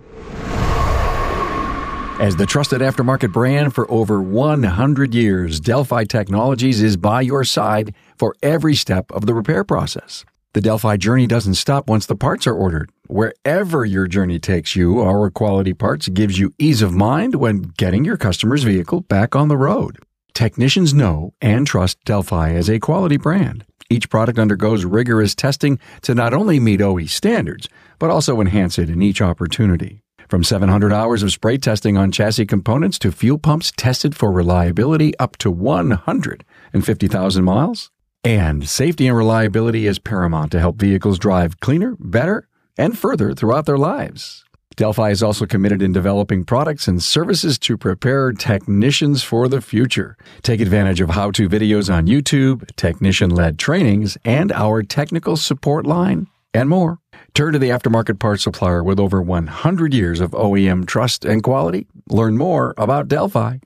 As 2.22 2.36
the 2.36 2.46
trusted 2.46 2.82
aftermarket 2.82 3.34
brand 3.34 3.74
for 3.74 3.90
over 3.90 4.22
100 4.22 5.16
years, 5.16 5.60
Delphi 5.60 6.04
Technologies 6.04 6.80
is 6.80 6.96
by 6.96 7.22
your 7.22 7.44
side 7.44 7.96
for 8.16 8.36
every 8.44 8.76
step 8.76 9.12
of 9.12 9.26
the 9.26 9.34
repair 9.34 9.64
process. 9.64 10.24
The 10.54 10.62
Delphi 10.62 10.98
journey 10.98 11.26
doesn't 11.26 11.56
stop 11.56 11.90
once 11.90 12.06
the 12.06 12.16
parts 12.16 12.46
are 12.46 12.54
ordered. 12.54 12.92
Wherever 13.08 13.86
your 13.86 14.06
journey 14.06 14.38
takes 14.38 14.76
you, 14.76 15.02
our 15.02 15.32
quality 15.32 15.74
parts 15.74 16.10
gives 16.10 16.38
you 16.38 16.54
ease 16.60 16.84
of 16.84 16.94
mind 16.94 17.38
when 17.38 17.64
getting 17.76 18.06
your 18.06 18.18
customer's 18.18 18.62
vehicle 18.62 19.02
back 19.02 19.36
on 19.36 19.48
the 19.48 19.58
road. 19.58 19.98
Technicians 20.36 20.94
know 20.94 21.34
and 21.42 21.66
trust 21.66 21.98
Delphi 22.06 22.54
as 22.54 22.70
a 22.70 22.78
quality 22.78 23.18
brand. 23.18 23.66
Each 23.90 24.12
product 24.12 24.38
undergoes 24.38 24.86
rigorous 24.86 25.34
testing 25.34 25.80
to 26.04 26.14
not 26.14 26.36
only 26.36 26.60
meet 26.60 26.82
OE 26.82 27.08
standards, 27.08 27.68
but 27.98 28.12
also 28.12 28.40
enhance 28.40 28.78
it 28.78 28.92
in 28.92 29.02
each 29.02 29.24
opportunity. 29.24 30.04
From 30.32 30.46
700 30.46 30.94
hours 30.94 31.24
of 31.24 31.34
spray 31.34 31.58
testing 31.58 31.98
on 31.98 32.10
chassis 32.10 32.46
components 32.46 32.98
to 33.00 33.12
fuel 33.12 33.38
pumps 33.38 33.74
tested 33.76 34.16
for 34.16 34.32
reliability 34.32 35.14
up 35.20 35.36
to 35.40 35.52
150,000 35.52 37.44
miles. 37.44 37.92
And 38.24 38.66
safety 38.70 39.08
and 39.08 39.18
reliability 39.18 39.88
is 39.88 40.00
paramount 40.00 40.54
to 40.54 40.62
help 40.62 40.78
vehicles 40.78 41.20
drive 41.20 41.60
cleaner, 41.60 41.98
better, 42.00 42.48
and 42.78 42.98
further 42.98 43.34
throughout 43.34 43.66
their 43.66 43.78
lives. 43.78 44.46
Delphi 44.78 45.10
is 45.10 45.22
also 45.22 45.46
committed 45.46 45.82
in 45.82 45.92
developing 45.92 46.46
products 46.46 46.88
and 46.88 47.04
services 47.04 47.60
to 47.60 47.76
prepare 47.78 48.32
technicians 48.32 49.24
for 49.24 49.50
the 49.50 49.60
future. 49.60 50.16
Take 50.44 50.62
advantage 50.62 51.02
of 51.02 51.10
how 51.10 51.32
to 51.32 51.50
videos 51.50 51.94
on 51.94 52.08
YouTube, 52.08 52.74
technician 52.78 53.32
led 53.32 53.60
trainings, 53.60 54.18
and 54.24 54.54
our 54.54 54.82
technical 54.82 55.36
support 55.36 55.86
line, 55.86 56.28
and 56.54 56.70
more. 56.70 57.01
Turn 57.34 57.54
to 57.54 57.60
the 57.60 57.70
aftermarket 57.70 58.20
parts 58.20 58.44
supplier 58.44 58.84
with 58.84 59.00
over 59.00 59.22
100 59.22 59.94
years 59.94 60.20
of 60.20 60.32
OEM 60.32 60.86
trust 60.86 61.24
and 61.24 61.42
quality. 61.42 61.88
Learn 62.10 62.38
more 62.38 62.74
about 62.78 63.08
Delphi. 63.08 63.60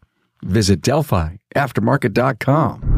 Visit 0.44 0.82
DelphiAftermarket.com. 0.82 2.92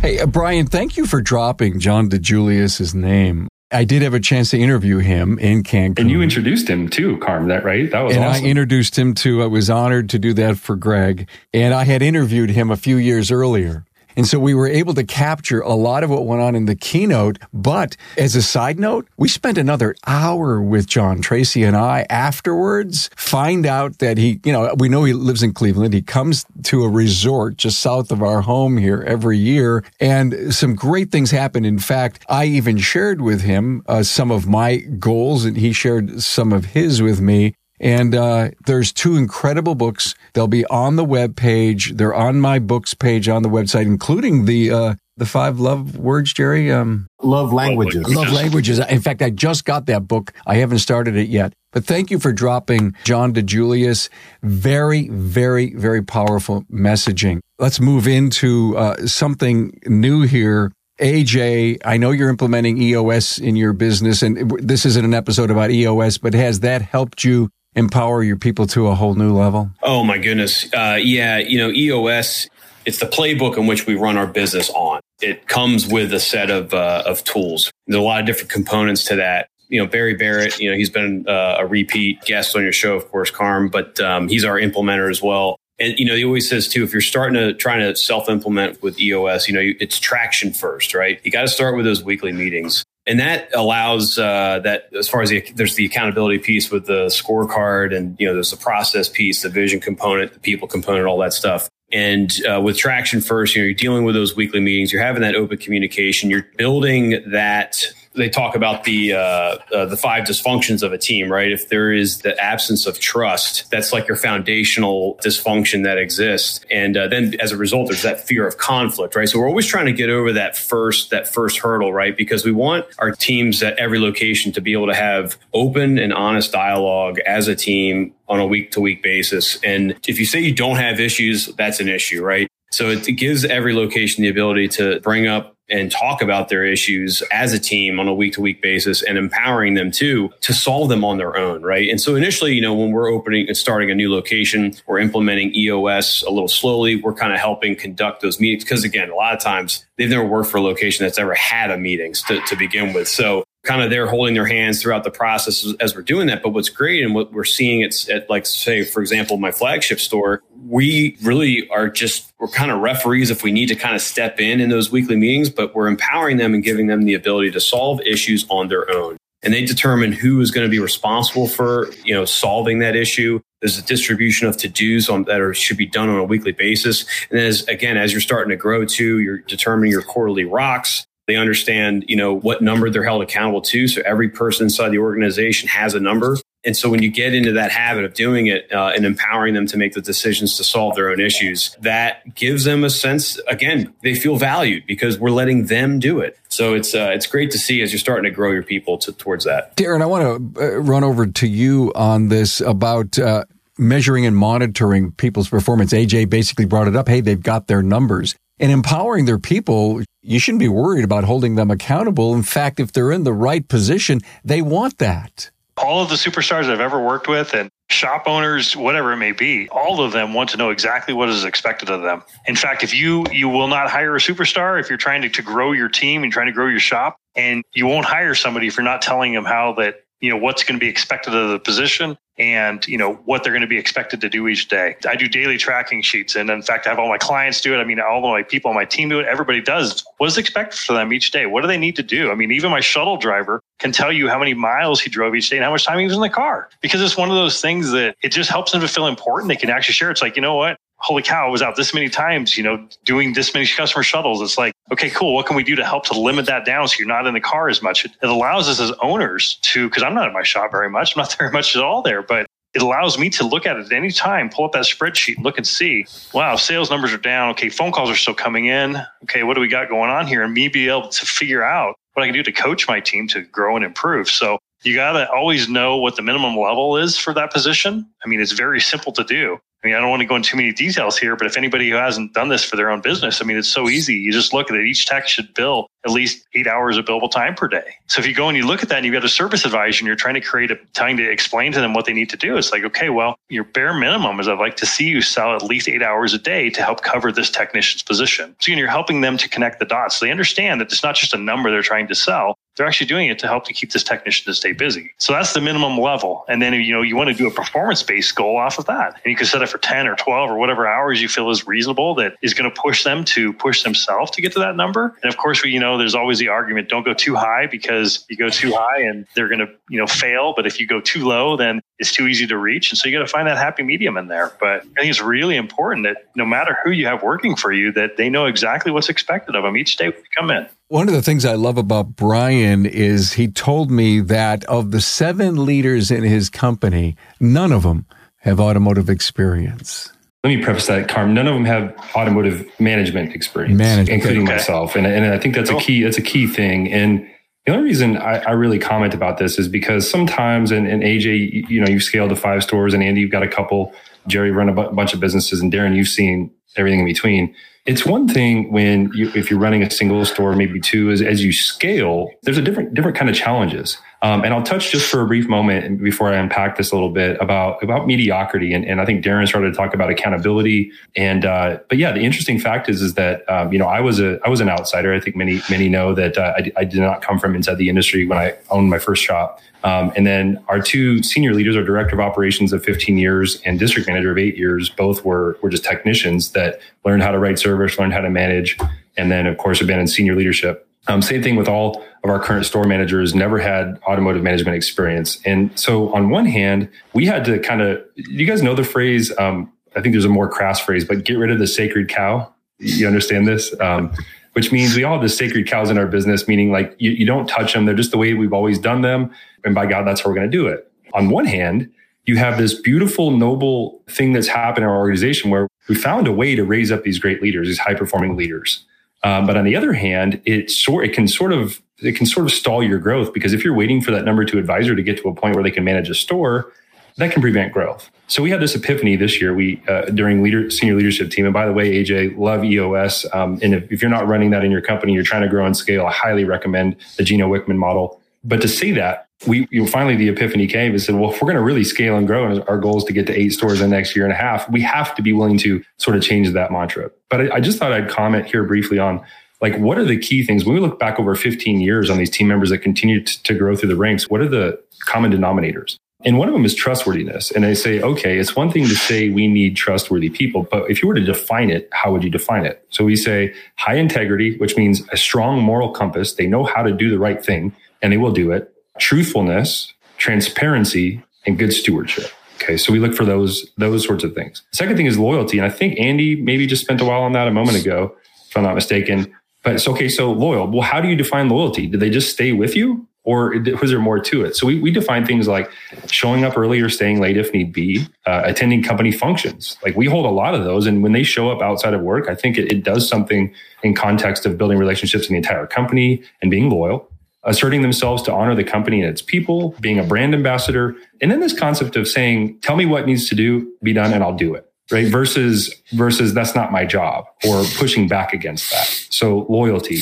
Hey, 0.00 0.18
uh, 0.18 0.26
Brian, 0.26 0.66
thank 0.66 0.96
you 0.96 1.06
for 1.06 1.20
dropping 1.20 1.78
John 1.78 2.08
DiJulius's 2.08 2.94
name. 2.94 3.48
I 3.70 3.84
did 3.84 4.02
have 4.02 4.14
a 4.14 4.20
chance 4.20 4.50
to 4.50 4.58
interview 4.58 4.98
him 4.98 5.38
in 5.38 5.62
Cancun. 5.62 5.98
And 5.98 6.10
you 6.10 6.22
introduced 6.22 6.68
him 6.68 6.88
too, 6.88 7.18
Carm, 7.18 7.48
that 7.48 7.64
right? 7.64 7.90
That 7.90 8.02
was 8.02 8.14
and 8.14 8.24
awesome. 8.24 8.44
I 8.44 8.48
introduced 8.48 8.98
him 8.98 9.14
to, 9.14 9.42
I 9.42 9.46
was 9.46 9.68
honored 9.68 10.08
to 10.10 10.18
do 10.18 10.32
that 10.34 10.58
for 10.58 10.76
Greg. 10.76 11.28
And 11.52 11.74
I 11.74 11.84
had 11.84 12.02
interviewed 12.02 12.50
him 12.50 12.70
a 12.70 12.76
few 12.76 12.96
years 12.96 13.30
earlier. 13.30 13.84
And 14.16 14.26
so 14.26 14.38
we 14.38 14.54
were 14.54 14.68
able 14.68 14.94
to 14.94 15.04
capture 15.04 15.60
a 15.60 15.74
lot 15.74 16.04
of 16.04 16.10
what 16.10 16.26
went 16.26 16.42
on 16.42 16.54
in 16.54 16.66
the 16.66 16.74
keynote. 16.74 17.38
But 17.52 17.96
as 18.16 18.36
a 18.36 18.42
side 18.42 18.78
note, 18.78 19.08
we 19.16 19.28
spent 19.28 19.58
another 19.58 19.94
hour 20.06 20.60
with 20.60 20.86
John 20.86 21.20
Tracy 21.20 21.62
and 21.62 21.76
I 21.76 22.06
afterwards, 22.10 23.10
find 23.16 23.66
out 23.66 23.98
that 23.98 24.18
he, 24.18 24.40
you 24.44 24.52
know, 24.52 24.74
we 24.78 24.88
know 24.88 25.04
he 25.04 25.12
lives 25.12 25.42
in 25.42 25.52
Cleveland. 25.52 25.94
He 25.94 26.02
comes 26.02 26.44
to 26.64 26.84
a 26.84 26.88
resort 26.88 27.56
just 27.56 27.80
south 27.80 28.10
of 28.10 28.22
our 28.22 28.42
home 28.42 28.76
here 28.76 29.02
every 29.06 29.38
year. 29.38 29.84
And 30.00 30.54
some 30.54 30.74
great 30.74 31.10
things 31.10 31.30
happen. 31.30 31.64
In 31.64 31.78
fact, 31.78 32.24
I 32.28 32.46
even 32.46 32.78
shared 32.78 33.20
with 33.20 33.42
him 33.42 33.82
uh, 33.86 34.02
some 34.02 34.30
of 34.30 34.46
my 34.46 34.76
goals 34.76 35.44
and 35.44 35.56
he 35.56 35.72
shared 35.72 36.22
some 36.22 36.52
of 36.52 36.66
his 36.66 37.02
with 37.02 37.20
me. 37.20 37.54
And 37.80 38.14
uh, 38.14 38.50
there's 38.66 38.92
two 38.92 39.16
incredible 39.16 39.74
books. 39.74 40.14
They'll 40.32 40.46
be 40.46 40.64
on 40.66 40.96
the 40.96 41.04
web 41.04 41.36
page. 41.36 41.94
They're 41.94 42.14
on 42.14 42.40
my 42.40 42.58
books 42.58 42.94
page 42.94 43.28
on 43.28 43.42
the 43.42 43.48
website, 43.48 43.82
including 43.82 44.44
the 44.44 44.70
uh, 44.70 44.94
the 45.16 45.26
five 45.26 45.60
love 45.60 45.96
words, 45.96 46.32
Jerry? 46.32 46.72
Um, 46.72 47.06
love 47.22 47.52
languages. 47.52 48.12
Love 48.12 48.32
languages. 48.32 48.78
In 48.78 49.00
fact, 49.00 49.22
I 49.22 49.30
just 49.30 49.64
got 49.64 49.86
that 49.86 50.08
book. 50.08 50.32
I 50.46 50.56
haven't 50.56 50.78
started 50.78 51.16
it 51.16 51.28
yet. 51.28 51.52
But 51.72 51.84
thank 51.84 52.10
you 52.10 52.18
for 52.18 52.32
dropping 52.32 52.94
John 53.04 53.32
DiJulius. 53.32 54.08
Very, 54.42 55.08
very, 55.08 55.74
very 55.74 56.02
powerful 56.02 56.62
messaging. 56.62 57.40
Let's 57.58 57.80
move 57.80 58.06
into 58.08 58.76
uh, 58.76 59.06
something 59.06 59.78
new 59.86 60.22
here. 60.22 60.72
AJ, 61.00 61.78
I 61.84 61.96
know 61.96 62.12
you're 62.12 62.28
implementing 62.28 62.80
EOS 62.80 63.38
in 63.38 63.56
your 63.56 63.72
business, 63.72 64.22
and 64.22 64.50
this 64.60 64.86
isn't 64.86 65.04
an 65.04 65.14
episode 65.14 65.50
about 65.50 65.72
EOS, 65.72 66.18
but 66.18 66.34
has 66.34 66.60
that 66.60 66.82
helped 66.82 67.24
you 67.24 67.50
empower 67.74 68.22
your 68.22 68.36
people 68.36 68.66
to 68.68 68.88
a 68.88 68.94
whole 68.94 69.14
new 69.14 69.36
level? 69.36 69.70
Oh 69.82 70.04
my 70.04 70.18
goodness. 70.18 70.72
Uh, 70.72 70.98
yeah, 71.00 71.38
you 71.38 71.58
know, 71.58 71.70
EOS 71.70 72.48
it's 72.84 72.98
the 72.98 73.06
playbook 73.06 73.56
in 73.56 73.66
which 73.66 73.86
we 73.86 73.94
run 73.94 74.16
our 74.16 74.26
business 74.26 74.70
on. 74.70 75.00
It 75.20 75.48
comes 75.48 75.86
with 75.86 76.12
a 76.12 76.20
set 76.20 76.50
of 76.50 76.74
uh, 76.74 77.02
of 77.06 77.24
tools. 77.24 77.70
There's 77.86 77.98
a 77.98 78.02
lot 78.02 78.20
of 78.20 78.26
different 78.26 78.50
components 78.50 79.04
to 79.04 79.16
that. 79.16 79.48
You 79.68 79.80
know, 79.80 79.86
Barry 79.86 80.14
Barrett. 80.14 80.58
You 80.58 80.70
know, 80.70 80.76
he's 80.76 80.90
been 80.90 81.26
uh, 81.26 81.56
a 81.60 81.66
repeat 81.66 82.20
guest 82.22 82.54
on 82.54 82.62
your 82.62 82.72
show, 82.72 82.94
of 82.94 83.10
course, 83.10 83.30
Carm, 83.30 83.68
but 83.68 83.98
um, 84.00 84.28
he's 84.28 84.44
our 84.44 84.58
implementer 84.58 85.10
as 85.10 85.22
well. 85.22 85.56
And 85.78 85.98
you 85.98 86.04
know, 86.04 86.14
he 86.14 86.24
always 86.24 86.48
says 86.48 86.68
too, 86.68 86.84
if 86.84 86.92
you're 86.92 87.00
starting 87.00 87.34
to 87.34 87.54
trying 87.54 87.80
to 87.80 87.96
self 87.96 88.28
implement 88.28 88.82
with 88.82 89.00
EOS, 89.00 89.48
you 89.48 89.54
know, 89.54 89.72
it's 89.80 89.98
traction 89.98 90.52
first, 90.52 90.94
right? 90.94 91.20
You 91.24 91.30
got 91.30 91.42
to 91.42 91.48
start 91.48 91.76
with 91.76 91.86
those 91.86 92.04
weekly 92.04 92.32
meetings 92.32 92.84
and 93.06 93.20
that 93.20 93.54
allows 93.54 94.18
uh, 94.18 94.60
that 94.60 94.88
as 94.96 95.08
far 95.08 95.22
as 95.22 95.30
the, 95.30 95.40
there's 95.54 95.74
the 95.74 95.84
accountability 95.84 96.38
piece 96.38 96.70
with 96.70 96.86
the 96.86 97.06
scorecard 97.06 97.94
and 97.94 98.16
you 98.18 98.26
know 98.26 98.34
there's 98.34 98.50
the 98.50 98.56
process 98.56 99.08
piece 99.08 99.42
the 99.42 99.48
vision 99.48 99.80
component 99.80 100.32
the 100.32 100.40
people 100.40 100.66
component 100.68 101.06
all 101.06 101.18
that 101.18 101.32
stuff. 101.32 101.68
And 101.92 102.32
uh, 102.50 102.60
with 102.60 102.76
traction 102.76 103.20
first 103.20 103.54
you 103.54 103.62
know 103.62 103.66
you're 103.66 103.74
dealing 103.74 104.04
with 104.04 104.14
those 104.14 104.34
weekly 104.34 104.60
meetings 104.60 104.92
you're 104.92 105.02
having 105.02 105.22
that 105.22 105.34
open 105.34 105.58
communication 105.58 106.30
you're 106.30 106.46
building 106.56 107.22
that 107.30 107.84
they 108.14 108.28
talk 108.28 108.54
about 108.54 108.84
the 108.84 109.12
uh, 109.12 109.18
uh, 109.18 109.86
the 109.86 109.96
five 109.96 110.24
dysfunctions 110.24 110.82
of 110.82 110.92
a 110.92 110.98
team, 110.98 111.30
right? 111.30 111.50
If 111.50 111.68
there 111.68 111.92
is 111.92 112.18
the 112.18 112.38
absence 112.40 112.86
of 112.86 113.00
trust, 113.00 113.70
that's 113.70 113.92
like 113.92 114.06
your 114.06 114.16
foundational 114.16 115.18
dysfunction 115.24 115.84
that 115.84 115.98
exists, 115.98 116.64
and 116.70 116.96
uh, 116.96 117.08
then 117.08 117.34
as 117.40 117.52
a 117.52 117.56
result, 117.56 117.88
there's 117.88 118.02
that 118.02 118.26
fear 118.26 118.46
of 118.46 118.58
conflict, 118.58 119.16
right? 119.16 119.28
So 119.28 119.38
we're 119.38 119.48
always 119.48 119.66
trying 119.66 119.86
to 119.86 119.92
get 119.92 120.10
over 120.10 120.32
that 120.32 120.56
first 120.56 121.10
that 121.10 121.32
first 121.32 121.58
hurdle, 121.58 121.92
right? 121.92 122.16
Because 122.16 122.44
we 122.44 122.52
want 122.52 122.86
our 122.98 123.10
teams 123.10 123.62
at 123.62 123.76
every 123.78 123.98
location 123.98 124.52
to 124.52 124.60
be 124.60 124.72
able 124.72 124.86
to 124.86 124.94
have 124.94 125.36
open 125.52 125.98
and 125.98 126.12
honest 126.12 126.52
dialogue 126.52 127.18
as 127.20 127.48
a 127.48 127.54
team 127.54 128.14
on 128.28 128.40
a 128.40 128.46
week 128.46 128.70
to 128.72 128.80
week 128.80 129.02
basis. 129.02 129.58
And 129.62 129.94
if 130.06 130.18
you 130.18 130.24
say 130.24 130.40
you 130.40 130.54
don't 130.54 130.76
have 130.76 131.00
issues, 131.00 131.46
that's 131.56 131.80
an 131.80 131.88
issue, 131.88 132.22
right? 132.22 132.48
So 132.70 132.90
it 132.90 133.04
gives 133.16 133.44
every 133.44 133.72
location 133.72 134.22
the 134.22 134.28
ability 134.28 134.68
to 134.68 134.98
bring 135.00 135.28
up 135.28 135.53
and 135.70 135.90
talk 135.90 136.20
about 136.20 136.48
their 136.48 136.64
issues 136.64 137.22
as 137.32 137.52
a 137.52 137.58
team 137.58 137.98
on 137.98 138.06
a 138.06 138.14
week 138.14 138.34
to 138.34 138.40
week 138.40 138.60
basis 138.60 139.02
and 139.02 139.16
empowering 139.16 139.74
them 139.74 139.90
too 139.90 140.30
to 140.40 140.52
solve 140.52 140.88
them 140.88 141.04
on 141.04 141.16
their 141.16 141.36
own, 141.36 141.62
right? 141.62 141.88
And 141.88 142.00
so 142.00 142.14
initially, 142.14 142.52
you 142.54 142.60
know, 142.60 142.74
when 142.74 142.92
we're 142.92 143.10
opening 143.10 143.48
and 143.48 143.56
starting 143.56 143.90
a 143.90 143.94
new 143.94 144.12
location, 144.12 144.74
we're 144.86 144.98
implementing 144.98 145.54
EOS 145.54 146.22
a 146.22 146.30
little 146.30 146.48
slowly. 146.48 146.96
We're 146.96 147.14
kind 147.14 147.32
of 147.32 147.38
helping 147.38 147.76
conduct 147.76 148.20
those 148.20 148.38
meetings 148.40 148.64
because 148.64 148.84
again, 148.84 149.10
a 149.10 149.14
lot 149.14 149.34
of 149.34 149.40
times 149.40 149.84
they've 149.96 150.10
never 150.10 150.24
worked 150.24 150.50
for 150.50 150.58
a 150.58 150.62
location 150.62 151.04
that's 151.04 151.18
ever 151.18 151.34
had 151.34 151.70
a 151.70 151.78
meetings 151.78 152.22
to, 152.24 152.40
to 152.42 152.56
begin 152.56 152.92
with. 152.92 153.08
So 153.08 153.44
kind 153.64 153.82
of 153.82 153.90
there 153.90 154.06
holding 154.06 154.34
their 154.34 154.46
hands 154.46 154.80
throughout 154.80 155.04
the 155.04 155.10
process 155.10 155.66
as, 155.80 155.96
we're 155.96 156.02
doing 156.02 156.26
that. 156.28 156.42
But 156.42 156.50
what's 156.50 156.68
great 156.68 157.02
and 157.02 157.14
what 157.14 157.32
we're 157.32 157.44
seeing 157.44 157.80
it's 157.80 158.08
at 158.08 158.28
like 158.30 158.46
say, 158.46 158.84
for 158.84 159.00
example, 159.00 159.38
my 159.38 159.50
flagship 159.50 159.98
store, 159.98 160.42
we 160.66 161.16
really 161.22 161.68
are 161.70 161.88
just 161.88 162.32
we're 162.38 162.48
kind 162.48 162.70
of 162.70 162.80
referees 162.80 163.30
if 163.30 163.42
we 163.42 163.52
need 163.52 163.66
to 163.66 163.74
kind 163.74 163.94
of 163.94 164.02
step 164.02 164.40
in 164.40 164.60
in 164.60 164.68
those 164.68 164.92
weekly 164.92 165.16
meetings, 165.16 165.48
but 165.48 165.74
we're 165.74 165.88
empowering 165.88 166.36
them 166.36 166.54
and 166.54 166.62
giving 166.62 166.86
them 166.86 167.02
the 167.02 167.14
ability 167.14 167.50
to 167.52 167.60
solve 167.60 168.00
issues 168.02 168.46
on 168.48 168.68
their 168.68 168.90
own. 168.90 169.16
And 169.42 169.52
they 169.52 169.64
determine 169.64 170.12
who 170.12 170.40
is 170.40 170.50
going 170.50 170.66
to 170.66 170.70
be 170.70 170.78
responsible 170.78 171.48
for, 171.48 171.92
you 172.02 172.14
know, 172.14 172.24
solving 172.24 172.78
that 172.78 172.96
issue. 172.96 173.40
There's 173.60 173.78
a 173.78 173.82
distribution 173.82 174.46
of 174.46 174.56
to-dos 174.56 175.10
on, 175.10 175.24
that 175.24 175.40
are, 175.40 175.52
should 175.52 175.76
be 175.76 175.86
done 175.86 176.08
on 176.08 176.18
a 176.18 176.24
weekly 176.24 176.52
basis. 176.52 177.04
And 177.30 177.38
as 177.38 177.62
again, 177.68 177.96
as 177.96 178.12
you're 178.12 178.22
starting 178.22 178.50
to 178.50 178.56
grow 178.56 178.84
too, 178.84 179.20
you're 179.20 179.38
determining 179.38 179.90
your 179.90 180.02
quarterly 180.02 180.44
rocks 180.44 181.06
they 181.26 181.36
understand, 181.36 182.04
you 182.08 182.16
know, 182.16 182.34
what 182.34 182.62
number 182.62 182.90
they're 182.90 183.04
held 183.04 183.22
accountable 183.22 183.62
to. 183.62 183.88
So 183.88 184.02
every 184.04 184.28
person 184.28 184.64
inside 184.64 184.90
the 184.90 184.98
organization 184.98 185.68
has 185.68 185.94
a 185.94 186.00
number. 186.00 186.36
And 186.66 186.76
so 186.76 186.88
when 186.88 187.02
you 187.02 187.10
get 187.10 187.34
into 187.34 187.52
that 187.52 187.70
habit 187.70 188.04
of 188.04 188.14
doing 188.14 188.46
it 188.46 188.72
uh, 188.72 188.92
and 188.94 189.04
empowering 189.04 189.54
them 189.54 189.66
to 189.66 189.76
make 189.76 189.92
the 189.92 190.00
decisions 190.00 190.56
to 190.56 190.64
solve 190.64 190.96
their 190.96 191.10
own 191.10 191.20
issues, 191.20 191.76
that 191.82 192.34
gives 192.34 192.64
them 192.64 192.84
a 192.84 192.90
sense. 192.90 193.38
Again, 193.48 193.92
they 194.02 194.14
feel 194.14 194.36
valued 194.36 194.86
because 194.86 195.18
we're 195.18 195.30
letting 195.30 195.66
them 195.66 195.98
do 195.98 196.20
it. 196.20 196.38
So 196.48 196.74
it's 196.74 196.94
uh, 196.94 197.10
it's 197.14 197.26
great 197.26 197.50
to 197.50 197.58
see 197.58 197.82
as 197.82 197.92
you're 197.92 197.98
starting 197.98 198.24
to 198.24 198.34
grow 198.34 198.50
your 198.50 198.62
people 198.62 198.96
to, 198.98 199.12
towards 199.12 199.44
that. 199.44 199.76
Darren, 199.76 200.00
I 200.00 200.06
want 200.06 200.54
to 200.54 200.62
uh, 200.62 200.78
run 200.78 201.04
over 201.04 201.26
to 201.26 201.46
you 201.46 201.92
on 201.94 202.28
this 202.28 202.62
about 202.62 203.18
uh, 203.18 203.44
measuring 203.76 204.24
and 204.24 204.36
monitoring 204.36 205.12
people's 205.12 205.48
performance. 205.48 205.92
AJ 205.92 206.30
basically 206.30 206.64
brought 206.64 206.88
it 206.88 206.96
up. 206.96 207.08
Hey, 207.08 207.20
they've 207.20 207.42
got 207.42 207.66
their 207.66 207.82
numbers 207.82 208.34
and 208.58 208.70
empowering 208.72 209.24
their 209.24 209.38
people. 209.38 210.02
You 210.22 210.38
shouldn't 210.38 210.60
be 210.60 210.68
worried 210.68 211.04
about 211.04 211.24
holding 211.24 211.54
them 211.54 211.70
accountable. 211.70 212.34
In 212.34 212.42
fact, 212.42 212.80
if 212.80 212.92
they're 212.92 213.12
in 213.12 213.24
the 213.24 213.32
right 213.32 213.66
position, 213.66 214.20
they 214.44 214.62
want 214.62 214.98
that. 214.98 215.50
All 215.76 216.02
of 216.02 216.08
the 216.08 216.14
superstars 216.14 216.70
I've 216.70 216.80
ever 216.80 217.04
worked 217.04 217.26
with 217.26 217.52
and 217.52 217.68
shop 217.90 218.24
owners, 218.26 218.76
whatever 218.76 219.12
it 219.12 219.16
may 219.16 219.32
be, 219.32 219.68
all 219.70 220.00
of 220.02 220.12
them 220.12 220.32
want 220.32 220.50
to 220.50 220.56
know 220.56 220.70
exactly 220.70 221.12
what 221.14 221.28
is 221.28 221.44
expected 221.44 221.90
of 221.90 222.02
them. 222.02 222.22
In 222.46 222.54
fact, 222.54 222.84
if 222.84 222.94
you 222.94 223.26
you 223.32 223.48
will 223.48 223.66
not 223.66 223.90
hire 223.90 224.14
a 224.14 224.20
superstar 224.20 224.80
if 224.80 224.88
you're 224.88 224.98
trying 224.98 225.22
to, 225.22 225.28
to 225.30 225.42
grow 225.42 225.72
your 225.72 225.88
team 225.88 226.22
and 226.22 226.32
trying 226.32 226.46
to 226.46 226.52
grow 226.52 226.68
your 226.68 226.80
shop, 226.80 227.16
and 227.34 227.64
you 227.74 227.86
won't 227.86 228.06
hire 228.06 228.34
somebody 228.34 228.68
if 228.68 228.76
you're 228.76 228.84
not 228.84 229.02
telling 229.02 229.32
them 229.32 229.44
how 229.44 229.72
that 229.74 230.03
you 230.24 230.30
know 230.30 230.38
what's 230.38 230.64
going 230.64 230.78
to 230.78 230.80
be 230.80 230.88
expected 230.88 231.34
of 231.34 231.50
the 231.50 231.58
position 231.58 232.16
and 232.38 232.88
you 232.88 232.96
know 232.96 233.14
what 233.26 233.44
they're 233.44 233.52
going 233.52 233.60
to 233.60 233.68
be 233.68 233.76
expected 233.76 234.22
to 234.22 234.30
do 234.30 234.48
each 234.48 234.68
day. 234.68 234.96
I 235.06 235.16
do 235.16 235.28
daily 235.28 235.58
tracking 235.58 236.00
sheets 236.00 236.34
and 236.34 236.48
in 236.48 236.62
fact 236.62 236.86
i 236.86 236.90
have 236.90 236.98
all 236.98 237.10
my 237.10 237.18
clients 237.18 237.60
do 237.60 237.74
it. 237.74 237.76
I 237.76 237.84
mean 237.84 238.00
all 238.00 238.24
of 238.24 238.30
my 238.30 238.42
people 238.42 238.70
on 238.70 238.74
my 238.74 238.86
team 238.86 239.10
do 239.10 239.20
it. 239.20 239.26
Everybody 239.26 239.60
does. 239.60 240.02
What 240.16 240.28
is 240.28 240.38
expected 240.38 240.78
for 240.78 240.94
them 240.94 241.12
each 241.12 241.30
day? 241.30 241.44
What 241.44 241.60
do 241.60 241.68
they 241.68 241.76
need 241.76 241.94
to 241.96 242.02
do? 242.02 242.30
I 242.30 242.34
mean 242.34 242.52
even 242.52 242.70
my 242.70 242.80
shuttle 242.80 243.18
driver 243.18 243.60
can 243.78 243.92
tell 243.92 244.10
you 244.10 244.28
how 244.30 244.38
many 244.38 244.54
miles 244.54 244.98
he 244.98 245.10
drove 245.10 245.34
each 245.34 245.50
day 245.50 245.58
and 245.58 245.64
how 245.64 245.72
much 245.72 245.84
time 245.84 245.98
he 245.98 246.06
was 246.06 246.14
in 246.14 246.22
the 246.22 246.30
car 246.30 246.70
because 246.80 247.02
it's 247.02 247.18
one 247.18 247.28
of 247.28 247.36
those 247.36 247.60
things 247.60 247.90
that 247.90 248.16
it 248.22 248.30
just 248.30 248.48
helps 248.48 248.72
them 248.72 248.80
to 248.80 248.88
feel 248.88 249.06
important. 249.06 249.48
They 249.48 249.56
can 249.56 249.68
actually 249.68 249.94
share. 249.94 250.10
It's 250.10 250.22
like 250.22 250.36
you 250.36 250.42
know 250.42 250.54
what 250.54 250.78
holy 251.04 251.22
cow, 251.22 251.46
I 251.46 251.50
was 251.50 251.60
out 251.60 251.76
this 251.76 251.92
many 251.92 252.08
times, 252.08 252.56
you 252.56 252.64
know, 252.64 252.88
doing 253.04 253.34
this 253.34 253.52
many 253.52 253.66
customer 253.66 254.02
shuttles. 254.02 254.40
It's 254.40 254.56
like, 254.56 254.72
okay, 254.90 255.10
cool. 255.10 255.34
What 255.34 255.44
can 255.44 255.54
we 255.54 255.62
do 255.62 255.76
to 255.76 255.84
help 255.84 256.06
to 256.06 256.18
limit 256.18 256.46
that 256.46 256.64
down 256.64 256.88
so 256.88 256.96
you're 256.98 257.06
not 257.06 257.26
in 257.26 257.34
the 257.34 257.42
car 257.42 257.68
as 257.68 257.82
much? 257.82 258.06
It, 258.06 258.12
allows 258.22 258.70
us 258.70 258.80
as 258.80 258.90
owners 259.02 259.56
to, 259.62 259.86
because 259.90 260.02
I'm 260.02 260.14
not 260.14 260.26
in 260.26 260.32
my 260.32 260.42
shop 260.42 260.70
very 260.70 260.88
much, 260.88 261.14
I'm 261.14 261.20
not 261.20 261.36
very 261.38 261.50
much 261.50 261.76
at 261.76 261.82
all 261.82 262.00
there, 262.00 262.22
but 262.22 262.46
it 262.72 262.80
allows 262.80 263.18
me 263.18 263.28
to 263.30 263.46
look 263.46 263.66
at 263.66 263.76
it 263.76 263.86
at 263.86 263.92
any 263.92 264.10
time, 264.10 264.48
pull 264.48 264.64
up 264.64 264.72
that 264.72 264.84
spreadsheet, 264.84 265.36
and 265.36 265.44
look 265.44 265.58
and 265.58 265.66
see, 265.66 266.06
wow, 266.32 266.56
sales 266.56 266.88
numbers 266.88 267.12
are 267.12 267.18
down. 267.18 267.50
Okay, 267.50 267.68
phone 267.68 267.92
calls 267.92 268.10
are 268.10 268.16
still 268.16 268.34
coming 268.34 268.66
in. 268.66 268.96
Okay, 269.24 269.42
what 269.42 269.54
do 269.54 269.60
we 269.60 269.68
got 269.68 269.90
going 269.90 270.10
on 270.10 270.26
here? 270.26 270.42
And 270.42 270.54
me 270.54 270.68
be 270.68 270.88
able 270.88 271.08
to 271.08 271.26
figure 271.26 271.62
out 271.62 271.96
what 272.14 272.22
I 272.22 272.26
can 272.26 272.34
do 272.34 272.42
to 272.42 272.52
coach 272.52 272.88
my 272.88 272.98
team 272.98 273.28
to 273.28 273.42
grow 273.42 273.76
and 273.76 273.84
improve. 273.84 274.30
So 274.30 274.58
you 274.84 274.94
got 274.94 275.12
to 275.12 275.30
always 275.30 275.68
know 275.68 275.98
what 275.98 276.16
the 276.16 276.22
minimum 276.22 276.56
level 276.56 276.96
is 276.96 277.18
for 277.18 277.34
that 277.34 277.52
position. 277.52 278.08
I 278.24 278.28
mean, 278.28 278.40
it's 278.40 278.52
very 278.52 278.80
simple 278.80 279.12
to 279.12 279.24
do. 279.24 279.58
I 279.84 279.88
mean, 279.88 279.96
I 279.96 280.00
don't 280.00 280.08
want 280.08 280.20
to 280.20 280.26
go 280.26 280.34
into 280.34 280.48
too 280.48 280.56
many 280.56 280.72
details 280.72 281.18
here, 281.18 281.36
but 281.36 281.46
if 281.46 281.58
anybody 281.58 281.90
who 281.90 281.96
hasn't 281.96 282.32
done 282.32 282.48
this 282.48 282.64
for 282.64 282.74
their 282.74 282.90
own 282.90 283.02
business, 283.02 283.42
I 283.42 283.44
mean, 283.44 283.58
it's 283.58 283.68
so 283.68 283.90
easy. 283.90 284.14
You 284.14 284.32
just 284.32 284.54
look 284.54 284.70
at 284.70 284.76
it. 284.78 284.86
Each 284.86 285.04
tech 285.04 285.28
should 285.28 285.52
bill 285.52 285.88
at 286.06 286.10
least 286.10 286.46
eight 286.54 286.66
hours 286.66 286.96
of 286.96 287.04
billable 287.04 287.30
time 287.30 287.54
per 287.54 287.68
day. 287.68 287.94
So 288.06 288.20
if 288.20 288.26
you 288.26 288.34
go 288.34 288.48
and 288.48 288.56
you 288.56 288.66
look 288.66 288.82
at 288.82 288.88
that 288.88 288.96
and 288.96 289.06
you've 289.06 289.12
got 289.12 289.24
a 289.24 289.28
service 289.28 289.66
advisor 289.66 290.00
and 290.00 290.06
you're 290.06 290.16
trying 290.16 290.34
to 290.34 290.40
create 290.40 290.70
a, 290.70 290.76
trying 290.94 291.18
to 291.18 291.30
explain 291.30 291.70
to 291.72 291.82
them 291.82 291.92
what 291.92 292.06
they 292.06 292.14
need 292.14 292.30
to 292.30 292.36
do, 292.38 292.56
it's 292.56 292.72
like, 292.72 292.82
okay, 292.84 293.10
well, 293.10 293.36
your 293.50 293.64
bare 293.64 293.92
minimum 293.92 294.40
is 294.40 294.48
I'd 294.48 294.58
like 294.58 294.76
to 294.78 294.86
see 294.86 295.04
you 295.06 295.20
sell 295.20 295.54
at 295.54 295.62
least 295.62 295.86
eight 295.86 296.02
hours 296.02 296.32
a 296.32 296.38
day 296.38 296.70
to 296.70 296.82
help 296.82 297.02
cover 297.02 297.30
this 297.30 297.50
technician's 297.50 298.02
position. 298.02 298.56
So 298.60 298.72
you're 298.72 298.88
helping 298.88 299.20
them 299.20 299.36
to 299.36 299.48
connect 299.50 299.80
the 299.80 299.84
dots. 299.84 300.16
So 300.16 300.24
they 300.24 300.30
understand 300.30 300.80
that 300.80 300.90
it's 300.90 301.02
not 301.02 301.14
just 301.14 301.34
a 301.34 301.38
number 301.38 301.70
they're 301.70 301.82
trying 301.82 302.08
to 302.08 302.14
sell. 302.14 302.56
They're 302.76 302.86
actually 302.86 303.06
doing 303.06 303.28
it 303.28 303.38
to 303.40 303.46
help 303.46 303.64
to 303.66 303.72
keep 303.72 303.92
this 303.92 304.02
technician 304.02 304.44
to 304.46 304.54
stay 304.54 304.72
busy. 304.72 305.12
So 305.18 305.32
that's 305.32 305.52
the 305.52 305.60
minimum 305.60 305.98
level. 305.98 306.44
And 306.48 306.60
then, 306.60 306.74
you 306.74 306.92
know, 306.92 307.02
you 307.02 307.16
want 307.16 307.28
to 307.28 307.34
do 307.34 307.46
a 307.46 307.50
performance 307.50 308.02
based 308.02 308.34
goal 308.34 308.56
off 308.56 308.78
of 308.78 308.86
that. 308.86 309.20
And 309.24 309.30
you 309.30 309.36
can 309.36 309.46
set 309.46 309.62
it 309.62 309.68
for 309.68 309.78
10 309.78 310.06
or 310.06 310.16
12 310.16 310.50
or 310.50 310.58
whatever 310.58 310.86
hours 310.86 311.22
you 311.22 311.28
feel 311.28 311.50
is 311.50 311.66
reasonable 311.66 312.14
that 312.16 312.34
is 312.42 312.54
going 312.54 312.70
to 312.70 312.80
push 312.80 313.04
them 313.04 313.24
to 313.26 313.52
push 313.52 313.82
themselves 313.82 314.30
to 314.32 314.42
get 314.42 314.52
to 314.52 314.58
that 314.58 314.76
number. 314.76 315.16
And 315.22 315.32
of 315.32 315.36
course, 315.36 315.62
we, 315.62 315.70
you 315.70 315.80
know, 315.80 315.98
there's 315.98 316.14
always 316.14 316.38
the 316.38 316.48
argument 316.48 316.88
don't 316.88 317.04
go 317.04 317.14
too 317.14 317.36
high 317.36 317.66
because 317.66 318.24
you 318.28 318.36
go 318.36 318.48
too 318.48 318.72
high 318.72 319.00
and 319.00 319.26
they're 319.34 319.48
going 319.48 319.60
to, 319.60 319.68
you 319.88 319.98
know, 319.98 320.06
fail. 320.06 320.52
But 320.56 320.66
if 320.66 320.80
you 320.80 320.86
go 320.86 321.00
too 321.00 321.24
low, 321.24 321.56
then 321.56 321.80
it's 321.98 322.12
too 322.12 322.26
easy 322.26 322.46
to 322.46 322.58
reach. 322.58 322.90
And 322.90 322.98
so 322.98 323.08
you 323.08 323.16
got 323.16 323.24
to 323.24 323.30
find 323.30 323.46
that 323.46 323.56
happy 323.56 323.82
medium 323.82 324.16
in 324.16 324.26
there. 324.28 324.52
But 324.58 324.80
I 324.80 324.80
think 324.80 325.10
it's 325.10 325.20
really 325.20 325.56
important 325.56 326.04
that 326.04 326.28
no 326.34 326.44
matter 326.44 326.76
who 326.84 326.90
you 326.90 327.06
have 327.06 327.22
working 327.22 327.54
for 327.54 327.72
you, 327.72 327.92
that 327.92 328.16
they 328.16 328.28
know 328.28 328.46
exactly 328.46 328.90
what's 328.90 329.08
expected 329.08 329.54
of 329.54 329.62
them 329.62 329.76
each 329.76 329.96
day 329.96 330.08
when 330.08 330.18
you 330.18 330.24
come 330.36 330.50
in. 330.50 330.66
One 330.88 331.08
of 331.08 331.14
the 331.14 331.22
things 331.22 331.44
I 331.44 331.54
love 331.54 331.78
about 331.78 332.16
Brian 332.16 332.84
is 332.84 333.34
he 333.34 333.48
told 333.48 333.90
me 333.90 334.20
that 334.20 334.64
of 334.64 334.90
the 334.90 335.00
seven 335.00 335.64
leaders 335.64 336.10
in 336.10 336.24
his 336.24 336.50
company, 336.50 337.16
none 337.38 337.72
of 337.72 337.84
them 337.84 338.06
have 338.38 338.60
automotive 338.60 339.08
experience. 339.08 340.12
let 340.42 340.50
me 340.50 340.62
preface 340.62 340.86
that, 340.88 341.08
Carm. 341.08 341.32
None 341.32 341.46
of 341.46 341.54
them 341.54 341.64
have 341.64 341.94
automotive 342.14 342.68
management 342.78 343.34
experience, 343.34 343.78
management. 343.78 344.10
including 344.10 344.42
okay. 344.42 344.56
myself, 344.56 344.94
and 344.94 345.06
and 345.06 345.24
I 345.32 345.38
think 345.38 345.54
that's 345.54 345.70
cool. 345.70 345.78
a 345.78 345.82
key. 345.82 346.02
That's 346.02 346.18
a 346.18 346.22
key 346.22 346.46
thing. 346.46 346.92
And 346.92 347.26
the 347.66 347.72
only 347.72 347.84
reason 347.84 348.16
I, 348.18 348.38
I, 348.40 348.50
really 348.50 348.78
comment 348.78 349.14
about 349.14 349.38
this 349.38 349.58
is 349.58 349.68
because 349.68 350.08
sometimes, 350.08 350.70
and, 350.70 350.86
and 350.86 351.02
AJ, 351.02 351.68
you 351.70 351.80
know, 351.80 351.88
you've 351.88 352.02
scaled 352.02 352.30
to 352.30 352.36
five 352.36 352.62
stores, 352.62 352.92
and 352.92 353.02
Andy, 353.02 353.22
you've 353.22 353.30
got 353.30 353.42
a 353.42 353.48
couple. 353.48 353.94
Jerry 354.26 354.50
run 354.50 354.68
a 354.68 354.72
b- 354.74 354.94
bunch 354.94 355.14
of 355.14 355.20
businesses, 355.20 355.60
and 355.60 355.72
Darren, 355.72 355.96
you've 355.96 356.08
seen 356.08 356.50
everything 356.76 357.00
in 357.00 357.06
between. 357.06 357.54
It's 357.86 358.04
one 358.06 358.28
thing 358.28 358.72
when 358.72 359.10
you, 359.14 359.30
if 359.34 359.50
you're 359.50 359.60
running 359.60 359.82
a 359.82 359.90
single 359.90 360.24
store, 360.24 360.54
maybe 360.56 360.80
two, 360.80 361.10
as, 361.10 361.20
as 361.20 361.44
you 361.44 361.52
scale, 361.52 362.30
there's 362.42 362.58
a 362.58 362.62
different 362.62 362.94
different 362.94 363.16
kind 363.16 363.30
of 363.30 363.36
challenges. 363.36 363.98
Um, 364.24 364.42
and 364.42 364.54
I'll 364.54 364.62
touch 364.62 364.90
just 364.90 365.06
for 365.10 365.20
a 365.20 365.26
brief 365.26 365.48
moment 365.48 366.02
before 366.02 366.32
I 366.32 366.36
unpack 366.36 366.78
this 366.78 366.90
a 366.92 366.94
little 366.94 367.10
bit 367.10 367.36
about 367.42 367.82
about 367.82 368.06
mediocrity. 368.06 368.72
And, 368.72 368.82
and 368.82 368.98
I 368.98 369.04
think 369.04 369.22
Darren 369.22 369.46
started 369.46 369.68
to 369.68 369.76
talk 369.76 369.92
about 369.92 370.08
accountability. 370.08 370.92
And 371.14 371.44
uh, 371.44 371.80
but 371.90 371.98
yeah, 371.98 372.10
the 372.10 372.22
interesting 372.22 372.58
fact 372.58 372.88
is 372.88 373.02
is 373.02 373.14
that 373.14 373.46
um, 373.50 373.70
you 373.70 373.78
know 373.78 373.86
I 373.86 374.00
was 374.00 374.20
a 374.20 374.40
I 374.42 374.48
was 374.48 374.62
an 374.62 374.70
outsider. 374.70 375.12
I 375.12 375.20
think 375.20 375.36
many 375.36 375.60
many 375.68 375.90
know 375.90 376.14
that 376.14 376.38
uh, 376.38 376.54
I, 376.56 376.72
I, 376.74 376.84
did 376.84 377.00
not 377.00 377.20
come 377.20 377.38
from 377.38 377.54
inside 377.54 377.74
the 377.74 377.90
industry 377.90 378.24
when 378.24 378.38
I 378.38 378.56
owned 378.70 378.88
my 378.88 378.98
first 378.98 379.22
shop. 379.22 379.60
Um, 379.82 380.10
and 380.16 380.26
then 380.26 380.64
our 380.68 380.80
two 380.80 381.22
senior 381.22 381.52
leaders, 381.52 381.76
our 381.76 381.84
director 381.84 382.14
of 382.14 382.20
operations 382.20 382.72
of 382.72 382.82
15 382.82 383.18
years 383.18 383.60
and 383.66 383.78
district 383.78 384.08
manager 384.08 384.30
of 384.30 384.38
eight 384.38 384.56
years, 384.56 384.88
both 384.88 385.22
were 385.22 385.58
were 385.60 385.68
just 385.68 385.84
technicians 385.84 386.52
that 386.52 386.80
learned 387.04 387.22
how 387.22 387.30
to 387.30 387.38
write 387.38 387.58
service, 387.58 387.98
learned 387.98 388.14
how 388.14 388.22
to 388.22 388.30
manage, 388.30 388.78
and 389.18 389.30
then 389.30 389.46
of 389.46 389.58
course 389.58 389.80
have 389.80 389.86
been 389.86 390.00
in 390.00 390.06
senior 390.06 390.34
leadership. 390.34 390.88
Um, 391.06 391.20
same 391.20 391.42
thing 391.42 391.56
with 391.56 391.68
all 391.68 392.02
of 392.24 392.30
our 392.30 392.40
current 392.40 392.64
store 392.64 392.84
managers, 392.84 393.34
never 393.34 393.58
had 393.58 394.00
automotive 394.08 394.42
management 394.42 394.74
experience. 394.76 395.38
And 395.44 395.78
so 395.78 396.12
on 396.14 396.30
one 396.30 396.46
hand, 396.46 396.88
we 397.12 397.26
had 397.26 397.44
to 397.44 397.58
kind 397.58 397.82
of, 397.82 398.02
you 398.16 398.46
guys 398.46 398.62
know 398.62 398.74
the 398.74 398.82
phrase, 398.82 399.30
um, 399.38 399.70
I 399.94 400.00
think 400.00 400.14
there's 400.14 400.24
a 400.24 400.30
more 400.30 400.48
crass 400.48 400.80
phrase, 400.80 401.04
but 401.04 401.24
get 401.24 401.38
rid 401.38 401.50
of 401.50 401.58
the 401.58 401.66
sacred 401.66 402.08
cow. 402.08 402.52
You 402.78 403.06
understand 403.06 403.46
this? 403.46 403.78
Um, 403.78 404.12
which 404.54 404.72
means 404.72 404.96
we 404.96 405.04
all 405.04 405.14
have 405.14 405.22
the 405.22 405.28
sacred 405.28 405.68
cows 405.68 405.90
in 405.90 405.98
our 405.98 406.06
business, 406.06 406.48
meaning 406.48 406.72
like 406.72 406.96
you, 406.98 407.10
you 407.10 407.26
don't 407.26 407.46
touch 407.46 407.74
them. 407.74 407.84
They're 407.84 407.94
just 407.94 408.10
the 408.10 408.18
way 408.18 408.34
we've 408.34 408.52
always 408.52 408.78
done 408.78 409.02
them. 409.02 409.30
And 409.64 409.74
by 409.74 409.86
God, 409.86 410.06
that's 410.06 410.22
how 410.22 410.30
we're 410.30 410.36
going 410.36 410.50
to 410.50 410.56
do 410.56 410.66
it. 410.66 410.90
On 411.12 411.28
one 411.28 411.44
hand, 411.44 411.92
you 412.24 412.36
have 412.36 412.56
this 412.56 412.72
beautiful, 412.72 413.32
noble 413.32 414.02
thing 414.08 414.32
that's 414.32 414.46
happened 414.46 414.84
in 414.84 414.90
our 414.90 414.96
organization 414.96 415.50
where 415.50 415.68
we 415.88 415.94
found 415.94 416.26
a 416.26 416.32
way 416.32 416.54
to 416.54 416.64
raise 416.64 416.90
up 416.90 417.02
these 417.02 417.18
great 417.18 417.42
leaders, 417.42 417.66
these 417.66 417.78
high 417.78 417.94
performing 417.94 418.36
leaders. 418.36 418.86
Um, 419.22 419.46
but 419.46 419.56
on 419.56 419.64
the 419.64 419.76
other 419.76 419.92
hand, 419.92 420.40
it 420.44 420.70
sort 420.70 421.04
it 421.04 421.12
can 421.12 421.28
sort 421.28 421.52
of 421.52 421.80
it 421.98 422.16
can 422.16 422.26
sort 422.26 422.46
of 422.46 422.52
stall 422.52 422.82
your 422.82 422.98
growth 422.98 423.32
because 423.32 423.52
if 423.52 423.64
you're 423.64 423.74
waiting 423.74 424.00
for 424.00 424.10
that 424.10 424.24
number 424.24 424.44
two 424.44 424.58
advisor 424.58 424.94
to 424.94 425.02
get 425.02 425.18
to 425.18 425.28
a 425.28 425.34
point 425.34 425.54
where 425.54 425.62
they 425.62 425.70
can 425.70 425.84
manage 425.84 426.10
a 426.10 426.14
store, 426.14 426.72
that 427.16 427.30
can 427.30 427.40
prevent 427.40 427.72
growth. 427.72 428.10
So 428.26 428.42
we 428.42 428.50
had 428.50 428.60
this 428.60 428.74
epiphany 428.74 429.16
this 429.16 429.40
year. 429.40 429.54
We 429.54 429.82
uh, 429.86 430.06
during 430.06 430.42
leader 430.42 430.70
senior 430.70 430.96
leadership 430.96 431.30
team, 431.30 431.44
and 431.44 431.54
by 431.54 431.66
the 431.66 431.72
way, 431.72 432.02
AJ, 432.02 432.36
love 432.36 432.64
EOS. 432.64 433.26
Um, 433.32 433.58
and 433.62 433.74
if, 433.74 433.92
if, 433.92 434.02
you're 434.02 434.10
not 434.10 434.26
running 434.26 434.50
that 434.50 434.64
in 434.64 434.70
your 434.70 434.80
company, 434.80 435.12
you're 435.12 435.22
trying 435.22 435.42
to 435.42 435.48
grow 435.48 435.64
and 435.64 435.76
scale. 435.76 436.06
I 436.06 436.12
highly 436.12 436.44
recommend 436.44 436.96
the 437.16 437.22
Gino 437.22 437.48
Wickman 437.48 437.76
model. 437.76 438.20
But 438.42 438.60
to 438.62 438.68
see 438.68 438.92
that, 438.92 439.28
we 439.46 439.68
you 439.70 439.82
know, 439.82 439.86
finally 439.86 440.16
the 440.16 440.28
epiphany 440.28 440.66
came 440.66 440.92
and 440.92 441.00
said, 441.00 441.14
well, 441.14 441.32
if 441.32 441.40
we're 441.40 441.46
going 441.46 441.56
to 441.56 441.62
really 441.62 441.84
scale 441.84 442.16
and 442.16 442.26
grow, 442.26 442.50
and 442.50 442.64
our 442.68 442.78
goal 442.78 442.98
is 442.98 443.04
to 443.04 443.12
get 443.12 443.26
to 443.26 443.38
eight 443.38 443.50
stores 443.50 443.80
in 443.80 443.90
the 443.90 443.96
next 443.96 444.16
year 444.16 444.24
and 444.24 444.32
a 444.32 444.36
half, 444.36 444.68
we 444.70 444.80
have 444.80 445.14
to 445.14 445.22
be 445.22 445.32
willing 445.32 445.58
to 445.58 445.82
sort 445.98 446.16
of 446.16 446.22
change 446.22 446.50
that 446.50 446.72
mantra. 446.72 447.10
But 447.30 447.52
I, 447.52 447.56
I 447.56 447.60
just 447.60 447.78
thought 447.78 447.92
I'd 447.92 448.08
comment 448.08 448.46
here 448.46 448.64
briefly 448.64 448.98
on 448.98 449.24
like 449.64 449.78
what 449.78 449.96
are 449.96 450.04
the 450.04 450.18
key 450.18 450.44
things? 450.44 450.66
When 450.66 450.74
we 450.74 450.80
look 450.80 450.98
back 450.98 451.18
over 451.18 451.34
15 451.34 451.80
years 451.80 452.10
on 452.10 452.18
these 452.18 452.28
team 452.28 452.48
members 452.48 452.68
that 452.68 452.78
continue 452.78 453.24
to, 453.24 453.42
to 453.44 453.54
grow 453.54 453.74
through 453.74 453.88
the 453.88 453.96
ranks 453.96 454.28
what 454.28 454.42
are 454.42 454.48
the 454.48 454.78
common 455.06 455.32
denominators? 455.32 455.96
And 456.26 456.38
one 456.38 456.48
of 456.48 456.54
them 456.54 456.64
is 456.64 456.74
trustworthiness. 456.74 457.50
And 457.50 457.64
i 457.64 457.72
say 457.72 458.00
okay 458.00 458.38
it's 458.38 458.54
one 458.54 458.70
thing 458.70 458.84
to 458.84 458.94
say 458.94 459.30
we 459.30 459.48
need 459.48 459.74
trustworthy 459.74 460.28
people 460.28 460.68
but 460.70 460.90
if 460.90 461.02
you 461.02 461.08
were 461.08 461.14
to 461.14 461.24
define 461.24 461.70
it 461.70 461.88
how 461.92 462.12
would 462.12 462.22
you 462.22 462.30
define 462.30 462.66
it? 462.66 462.86
So 462.90 463.04
we 463.04 463.16
say 463.16 463.54
high 463.76 463.96
integrity 463.96 464.58
which 464.58 464.76
means 464.76 465.02
a 465.12 465.16
strong 465.16 465.60
moral 465.60 465.90
compass. 465.90 466.34
They 466.34 466.46
know 466.46 466.64
how 466.64 466.82
to 466.82 466.92
do 466.92 467.08
the 467.10 467.18
right 467.18 467.42
thing 467.42 467.74
and 468.02 468.12
they 468.12 468.18
will 468.18 468.32
do 468.32 468.52
it. 468.52 468.72
Truthfulness 468.98 469.94
transparency 470.18 471.22
and 471.46 471.58
good 471.58 471.72
stewardship. 471.72 472.30
Okay, 472.56 472.76
so 472.76 472.92
we 472.92 472.98
look 472.98 473.14
for 473.14 473.24
those 473.24 473.70
those 473.76 474.04
sorts 474.04 474.24
of 474.24 474.34
things. 474.34 474.62
second 474.72 474.96
thing 474.96 475.06
is 475.06 475.18
loyalty, 475.18 475.58
and 475.58 475.66
I 475.66 475.70
think 475.70 475.98
Andy 475.98 476.36
maybe 476.36 476.66
just 476.66 476.82
spent 476.82 477.00
a 477.00 477.04
while 477.04 477.22
on 477.22 477.32
that 477.32 477.48
a 477.48 477.50
moment 477.50 477.76
ago, 477.78 478.14
if 478.48 478.56
I'm 478.56 478.62
not 478.62 478.74
mistaken. 478.74 479.34
But 479.64 479.74
it's 479.74 479.88
okay. 479.88 480.08
So 480.08 480.30
loyal. 480.30 480.68
Well, 480.68 480.82
how 480.82 481.00
do 481.00 481.08
you 481.08 481.16
define 481.16 481.48
loyalty? 481.48 481.86
Did 481.86 482.00
they 482.00 482.10
just 482.10 482.30
stay 482.30 482.52
with 482.52 482.76
you? 482.76 483.06
Or 483.26 483.54
was 483.80 483.90
there 483.90 483.98
more 483.98 484.20
to 484.20 484.44
it? 484.44 484.54
So 484.54 484.66
we, 484.66 484.78
we 484.78 484.90
define 484.90 485.24
things 485.24 485.48
like 485.48 485.70
showing 486.10 486.44
up 486.44 486.58
early 486.58 486.78
or 486.82 486.90
staying 486.90 487.20
late 487.20 487.38
if 487.38 487.54
need 487.54 487.72
be, 487.72 488.06
uh, 488.26 488.42
attending 488.44 488.82
company 488.82 489.10
functions. 489.10 489.78
Like 489.82 489.96
we 489.96 490.04
hold 490.04 490.26
a 490.26 490.30
lot 490.30 490.54
of 490.54 490.64
those. 490.64 490.86
And 490.86 491.02
when 491.02 491.12
they 491.12 491.22
show 491.22 491.50
up 491.50 491.62
outside 491.62 491.94
of 491.94 492.02
work, 492.02 492.28
I 492.28 492.34
think 492.34 492.58
it, 492.58 492.70
it 492.70 492.84
does 492.84 493.08
something 493.08 493.54
in 493.82 493.94
context 493.94 494.44
of 494.44 494.58
building 494.58 494.76
relationships 494.76 495.26
in 495.26 495.32
the 495.32 495.38
entire 495.38 495.66
company 495.66 496.22
and 496.42 496.50
being 496.50 496.68
loyal 496.70 497.10
asserting 497.46 497.82
themselves 497.82 498.22
to 498.22 498.32
honor 498.32 498.54
the 498.54 498.64
company 498.64 499.02
and 499.02 499.10
its 499.10 499.20
people, 499.20 499.74
being 499.80 499.98
a 499.98 500.02
brand 500.02 500.32
ambassador, 500.32 500.96
and 501.20 501.30
then 501.30 501.40
this 501.40 501.52
concept 501.52 501.94
of 501.94 502.08
saying, 502.08 502.58
tell 502.60 502.74
me 502.74 502.86
what 502.86 503.04
needs 503.04 503.28
to 503.28 503.34
do, 503.34 503.70
be 503.82 503.92
done, 503.92 504.14
and 504.14 504.24
I'll 504.24 504.34
do 504.34 504.54
it 504.54 504.66
right? 504.94 505.08
Versus, 505.08 505.74
versus 505.92 506.32
that's 506.32 506.54
not 506.54 506.72
my 506.72 506.86
job 506.86 507.26
or 507.46 507.64
pushing 507.76 508.08
back 508.08 508.32
against 508.32 508.70
that. 508.70 508.86
So 509.10 509.44
loyalty. 509.50 510.00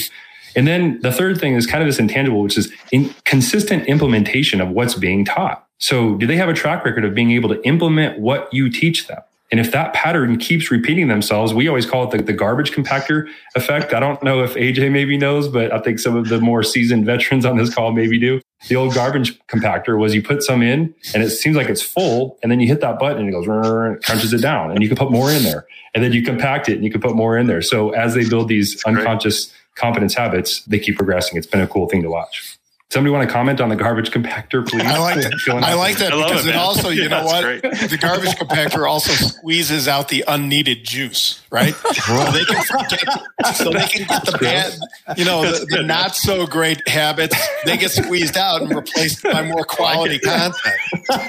And 0.54 0.68
then 0.68 1.00
the 1.00 1.10
third 1.10 1.40
thing 1.40 1.54
is 1.54 1.66
kind 1.66 1.82
of 1.82 1.88
this 1.88 1.98
intangible, 1.98 2.42
which 2.42 2.58
is 2.58 2.70
in 2.92 3.12
consistent 3.24 3.86
implementation 3.86 4.60
of 4.60 4.68
what's 4.68 4.94
being 4.94 5.24
taught. 5.24 5.66
So 5.78 6.14
do 6.16 6.26
they 6.26 6.36
have 6.36 6.48
a 6.48 6.52
track 6.52 6.84
record 6.84 7.04
of 7.04 7.14
being 7.14 7.32
able 7.32 7.48
to 7.48 7.60
implement 7.66 8.20
what 8.20 8.52
you 8.52 8.70
teach 8.70 9.08
them? 9.08 9.20
And 9.52 9.60
if 9.60 9.70
that 9.72 9.92
pattern 9.92 10.38
keeps 10.38 10.70
repeating 10.70 11.08
themselves, 11.08 11.52
we 11.52 11.68
always 11.68 11.84
call 11.84 12.04
it 12.04 12.16
the, 12.16 12.22
the, 12.22 12.32
garbage 12.32 12.72
compactor 12.72 13.28
effect. 13.54 13.92
I 13.92 14.00
don't 14.00 14.20
know 14.22 14.42
if 14.42 14.54
AJ 14.54 14.90
maybe 14.90 15.18
knows, 15.18 15.46
but 15.46 15.70
I 15.70 15.78
think 15.78 15.98
some 15.98 16.16
of 16.16 16.28
the 16.28 16.40
more 16.40 16.62
seasoned 16.62 17.04
veterans 17.04 17.44
on 17.44 17.58
this 17.58 17.72
call 17.72 17.92
maybe 17.92 18.18
do. 18.18 18.40
The 18.68 18.76
old 18.76 18.94
garbage 18.94 19.38
compactor 19.48 19.98
was 19.98 20.14
you 20.14 20.22
put 20.22 20.42
some 20.42 20.62
in 20.62 20.94
and 21.14 21.22
it 21.22 21.30
seems 21.30 21.54
like 21.54 21.68
it's 21.68 21.82
full 21.82 22.38
and 22.42 22.50
then 22.50 22.60
you 22.60 22.66
hit 22.66 22.80
that 22.80 22.98
button 22.98 23.18
and 23.18 23.28
it 23.28 23.32
goes 23.32 23.46
and 23.46 23.96
it 23.96 24.02
crunches 24.02 24.32
it 24.32 24.40
down 24.40 24.70
and 24.70 24.82
you 24.82 24.88
can 24.88 24.96
put 24.96 25.10
more 25.10 25.30
in 25.30 25.42
there. 25.42 25.66
And 25.94 26.02
then 26.02 26.12
you 26.12 26.22
compact 26.22 26.70
it 26.70 26.76
and 26.76 26.84
you 26.84 26.90
can 26.90 27.02
put 27.02 27.14
more 27.14 27.36
in 27.36 27.46
there. 27.46 27.60
So 27.60 27.90
as 27.90 28.14
they 28.14 28.26
build 28.26 28.48
these 28.48 28.82
unconscious 28.84 29.52
competence 29.74 30.14
habits 30.14 30.62
they 30.64 30.78
keep 30.78 30.96
progressing. 30.96 31.38
It's 31.38 31.46
been 31.46 31.60
a 31.60 31.66
cool 31.66 31.88
thing 31.88 32.02
to 32.02 32.10
watch 32.10 32.51
Somebody 32.92 33.10
want 33.10 33.26
to 33.26 33.32
comment 33.32 33.58
on 33.62 33.70
the 33.70 33.76
garbage 33.76 34.10
compactor, 34.10 34.68
please? 34.68 34.82
I 34.82 34.98
like 34.98 35.14
that. 35.22 35.62
I 35.62 35.72
like 35.72 35.96
that 35.96 36.10
because 36.12 36.46
it, 36.46 36.50
it 36.50 36.56
also, 36.56 36.90
you 36.90 37.02
yeah, 37.04 37.08
know 37.08 37.24
what? 37.24 37.42
Great. 37.42 37.62
The 37.62 37.96
garbage 37.98 38.34
compactor 38.34 38.86
also 38.86 39.14
squeezes 39.14 39.88
out 39.88 40.08
the 40.08 40.22
unneeded 40.28 40.84
juice, 40.84 41.40
right? 41.50 41.74
so 41.94 42.30
they 42.32 42.44
can 42.44 42.62
get, 42.90 43.54
so 43.54 43.70
they 43.70 43.86
can 43.86 44.06
get 44.06 44.26
the 44.26 44.36
bad, 44.38 44.74
you 45.16 45.24
know, 45.24 45.40
the, 45.40 45.64
the, 45.70 45.82
not 45.82 46.14
so 46.14 46.46
great 46.46 46.86
habits. 46.86 47.34
They 47.64 47.78
get 47.78 47.92
squeezed 47.92 48.36
out 48.36 48.60
and 48.60 48.74
replaced 48.74 49.22
by 49.22 49.42
more 49.42 49.64
quality 49.64 50.18
content. 50.18 50.54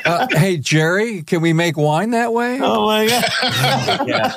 Uh, 0.03 0.28
hey, 0.32 0.57
Jerry, 0.57 1.22
can 1.24 1.39
we 1.39 1.53
make 1.53 1.78
wine 1.78 2.09
that 2.09 2.34
way? 2.34 2.59
Oh 2.61 2.88
my 2.88 3.07
god! 3.07 4.05
yeah. 4.05 4.34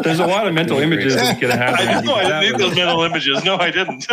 There's 0.00 0.20
a 0.20 0.26
lot 0.26 0.46
of 0.46 0.54
mental 0.54 0.78
images 0.78 1.16
that 1.16 1.38
can 1.38 1.50
happen. 1.50 1.86
I 1.86 2.00
know. 2.00 2.14
I 2.14 2.22
didn't 2.22 2.52
need 2.52 2.60
those 2.60 2.76
mental 2.76 3.02
images. 3.02 3.44
No, 3.44 3.58
I 3.58 3.70
didn't. 3.70 4.06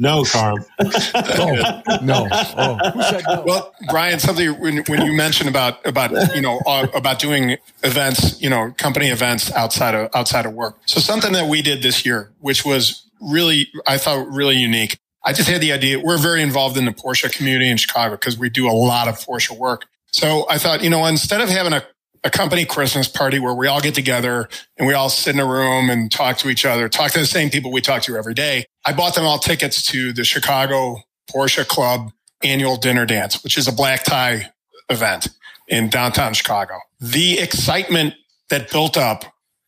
No, 0.00 0.24
Carm. 0.24 0.64
oh, 0.80 1.82
no. 2.02 2.26
Oh, 2.32 2.90
who 2.94 3.02
said 3.02 3.22
no? 3.28 3.42
Well, 3.46 3.74
Brian, 3.90 4.18
something 4.18 4.58
when, 4.58 4.78
when 4.84 5.04
you 5.04 5.12
mentioned 5.12 5.50
about 5.50 5.86
about 5.86 6.34
you 6.34 6.40
know 6.40 6.58
uh, 6.66 6.86
about 6.94 7.18
doing 7.18 7.58
events, 7.82 8.40
you 8.40 8.48
know, 8.48 8.72
company 8.78 9.08
events 9.08 9.52
outside 9.52 9.94
of 9.94 10.08
outside 10.14 10.46
of 10.46 10.54
work. 10.54 10.78
So 10.86 11.00
something 11.00 11.34
that 11.34 11.50
we 11.50 11.60
did 11.60 11.82
this 11.82 12.06
year, 12.06 12.32
which 12.40 12.64
was 12.64 13.10
really 13.20 13.68
I 13.86 13.98
thought 13.98 14.26
really 14.26 14.56
unique. 14.56 14.98
I 15.22 15.34
just 15.34 15.50
had 15.50 15.60
the 15.60 15.72
idea. 15.72 16.00
We're 16.00 16.16
very 16.16 16.40
involved 16.40 16.78
in 16.78 16.86
the 16.86 16.92
Porsche 16.92 17.30
community 17.30 17.70
in 17.70 17.76
Chicago 17.76 18.14
because 18.14 18.38
we 18.38 18.48
do 18.48 18.70
a 18.70 18.72
lot 18.72 19.06
of 19.06 19.16
Porsche 19.16 19.54
work. 19.54 19.84
So 20.12 20.46
I 20.48 20.56
thought, 20.56 20.82
you 20.82 20.88
know, 20.88 21.04
instead 21.04 21.42
of 21.42 21.50
having 21.50 21.74
a 21.74 21.84
a 22.22 22.30
company 22.30 22.64
Christmas 22.64 23.08
party 23.08 23.38
where 23.38 23.54
we 23.54 23.66
all 23.66 23.80
get 23.80 23.94
together 23.94 24.48
and 24.76 24.86
we 24.86 24.94
all 24.94 25.08
sit 25.08 25.34
in 25.34 25.40
a 25.40 25.46
room 25.46 25.88
and 25.88 26.12
talk 26.12 26.36
to 26.38 26.48
each 26.48 26.64
other, 26.64 26.88
talk 26.88 27.12
to 27.12 27.18
the 27.18 27.26
same 27.26 27.50
people 27.50 27.72
we 27.72 27.80
talk 27.80 28.02
to 28.02 28.16
every 28.16 28.34
day. 28.34 28.66
I 28.84 28.92
bought 28.92 29.14
them 29.14 29.24
all 29.24 29.38
tickets 29.38 29.82
to 29.86 30.12
the 30.12 30.24
Chicago 30.24 31.02
Porsche 31.30 31.66
Club 31.66 32.12
annual 32.42 32.76
dinner 32.76 33.06
dance, 33.06 33.42
which 33.42 33.56
is 33.56 33.68
a 33.68 33.72
black 33.72 34.04
tie 34.04 34.50
event 34.88 35.28
in 35.68 35.88
downtown 35.88 36.34
Chicago. 36.34 36.74
The 37.00 37.38
excitement 37.38 38.14
that 38.50 38.70
built 38.70 38.96
up 38.96 39.24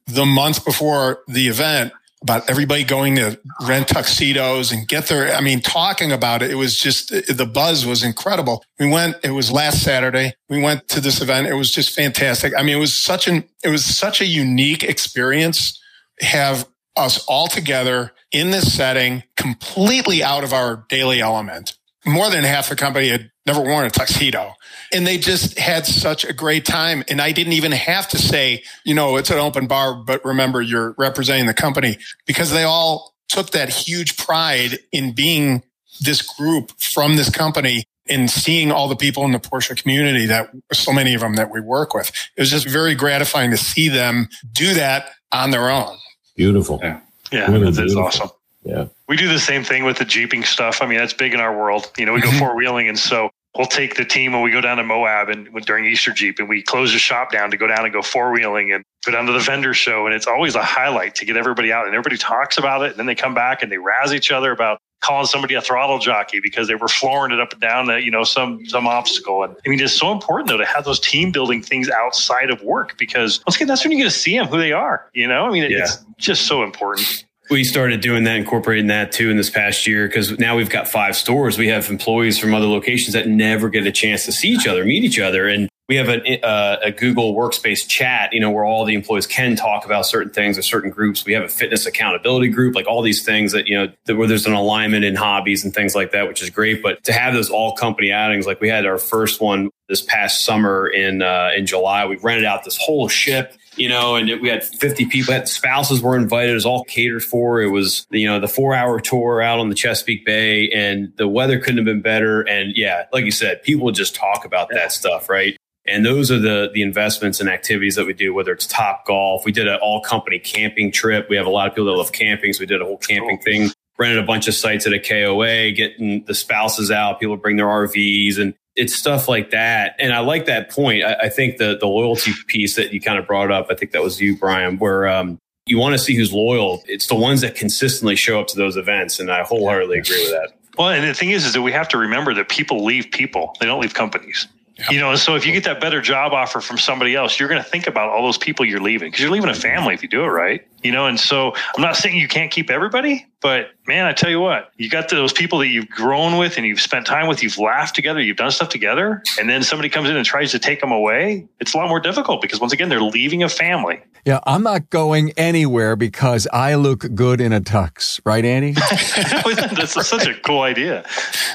the 0.07 0.27
month 0.27 0.65
before 0.65 1.23
the 1.29 1.49
event 1.49 1.93
about 2.23 2.49
everybody 2.49 2.85
going 2.85 3.17
to 3.17 3.39
rent 3.63 3.89
tuxedos 3.89 4.73
and 4.73 4.87
get 4.87 5.07
their, 5.09 5.35
I 5.35 5.41
mean, 5.41 5.61
talking 5.61 6.13
about 6.13 6.43
it, 6.43 6.51
it 6.51 6.55
was 6.55 6.79
just, 6.79 7.11
the 7.11 7.51
buzz 7.53 7.85
was 7.85 8.03
incredible. 8.03 8.65
We 8.79 8.89
went, 8.89 9.17
it 9.25 9.31
was 9.31 9.51
last 9.51 9.83
Saturday. 9.83 10.35
We 10.49 10.63
went 10.63 10.89
to 10.89 11.01
this 11.01 11.21
event. 11.21 11.49
It 11.49 11.55
was 11.55 11.71
just 11.71 11.95
fantastic. 11.95 12.53
I 12.57 12.63
mean, 12.63 12.77
it 12.77 12.81
was 12.81 12.95
such 12.95 13.29
an, 13.29 13.45
it 13.65 13.69
was 13.69 13.85
such 13.85 14.21
a 14.21 14.27
unique 14.27 14.85
experience. 14.85 15.81
Have 16.21 16.69
us 16.97 17.25
all 17.27 17.49
together 17.49 18.13
in 18.31 18.51
this 18.51 18.73
setting, 18.73 19.25
completely 19.37 20.23
out 20.23 20.45
of 20.45 20.53
our 20.53 20.87
daily 20.89 21.21
element 21.21 21.75
more 22.05 22.31
than 22.31 22.45
half 22.45 22.69
the 22.69 22.77
company 22.77 23.09
had 23.09 23.31
never 23.47 23.61
worn 23.61 23.85
a 23.87 23.91
tuxedo. 23.91 24.55
And 24.93 25.07
they 25.07 25.19
just 25.19 25.59
had 25.59 25.87
such 25.87 26.25
a 26.25 26.33
great 26.33 26.65
time. 26.65 27.03
And 27.09 27.21
I 27.21 27.33
didn't 27.33 27.55
even 27.55 27.73
have 27.73 28.09
to 28.11 28.19
say, 28.19 28.63
you 28.85 28.95
know, 28.95 29.17
it's 29.17 29.31
an 29.31 29.39
open 29.39 29.67
bar, 29.67 29.95
but 29.95 30.25
remember 30.25 30.61
you're 30.61 30.95
representing 30.99 31.47
the 31.47 31.55
company 31.55 31.99
because 32.27 32.51
they 32.51 32.65
all 32.65 33.15
took 33.29 33.51
that 33.51 33.69
huge 33.71 34.17
pride 34.17 34.79
in 34.91 35.13
being 35.15 35.63
this 36.01 36.23
group 36.23 36.73
from 36.81 37.17
this 37.17 37.31
company 37.31 37.85
and 38.09 38.29
seeing 38.31 38.73
all 38.73 38.89
the 38.89 38.97
people 38.97 39.25
in 39.25 39.33
the 39.33 39.39
Porsche 39.39 39.81
community 39.81 40.27
that 40.27 40.51
so 40.73 40.93
many 40.93 41.15
of 41.15 41.21
them 41.21 41.37
that 41.37 41.51
we 41.51 41.61
work 41.61 41.95
with. 41.95 42.09
It 42.37 42.41
was 42.41 42.51
just 42.51 42.67
very 42.67 42.95
gratifying 42.95 43.53
to 43.53 43.57
see 43.57 43.89
them 43.89 44.29
do 44.53 44.75
that 44.75 45.11
on 45.31 45.51
their 45.53 45.71
own. 45.71 45.97
Beautiful. 46.37 46.81
Yeah. 46.83 47.01
Yeah, 47.31 47.51
Really 47.51 47.65
that's, 47.67 47.77
that's 47.79 47.95
beautiful. 47.95 48.03
awesome. 48.03 48.31
Yeah. 48.65 48.87
We 49.13 49.19
do 49.19 49.29
the 49.29 49.39
same 49.39 49.63
thing 49.63 49.85
with 49.85 49.99
the 49.99 50.07
jeeping 50.07 50.43
stuff. 50.43 50.81
I 50.81 50.87
mean, 50.87 50.97
that's 50.97 51.13
big 51.13 51.35
in 51.35 51.41
our 51.41 51.55
world. 51.55 51.93
You 51.99 52.07
know, 52.07 52.15
we 52.15 52.23
go 52.23 52.31
Mhm. 52.31 52.39
four 52.39 52.57
wheeling, 52.57 52.89
and 52.89 52.99
so 52.99 53.29
we'll 53.55 53.67
take 53.67 53.97
the 53.97 54.07
team 54.07 54.33
and 54.33 54.43
we 54.43 54.51
go 54.51 54.63
down 54.63 54.79
to 54.79 54.83
Moab 54.83 55.29
and 55.29 55.51
during 55.67 55.85
Easter 55.85 56.13
Jeep, 56.13 56.39
and 56.39 56.49
we 56.49 56.63
close 56.63 56.95
the 56.95 56.99
shop 56.99 57.31
down 57.31 57.51
to 57.51 57.59
go 57.59 57.67
down 57.67 57.85
and 57.85 57.93
go 57.93 58.01
four 58.01 58.33
wheeling 58.33 58.73
and 58.73 58.83
go 59.05 59.13
down 59.13 59.27
to 59.27 59.33
the 59.33 59.39
vendor 59.39 59.75
show, 59.75 60.07
and 60.07 60.15
it's 60.15 60.27
always 60.27 60.55
a 60.55 60.63
highlight 60.63 61.15
to 61.17 61.27
get 61.27 61.37
everybody 61.37 61.71
out, 61.71 61.85
and 61.85 61.95
everybody 61.95 62.17
talks 62.17 62.57
about 62.57 62.81
it, 62.81 62.93
and 62.93 62.99
then 62.99 63.05
they 63.05 63.15
come 63.15 63.35
back 63.35 63.63
and 63.63 63.71
they 63.71 63.77
razz 63.77 64.15
each 64.15 64.33
other 64.33 64.51
about 64.51 64.79
calling 65.03 65.27
somebody 65.27 65.57
a 65.57 65.61
throttle 65.61 65.99
jockey 65.99 66.41
because 66.41 66.67
they 66.67 66.75
were 66.75 66.89
flooring 66.89 67.33
it 67.33 67.41
up 67.41 67.53
and 67.53 67.61
down 67.61 67.89
that 67.89 68.05
you 68.05 68.11
know 68.11 68.25
some 68.25 68.65
some 68.67 68.87
obstacle 68.87 69.43
and 69.43 69.55
i 69.67 69.69
mean 69.69 69.81
it's 69.81 69.93
so 69.93 70.13
important 70.13 70.49
though 70.49 70.57
to 70.57 70.65
have 70.65 70.85
those 70.85 71.01
team 71.01 71.33
building 71.33 71.61
things 71.61 71.91
outside 71.91 72.51
of 72.51 72.63
work 72.63 72.97
because 72.99 73.43
once 73.45 73.57
again 73.57 73.67
that's 73.67 73.83
when 73.85 73.91
you 73.91 73.99
get 73.99 74.05
to 74.05 74.11
see 74.17 74.39
them 74.39 74.47
who 74.47 74.57
they 74.57 74.71
are 74.71 75.05
you 75.13 75.27
know 75.27 75.45
i 75.45 75.51
mean 75.51 75.69
Yeah. 75.69 75.79
it's 75.81 75.99
just 76.19 76.47
so 76.47 76.63
important 76.63 77.25
we 77.53 77.65
started 77.65 78.01
doing 78.01 78.25
that, 78.25 78.37
incorporating 78.37 78.87
that 78.89 79.13
too 79.13 79.31
in 79.31 79.37
this 79.37 79.51
past 79.51 79.87
year 79.87 80.09
because 80.09 80.39
now 80.39 80.57
we've 80.57 80.71
got 80.71 80.89
five 80.89 81.15
stores. 81.15 81.59
We 81.59 81.69
have 81.69 81.89
employees 81.91 82.39
from 82.39 82.55
other 82.55 82.67
locations 82.67 83.13
that 83.13 83.29
never 83.29 83.69
get 83.69 83.87
a 83.87 83.93
chance 83.93 84.25
to 84.25 84.33
see 84.33 84.49
each 84.49 84.67
other, 84.67 84.85
meet 84.85 85.05
each 85.05 85.21
other, 85.21 85.47
and 85.47 85.69
we 85.89 85.97
have 85.97 86.09
a, 86.09 86.47
uh, 86.47 86.79
a 86.85 86.91
Google 86.91 87.35
Workspace 87.35 87.87
chat, 87.87 88.33
you 88.33 88.41
know, 88.41 88.51
where 88.51 88.65
all 88.65 88.87
the 88.87 88.95
employees 88.95 89.27
can 89.27 89.57
talk 89.57 89.85
about 89.85 90.07
certain 90.07 90.33
things 90.33 90.57
or 90.57 90.63
certain 90.63 90.91
groups. 90.91 91.27
We 91.27 91.35
have 91.35 91.43
a 91.43 91.49
fitness 91.49 91.85
accountability 91.85 92.49
group, 92.49 92.75
like 92.75 92.87
all 92.87 93.03
these 93.03 93.25
things 93.25 93.53
that 93.53 93.67
you 93.67 93.77
know, 93.77 93.93
that 94.07 94.17
where 94.17 94.27
there's 94.27 94.47
an 94.47 94.55
alignment 94.55 95.05
in 95.05 95.17
hobbies 95.17 95.65
and 95.65 95.75
things 95.75 95.95
like 95.95 96.13
that, 96.13 96.29
which 96.29 96.43
is 96.43 96.49
great. 96.49 96.83
But 96.83 97.05
to 97.05 97.13
have 97.13 97.35
those 97.35 97.51
all 97.51 97.77
company 97.77 98.11
outings, 98.11 98.47
like 98.47 98.61
we 98.61 98.69
had 98.69 98.87
our 98.87 98.97
first 98.97 99.41
one 99.41 99.69
this 99.89 100.01
past 100.01 100.45
summer 100.45 100.89
in 100.89 101.21
uh, 101.21 101.51
in 101.55 101.67
July, 101.67 102.07
we 102.07 102.17
rented 102.17 102.47
out 102.47 102.65
this 102.65 102.79
whole 102.79 103.09
ship 103.09 103.55
you 103.77 103.89
know, 103.89 104.17
and 104.17 104.41
we 104.41 104.49
had 104.49 104.65
50 104.65 105.07
people, 105.07 105.33
had 105.33 105.49
spouses 105.49 106.03
were 106.03 106.17
invited. 106.17 106.51
It 106.51 106.55
was 106.55 106.67
all 106.67 106.85
catered 106.85 107.25
for. 107.25 107.63
It 107.63 107.71
was, 107.71 108.07
you 108.11 108.27
know, 108.27 108.39
the 108.39 108.49
four 108.49 108.75
hour 108.75 109.01
tour 109.01 109.41
out 109.41 109.59
on 109.59 109.69
the 109.69 109.75
Chesapeake 109.75 110.27
Bay 110.27 110.71
and 110.71 111.13
the 111.17 111.27
weather 111.27 111.59
couldn't 111.59 111.79
have 111.79 111.87
been 111.87 112.03
better. 112.03 112.43
And 112.43 112.77
yeah, 112.77 113.07
like 113.13 113.25
you 113.25 113.31
said, 113.31 113.63
people 113.63 113.91
just 113.91 114.15
talk 114.15 114.45
about 114.45 114.69
that 114.71 114.93
stuff, 114.93 115.29
right? 115.29 115.57
And 115.87 116.07
those 116.07 116.31
are 116.31 116.39
the 116.39 116.71
the 116.73 116.83
investments 116.83 117.41
and 117.41 117.49
activities 117.49 117.97
that 117.97 118.07
we 118.07 118.13
do, 118.13 118.33
whether 118.33 118.53
it's 118.53 118.67
Top 118.67 119.05
Golf. 119.05 119.45
We 119.45 119.51
did 119.51 119.67
an 119.67 119.81
all 119.83 120.01
company 120.01 120.39
camping 120.39 120.93
trip. 120.93 121.29
We 121.29 121.37
have 121.37 121.47
a 121.47 121.51
lot 121.51 121.67
of 121.67 121.75
people 121.75 121.87
that 121.87 121.99
love 121.99 122.13
camping. 122.13 122.53
So 122.53 122.61
we 122.61 122.67
did 122.67 122.81
a 122.81 122.85
whole 122.85 122.99
camping 122.99 123.39
thing, 123.39 123.71
rented 123.99 124.19
a 124.19 124.27
bunch 124.27 124.47
of 124.47 124.55
sites 124.55 124.87
at 124.87 124.93
a 124.93 125.01
KOA, 125.01 125.73
getting 125.73 126.25
the 126.25 126.35
spouses 126.35 126.93
out, 126.93 127.19
people 127.19 127.37
bring 127.37 127.57
their 127.57 127.67
RVs 127.67 128.39
and 128.39 128.55
it's 128.77 128.95
stuff 128.95 129.29
like 129.29 129.51
that. 129.51 129.95
And 129.99 130.13
I 130.13 130.21
like 130.21 130.47
that 130.47 130.71
point. 130.71 131.05
I, 131.05 131.15
I 131.15 131.29
think 131.29 131.59
the 131.59 131.77
the 131.79 131.87
loyalty 131.87 132.33
piece 132.47 132.77
that 132.77 132.93
you 132.93 133.01
kind 133.01 133.19
of 133.19 133.27
brought 133.27 133.51
up, 133.51 133.67
I 133.71 133.75
think 133.75 133.93
that 133.93 134.03
was 134.03 134.21
you, 134.21 134.37
Brian, 134.37 134.79
where 134.79 135.07
um, 135.09 135.39
you 135.67 135.79
want 135.79 135.95
to 135.95 135.99
see 135.99 136.17
who's 136.17 136.33
loyal. 136.33 136.83
It's 136.87 137.07
the 137.07 137.15
ones 137.15 137.41
that 137.43 137.55
consistently 137.55 138.17
show 138.17 138.41
up 138.41 138.47
to 138.49 138.57
those 138.57 138.77
events. 138.77 139.21
And 139.21 139.31
I 139.31 139.43
wholeheartedly 139.43 139.99
agree 139.99 140.23
with 140.25 140.33
that. 140.33 140.53
Well, 140.79 140.89
and 140.89 141.07
the 141.07 141.15
thing 141.15 141.31
is, 141.31 141.45
is 141.45 141.53
that 141.53 141.63
we 141.63 141.73
have 141.73 141.89
to 141.89 141.99
remember 141.99 142.33
that 142.35 142.49
people 142.49 142.85
leave 142.85 143.11
people; 143.13 143.55
they 143.61 143.67
don't 143.67 143.81
leave 143.81 143.95
companies. 143.95 144.47
You 144.91 145.01
know, 145.01 145.15
so 145.17 145.35
if 145.35 145.47
you 145.47 145.53
get 145.53 145.65
that 145.65 145.81
better 145.81 146.01
job 146.01 146.33
offer 146.33 146.61
from 146.61 146.79
somebody 146.79 147.15
else, 147.15 147.39
you're 147.39 147.49
going 147.49 147.63
to 147.63 147.69
think 147.69 147.87
about 147.87 148.11
all 148.11 148.25
those 148.25 148.39
people 148.39 148.65
you're 148.65 148.81
leaving 148.81 149.11
because 149.11 149.21
you're 149.21 149.31
leaving 149.31 149.51
a 149.51 149.55
family 149.55 149.95
if 149.95 150.03
you 150.03 150.09
do 150.09 150.25
it 150.25 150.29
right. 150.29 150.67
You 150.83 150.91
know, 150.91 151.07
and 151.07 151.19
so 151.21 151.55
I'm 151.77 151.83
not 151.83 151.97
saying 151.97 152.17
you 152.17 152.27
can't 152.27 152.51
keep 152.51 152.69
everybody, 152.69 153.27
but 153.41 153.71
man, 153.87 154.07
I 154.07 154.13
tell 154.13 154.31
you 154.31 154.41
what, 154.41 154.73
you 154.77 154.91
got 154.91 155.09
those 155.11 155.33
people 155.33 155.59
that 155.61 155.69
you've 155.69 155.89
grown 155.89 156.39
with 156.39 156.57
and 156.57 156.67
you've 156.67 156.81
spent 156.81 157.07
time 157.07 157.29
with, 157.29 157.43
you've 157.43 157.59
laughed 157.59 157.95
together, 157.95 158.21
you've 158.21 158.37
done 158.37 158.51
stuff 158.51 158.69
together, 158.69 159.23
and 159.39 159.49
then 159.49 159.63
somebody 159.63 159.89
comes 159.89 160.09
in 160.09 160.17
and 160.17 160.27
tries 160.27 160.51
to 160.53 160.59
take 160.59 160.81
them 160.81 160.91
away. 160.91 161.47
It's 161.61 161.75
a 161.75 161.77
lot 161.77 161.89
more 161.89 162.01
difficult 162.01 162.43
because 162.43 162.61
once 162.61 162.73
again, 162.73 162.89
they're 162.89 163.01
leaving 163.01 163.45
a 163.45 163.49
family. 163.49 164.03
Yeah, 164.25 164.41
I'm 164.47 164.63
not 164.63 164.91
going 164.91 165.33
anywhere 165.37 165.97
because 165.97 166.47
I 166.53 166.75
look 166.77 167.13
good 167.15 167.41
in 167.41 167.53
a 167.53 167.61
tux, 167.61 168.21
right, 168.25 168.45
Andy? 168.45 168.73
that's 169.75 169.93
such 170.09 170.27
a 170.27 170.35
cool 170.41 170.63
idea. 170.63 171.05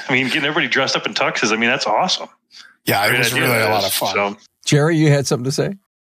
I 0.08 0.12
mean, 0.12 0.26
getting 0.26 0.44
everybody 0.44 0.68
dressed 0.68 0.96
up 0.96 1.06
in 1.06 1.14
tuxes, 1.14 1.52
I 1.52 1.56
mean, 1.56 1.70
that's 1.70 1.86
awesome. 1.86 2.28
Yeah, 2.88 3.12
it 3.12 3.18
was 3.18 3.34
really 3.34 3.60
a 3.60 3.68
lot 3.68 3.84
of 3.84 3.92
fun. 3.92 4.14
So, 4.14 4.36
Jerry, 4.64 4.96
you 4.96 5.10
had 5.10 5.26
something 5.26 5.44
to 5.44 5.52
say? 5.52 5.74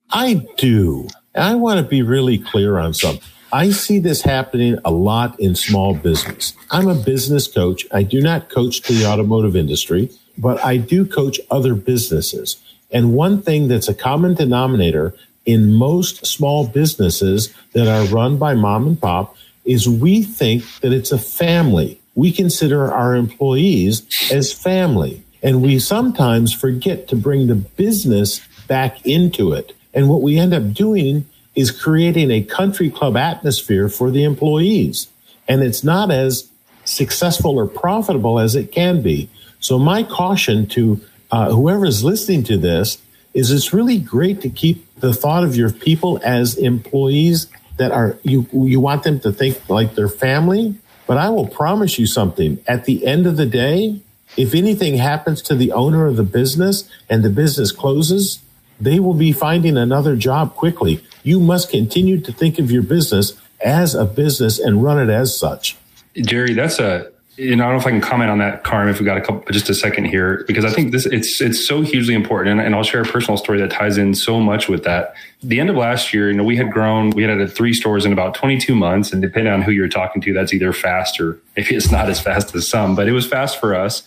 I 0.10 0.46
do. 0.58 1.08
I 1.36 1.56
want 1.56 1.82
to 1.82 1.86
be 1.86 2.02
really 2.02 2.38
clear 2.38 2.80
on 2.80 2.94
something. 2.94 3.22
I 3.54 3.72
see 3.72 4.00
this 4.00 4.22
happening 4.22 4.78
a 4.86 4.92
lot 4.92 5.38
in 5.38 5.56
small 5.56 5.94
business. 5.94 6.54
I'm 6.70 6.88
a 6.88 6.96
business 6.96 7.48
coach. 7.48 7.86
I 7.92 8.04
do 8.04 8.22
not 8.22 8.50
coach 8.50 8.82
to 8.84 8.94
the 8.94 9.06
automotive 9.06 9.58
industry, 9.58 10.10
but 10.38 10.64
I 10.64 10.78
do 10.78 11.06
coach 11.06 11.42
other 11.52 11.76
businesses. 11.76 12.56
And 12.90 13.14
one 13.14 13.42
thing 13.42 13.68
that's 13.68 13.90
a 13.90 13.94
common 13.94 14.36
denominator 14.36 15.14
in 15.46 15.74
most 15.74 16.26
small 16.26 16.68
businesses 16.68 17.54
that 17.74 17.88
are 17.88 18.08
run 18.14 18.38
by 18.38 18.54
mom 18.54 18.88
and 18.88 19.02
pop 19.02 19.36
is 19.66 19.90
we 19.90 20.24
think 20.24 20.64
that 20.80 20.94
it's 20.94 21.12
a 21.12 21.18
family. 21.18 22.00
We 22.16 22.32
consider 22.32 22.92
our 22.92 23.16
employees 23.16 24.04
as 24.32 24.54
family. 24.54 25.26
And 25.44 25.62
we 25.62 25.80
sometimes 25.80 26.54
forget 26.54 27.08
to 27.10 27.16
bring 27.16 27.48
the 27.48 27.56
business 27.56 28.42
back 28.68 29.06
into 29.06 29.54
it. 29.54 29.76
And 29.94 30.08
what 30.08 30.22
we 30.22 30.38
end 30.38 30.54
up 30.54 30.74
doing 30.74 31.26
is 31.56 31.72
creating 31.72 32.32
a 32.32 32.42
country 32.44 32.90
club 32.90 33.18
atmosphere 33.18 33.90
for 33.90 34.12
the 34.12 34.24
employees. 34.24 35.08
And 35.48 35.64
it's 35.64 35.84
not 35.84 36.12
as 36.12 36.50
successful 36.86 37.58
or 37.58 37.68
profitable 37.68 38.40
as 38.40 38.56
it 38.56 38.72
can 38.72 39.02
be. 39.02 39.30
So, 39.60 39.78
my 39.78 40.04
caution 40.04 40.66
to 40.68 41.02
uh, 41.32 41.52
whoever 41.52 41.86
is 41.86 42.04
listening 42.04 42.44
to 42.46 42.58
this 42.58 42.98
is 43.34 43.52
it's 43.52 43.74
really 43.74 43.98
great 43.98 44.42
to 44.42 44.50
keep 44.50 44.86
the 44.96 45.14
thought 45.14 45.44
of 45.44 45.56
your 45.56 45.72
people 45.72 46.20
as 46.24 46.56
employees 46.58 47.48
that 47.78 47.92
are 47.92 48.18
you 48.24 48.48
you 48.54 48.80
want 48.80 49.04
them 49.04 49.20
to 49.20 49.32
think 49.32 49.70
like 49.70 49.96
their 49.96 50.10
family 50.10 50.76
but 51.08 51.18
i 51.18 51.30
will 51.30 51.48
promise 51.48 51.98
you 51.98 52.06
something 52.06 52.62
at 52.68 52.86
the 52.86 53.06
end 53.06 53.26
of 53.26 53.38
the 53.38 53.46
day 53.46 54.02
if 54.38 54.54
anything 54.54 54.98
happens 54.98 55.42
to 55.42 55.56
the 55.56 55.72
owner 55.72 56.06
of 56.06 56.16
the 56.16 56.24
business 56.24 56.90
and 57.10 57.24
the 57.24 57.30
business 57.30 57.72
closes 57.72 58.40
they 58.80 59.00
will 59.00 59.14
be 59.14 59.32
finding 59.32 59.78
another 59.78 60.16
job 60.16 60.56
quickly 60.56 61.04
you 61.24 61.40
must 61.40 61.70
continue 61.70 62.20
to 62.20 62.32
think 62.32 62.60
of 62.60 62.72
your 62.72 62.84
business 62.84 63.34
as 63.64 63.94
a 63.94 64.06
business 64.06 64.58
and 64.60 64.84
run 64.84 64.98
it 64.98 65.12
as 65.12 65.38
such 65.38 65.78
Jerry, 66.16 66.54
that's 66.54 66.80
a 66.80 67.12
you 67.38 67.56
know, 67.56 67.64
I 67.64 67.68
don't 67.68 67.76
know 67.78 67.82
if 67.82 67.88
I 67.88 67.92
can 67.92 68.02
comment 68.02 68.30
on 68.30 68.40
that, 68.40 68.64
Carm, 68.64 68.90
if 68.90 69.00
we 69.00 69.06
got 69.06 69.18
a 69.18 69.22
couple 69.22 69.42
just 69.52 69.70
a 69.70 69.74
second 69.74 70.06
here, 70.06 70.44
because 70.48 70.66
I 70.66 70.70
think 70.70 70.92
this 70.92 71.06
it's 71.06 71.40
it's 71.40 71.66
so 71.66 71.82
hugely 71.82 72.14
important. 72.14 72.52
And, 72.52 72.62
and 72.62 72.76
I'll 72.76 72.84
share 72.84 73.02
a 73.02 73.06
personal 73.06 73.38
story 73.38 73.60
that 73.62 73.72
ties 73.72 73.98
in 73.98 74.14
so 74.14 74.40
much 74.40 74.68
with 74.68 74.84
that. 74.84 75.16
The 75.42 75.60
end 75.60 75.70
of 75.70 75.78
last 75.78 76.14
year, 76.14 76.30
you 76.30 76.38
know, 76.38 76.44
we 76.44 76.58
had 76.58 76.72
grown, 76.72 77.10
we 77.12 77.24
had 77.24 77.32
added 77.32 77.52
three 77.52 77.74
stores 77.74 78.06
in 78.06 78.12
about 78.12 78.36
22 78.36 78.76
months, 78.76 79.14
and 79.14 79.22
depending 79.22 79.52
on 79.52 79.62
who 79.62 79.72
you're 79.72 79.88
talking 79.88 80.22
to, 80.24 80.34
that's 80.34 80.54
either 80.54 80.74
fast 80.74 81.20
or 81.22 81.40
maybe 81.56 81.74
it's 81.76 81.90
not 81.90 82.10
as 82.10 82.20
fast 82.20 82.54
as 82.54 82.68
some, 82.68 82.96
but 82.96 83.08
it 83.08 83.14
was 83.14 83.26
fast 83.26 83.60
for 83.60 83.74
us. 83.74 84.04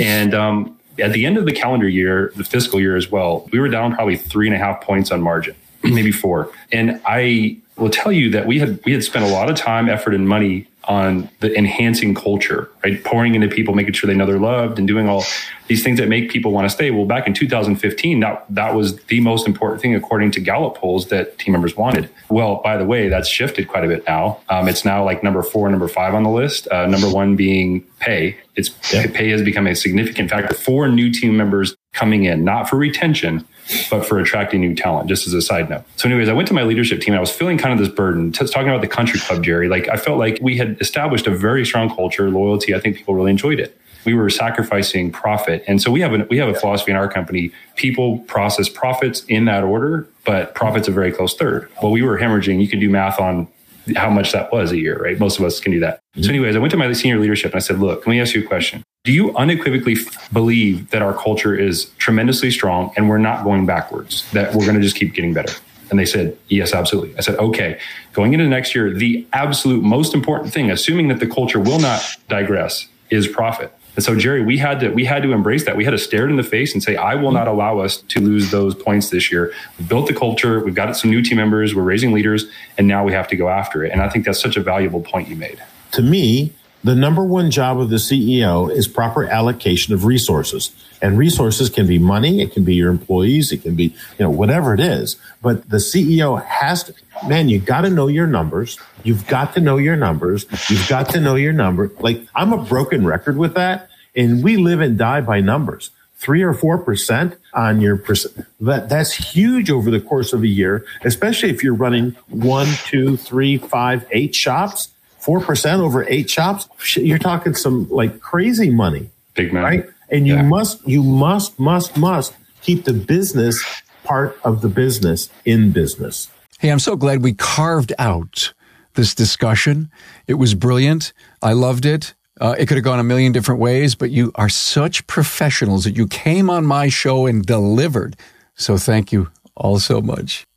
And 0.00 0.34
um, 0.34 0.78
at 0.98 1.12
the 1.12 1.26
end 1.26 1.36
of 1.36 1.44
the 1.44 1.52
calendar 1.52 1.88
year, 1.88 2.32
the 2.36 2.44
fiscal 2.44 2.80
year 2.80 2.96
as 2.96 3.10
well, 3.10 3.48
we 3.52 3.58
were 3.58 3.68
down 3.68 3.94
probably 3.94 4.16
three 4.16 4.46
and 4.46 4.54
a 4.54 4.58
half 4.58 4.80
points 4.80 5.10
on 5.10 5.22
margin, 5.22 5.54
maybe 5.82 6.12
four. 6.12 6.50
And 6.72 7.00
I 7.06 7.58
will 7.76 7.90
tell 7.90 8.12
you 8.12 8.30
that 8.30 8.46
we 8.46 8.58
had 8.58 8.80
we 8.84 8.92
had 8.92 9.04
spent 9.04 9.24
a 9.24 9.28
lot 9.28 9.50
of 9.50 9.56
time, 9.56 9.88
effort, 9.88 10.14
and 10.14 10.28
money 10.28 10.66
on 10.88 11.28
the 11.40 11.54
enhancing 11.56 12.14
culture, 12.14 12.70
right? 12.82 13.04
Pouring 13.04 13.34
into 13.34 13.46
people, 13.46 13.74
making 13.74 13.92
sure 13.92 14.08
they 14.08 14.16
know 14.16 14.24
they're 14.26 14.38
loved, 14.38 14.78
and 14.78 14.88
doing 14.88 15.06
all 15.08 15.22
these 15.66 15.84
things 15.84 15.98
that 15.98 16.08
make 16.08 16.30
people 16.30 16.50
want 16.50 16.64
to 16.64 16.70
stay. 16.70 16.90
Well, 16.90 17.04
back 17.04 17.26
in 17.26 17.34
2015, 17.34 18.20
that 18.20 18.44
that 18.48 18.74
was 18.74 18.96
the 19.04 19.20
most 19.20 19.46
important 19.46 19.82
thing 19.82 19.94
according 19.94 20.30
to 20.32 20.40
Gallup 20.40 20.76
polls 20.76 21.08
that 21.08 21.38
team 21.38 21.52
members 21.52 21.76
wanted. 21.76 22.08
Well, 22.30 22.62
by 22.64 22.78
the 22.78 22.86
way, 22.86 23.08
that's 23.08 23.28
shifted 23.28 23.68
quite 23.68 23.84
a 23.84 23.88
bit 23.88 24.04
now. 24.08 24.40
Um, 24.48 24.66
it's 24.66 24.84
now 24.84 25.04
like 25.04 25.22
number 25.22 25.42
four, 25.42 25.68
number 25.68 25.88
five 25.88 26.14
on 26.14 26.22
the 26.22 26.30
list. 26.30 26.66
Uh, 26.68 26.86
number 26.86 27.08
one 27.10 27.36
being 27.36 27.82
pay. 28.00 28.36
It's 28.56 28.70
Yeah. 28.92 29.06
pay 29.12 29.28
has 29.30 29.42
become 29.42 29.66
a 29.66 29.74
significant 29.74 30.30
factor 30.30 30.54
for 30.54 30.88
new 30.88 31.12
team 31.12 31.36
members 31.36 31.76
coming 31.92 32.24
in, 32.24 32.44
not 32.44 32.68
for 32.68 32.76
retention, 32.76 33.44
but 33.90 34.04
for 34.06 34.18
attracting 34.18 34.60
new 34.60 34.74
talent, 34.74 35.08
just 35.08 35.26
as 35.26 35.34
a 35.34 35.42
side 35.42 35.68
note. 35.68 35.84
So, 35.96 36.08
anyways, 36.08 36.28
I 36.28 36.32
went 36.32 36.48
to 36.48 36.54
my 36.54 36.62
leadership 36.62 37.00
team. 37.00 37.14
I 37.14 37.20
was 37.20 37.30
feeling 37.30 37.58
kind 37.58 37.72
of 37.72 37.78
this 37.78 37.94
burden, 37.94 38.32
t- 38.32 38.46
talking 38.46 38.68
about 38.68 38.80
the 38.80 38.88
country 38.88 39.20
club, 39.20 39.42
Jerry. 39.42 39.68
Like, 39.68 39.88
I 39.88 39.96
felt 39.96 40.18
like 40.18 40.38
we 40.40 40.56
had 40.56 40.80
established 40.80 41.26
a 41.26 41.30
very 41.30 41.64
strong 41.66 41.94
culture, 41.94 42.30
loyalty. 42.30 42.74
I 42.74 42.80
think 42.80 42.96
people 42.96 43.14
really 43.14 43.30
enjoyed 43.30 43.60
it. 43.60 43.78
We 44.04 44.14
were 44.14 44.30
sacrificing 44.30 45.10
profit. 45.10 45.64
And 45.66 45.82
so 45.82 45.90
we 45.90 46.00
have, 46.00 46.14
a, 46.14 46.24
we 46.30 46.38
have 46.38 46.48
a 46.48 46.54
philosophy 46.54 46.92
in 46.92 46.96
our 46.96 47.08
company 47.08 47.50
people, 47.76 48.20
process, 48.20 48.68
profits 48.68 49.24
in 49.24 49.44
that 49.46 49.64
order, 49.64 50.08
but 50.24 50.54
profit's 50.54 50.88
a 50.88 50.92
very 50.92 51.12
close 51.12 51.34
third. 51.34 51.68
Well, 51.82 51.92
we 51.92 52.02
were 52.02 52.18
hemorrhaging. 52.18 52.60
You 52.60 52.68
can 52.68 52.80
do 52.80 52.88
math 52.88 53.20
on 53.20 53.48
how 53.96 54.10
much 54.10 54.32
that 54.32 54.52
was 54.52 54.72
a 54.72 54.78
year, 54.78 54.98
right? 55.02 55.18
Most 55.18 55.38
of 55.38 55.44
us 55.44 55.60
can 55.60 55.72
do 55.72 55.80
that. 55.80 55.96
Mm-hmm. 55.96 56.22
So, 56.22 56.28
anyways, 56.30 56.56
I 56.56 56.58
went 56.58 56.70
to 56.72 56.76
my 56.76 56.92
senior 56.92 57.18
leadership 57.18 57.52
and 57.52 57.56
I 57.56 57.60
said, 57.60 57.78
look, 57.78 58.06
let 58.06 58.08
me 58.08 58.20
ask 58.20 58.34
you 58.34 58.42
a 58.42 58.46
question. 58.46 58.82
Do 59.04 59.12
you 59.12 59.34
unequivocally 59.36 59.94
f- 59.94 60.32
believe 60.32 60.90
that 60.90 61.02
our 61.02 61.14
culture 61.14 61.54
is 61.54 61.86
tremendously 61.98 62.50
strong 62.50 62.92
and 62.96 63.08
we're 63.08 63.18
not 63.18 63.44
going 63.44 63.66
backwards, 63.66 64.30
that 64.32 64.54
we're 64.54 64.64
going 64.64 64.76
to 64.76 64.82
just 64.82 64.96
keep 64.96 65.14
getting 65.14 65.32
better? 65.32 65.52
And 65.90 65.98
they 65.98 66.04
said, 66.04 66.36
yes, 66.48 66.74
absolutely. 66.74 67.16
I 67.16 67.20
said, 67.20 67.36
okay, 67.36 67.80
going 68.12 68.34
into 68.34 68.46
next 68.46 68.74
year, 68.74 68.92
the 68.92 69.26
absolute 69.32 69.82
most 69.82 70.12
important 70.14 70.52
thing, 70.52 70.70
assuming 70.70 71.08
that 71.08 71.20
the 71.20 71.26
culture 71.26 71.60
will 71.60 71.78
not 71.78 72.02
digress, 72.28 72.88
is 73.10 73.26
profit. 73.26 73.72
And 73.98 74.04
so, 74.04 74.14
Jerry, 74.14 74.44
we 74.44 74.58
had 74.58 74.78
to 74.78 74.90
we 74.90 75.04
had 75.04 75.24
to 75.24 75.32
embrace 75.32 75.64
that. 75.64 75.76
We 75.76 75.84
had 75.84 75.90
to 75.90 75.98
stare 75.98 76.24
it 76.24 76.30
in 76.30 76.36
the 76.36 76.44
face 76.44 76.72
and 76.72 76.80
say, 76.80 76.94
"I 76.94 77.16
will 77.16 77.32
not 77.32 77.48
allow 77.48 77.80
us 77.80 77.96
to 77.96 78.20
lose 78.20 78.52
those 78.52 78.72
points 78.72 79.10
this 79.10 79.32
year." 79.32 79.52
We 79.76 79.86
built 79.86 80.06
the 80.06 80.14
culture. 80.14 80.60
We've 80.60 80.72
got 80.72 80.96
some 80.96 81.10
new 81.10 81.20
team 81.20 81.36
members. 81.36 81.74
We're 81.74 81.82
raising 81.82 82.12
leaders, 82.12 82.44
and 82.78 82.86
now 82.86 83.02
we 83.02 83.12
have 83.12 83.26
to 83.26 83.34
go 83.34 83.48
after 83.48 83.84
it. 83.84 83.90
And 83.90 84.00
I 84.00 84.08
think 84.08 84.24
that's 84.24 84.40
such 84.40 84.56
a 84.56 84.60
valuable 84.60 85.00
point 85.00 85.26
you 85.26 85.34
made. 85.34 85.60
To 85.90 86.02
me, 86.02 86.52
the 86.84 86.94
number 86.94 87.24
one 87.24 87.50
job 87.50 87.80
of 87.80 87.90
the 87.90 87.96
CEO 87.96 88.70
is 88.70 88.86
proper 88.86 89.24
allocation 89.24 89.94
of 89.94 90.04
resources. 90.04 90.70
And 91.02 91.18
resources 91.18 91.70
can 91.70 91.86
be 91.86 91.98
money, 91.98 92.40
it 92.40 92.52
can 92.52 92.64
be 92.64 92.74
your 92.74 92.90
employees, 92.90 93.52
it 93.52 93.62
can 93.62 93.74
be, 93.74 93.84
you 93.84 93.94
know, 94.20 94.30
whatever 94.30 94.74
it 94.74 94.80
is. 94.80 95.16
But 95.42 95.68
the 95.68 95.78
CEO 95.78 96.44
has 96.44 96.84
to, 96.84 96.94
man, 97.26 97.48
you 97.48 97.58
got 97.58 97.82
to 97.82 97.90
know 97.90 98.08
your 98.08 98.26
numbers. 98.26 98.78
You've 99.02 99.26
got 99.26 99.54
to 99.54 99.60
know 99.60 99.76
your 99.76 99.96
numbers. 99.96 100.46
You've 100.68 100.88
got 100.88 101.08
to 101.10 101.20
know 101.20 101.34
your 101.34 101.52
number. 101.52 101.90
Like 102.00 102.20
I'm 102.34 102.52
a 102.52 102.62
broken 102.62 103.06
record 103.06 103.36
with 103.36 103.54
that. 103.54 103.88
And 104.14 104.42
we 104.42 104.56
live 104.56 104.80
and 104.80 104.96
die 104.98 105.20
by 105.20 105.40
numbers. 105.40 105.90
Three 106.16 106.42
or 106.42 106.52
four 106.52 106.78
percent 106.78 107.36
on 107.54 107.80
your 107.80 107.96
percent. 107.96 108.44
That, 108.60 108.88
that's 108.88 109.12
huge 109.12 109.70
over 109.70 109.88
the 109.88 110.00
course 110.00 110.32
of 110.32 110.42
a 110.42 110.48
year, 110.48 110.84
especially 111.04 111.50
if 111.50 111.62
you're 111.62 111.74
running 111.74 112.16
one, 112.28 112.66
two, 112.86 113.16
three, 113.16 113.56
five, 113.56 114.04
eight 114.10 114.34
shops 114.34 114.88
4% 115.28 115.80
over 115.80 116.08
eight 116.08 116.30
shops, 116.30 116.68
you're 116.96 117.18
talking 117.18 117.54
some 117.54 117.86
like 117.90 118.18
crazy 118.20 118.70
money. 118.70 119.10
Big 119.34 119.52
money. 119.52 119.64
Right? 119.64 119.86
And 120.08 120.26
you 120.26 120.36
yeah. 120.36 120.42
must, 120.42 120.88
you 120.88 121.02
must, 121.02 121.58
must, 121.60 121.98
must 121.98 122.34
keep 122.62 122.84
the 122.84 122.94
business 122.94 123.62
part 124.04 124.40
of 124.42 124.62
the 124.62 124.68
business 124.70 125.28
in 125.44 125.70
business. 125.70 126.30
Hey, 126.58 126.70
I'm 126.70 126.78
so 126.78 126.96
glad 126.96 127.22
we 127.22 127.34
carved 127.34 127.92
out 127.98 128.54
this 128.94 129.14
discussion. 129.14 129.90
It 130.26 130.34
was 130.34 130.54
brilliant. 130.54 131.12
I 131.42 131.52
loved 131.52 131.84
it. 131.84 132.14
Uh, 132.40 132.54
it 132.58 132.66
could 132.66 132.78
have 132.78 132.84
gone 132.84 132.98
a 132.98 133.04
million 133.04 133.32
different 133.32 133.60
ways, 133.60 133.94
but 133.94 134.10
you 134.10 134.32
are 134.36 134.48
such 134.48 135.06
professionals 135.06 135.84
that 135.84 135.94
you 135.96 136.06
came 136.08 136.48
on 136.48 136.64
my 136.64 136.88
show 136.88 137.26
and 137.26 137.44
delivered. 137.44 138.16
So 138.54 138.78
thank 138.78 139.12
you 139.12 139.28
all 139.54 139.78
so 139.78 140.00
much. 140.00 140.47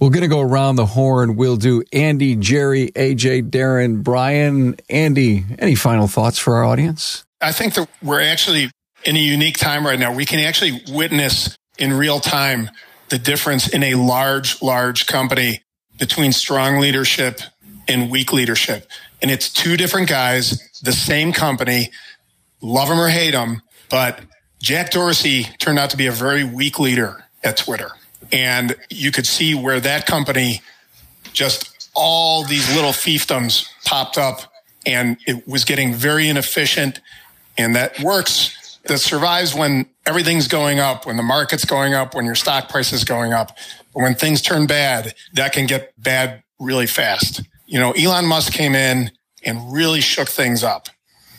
We're 0.00 0.10
going 0.10 0.22
to 0.22 0.28
go 0.28 0.40
around 0.40 0.76
the 0.76 0.86
horn. 0.86 1.34
We'll 1.34 1.56
do 1.56 1.82
Andy, 1.92 2.36
Jerry, 2.36 2.92
AJ, 2.92 3.50
Darren, 3.50 4.02
Brian. 4.04 4.76
Andy, 4.88 5.44
any 5.58 5.74
final 5.74 6.06
thoughts 6.06 6.38
for 6.38 6.54
our 6.56 6.64
audience? 6.64 7.24
I 7.40 7.50
think 7.50 7.74
that 7.74 7.88
we're 8.00 8.22
actually 8.22 8.70
in 9.04 9.16
a 9.16 9.20
unique 9.20 9.58
time 9.58 9.84
right 9.84 9.98
now. 9.98 10.14
We 10.14 10.24
can 10.24 10.38
actually 10.38 10.82
witness 10.90 11.56
in 11.78 11.92
real 11.92 12.20
time 12.20 12.70
the 13.08 13.18
difference 13.18 13.68
in 13.68 13.82
a 13.82 13.94
large, 13.94 14.62
large 14.62 15.06
company 15.06 15.62
between 15.98 16.32
strong 16.32 16.78
leadership 16.78 17.40
and 17.88 18.10
weak 18.10 18.32
leadership. 18.32 18.88
And 19.20 19.30
it's 19.32 19.52
two 19.52 19.76
different 19.76 20.08
guys, 20.08 20.60
the 20.82 20.92
same 20.92 21.32
company, 21.32 21.90
love 22.60 22.88
them 22.88 23.00
or 23.00 23.08
hate 23.08 23.32
them. 23.32 23.62
But 23.90 24.20
Jack 24.60 24.90
Dorsey 24.90 25.44
turned 25.58 25.78
out 25.78 25.90
to 25.90 25.96
be 25.96 26.06
a 26.06 26.12
very 26.12 26.44
weak 26.44 26.78
leader 26.78 27.24
at 27.42 27.56
Twitter. 27.56 27.90
And 28.32 28.76
you 28.90 29.10
could 29.12 29.26
see 29.26 29.54
where 29.54 29.80
that 29.80 30.06
company 30.06 30.62
just 31.32 31.90
all 31.94 32.44
these 32.44 32.74
little 32.74 32.92
fiefdoms 32.92 33.68
popped 33.84 34.18
up 34.18 34.52
and 34.86 35.16
it 35.26 35.46
was 35.46 35.64
getting 35.64 35.94
very 35.94 36.28
inefficient. 36.28 37.00
And 37.56 37.74
that 37.74 37.98
works, 38.00 38.78
that 38.84 38.98
survives 38.98 39.54
when 39.54 39.86
everything's 40.06 40.48
going 40.48 40.78
up, 40.78 41.06
when 41.06 41.16
the 41.16 41.22
market's 41.22 41.64
going 41.64 41.94
up, 41.94 42.14
when 42.14 42.24
your 42.24 42.34
stock 42.34 42.68
price 42.68 42.92
is 42.92 43.04
going 43.04 43.32
up. 43.32 43.56
But 43.92 44.02
when 44.02 44.14
things 44.14 44.40
turn 44.40 44.66
bad, 44.66 45.14
that 45.34 45.52
can 45.52 45.66
get 45.66 45.92
bad 46.00 46.42
really 46.58 46.86
fast. 46.86 47.42
You 47.66 47.78
know, 47.80 47.92
Elon 47.92 48.26
Musk 48.26 48.52
came 48.52 48.74
in 48.74 49.10
and 49.44 49.72
really 49.72 50.00
shook 50.00 50.28
things 50.28 50.62
up. 50.62 50.88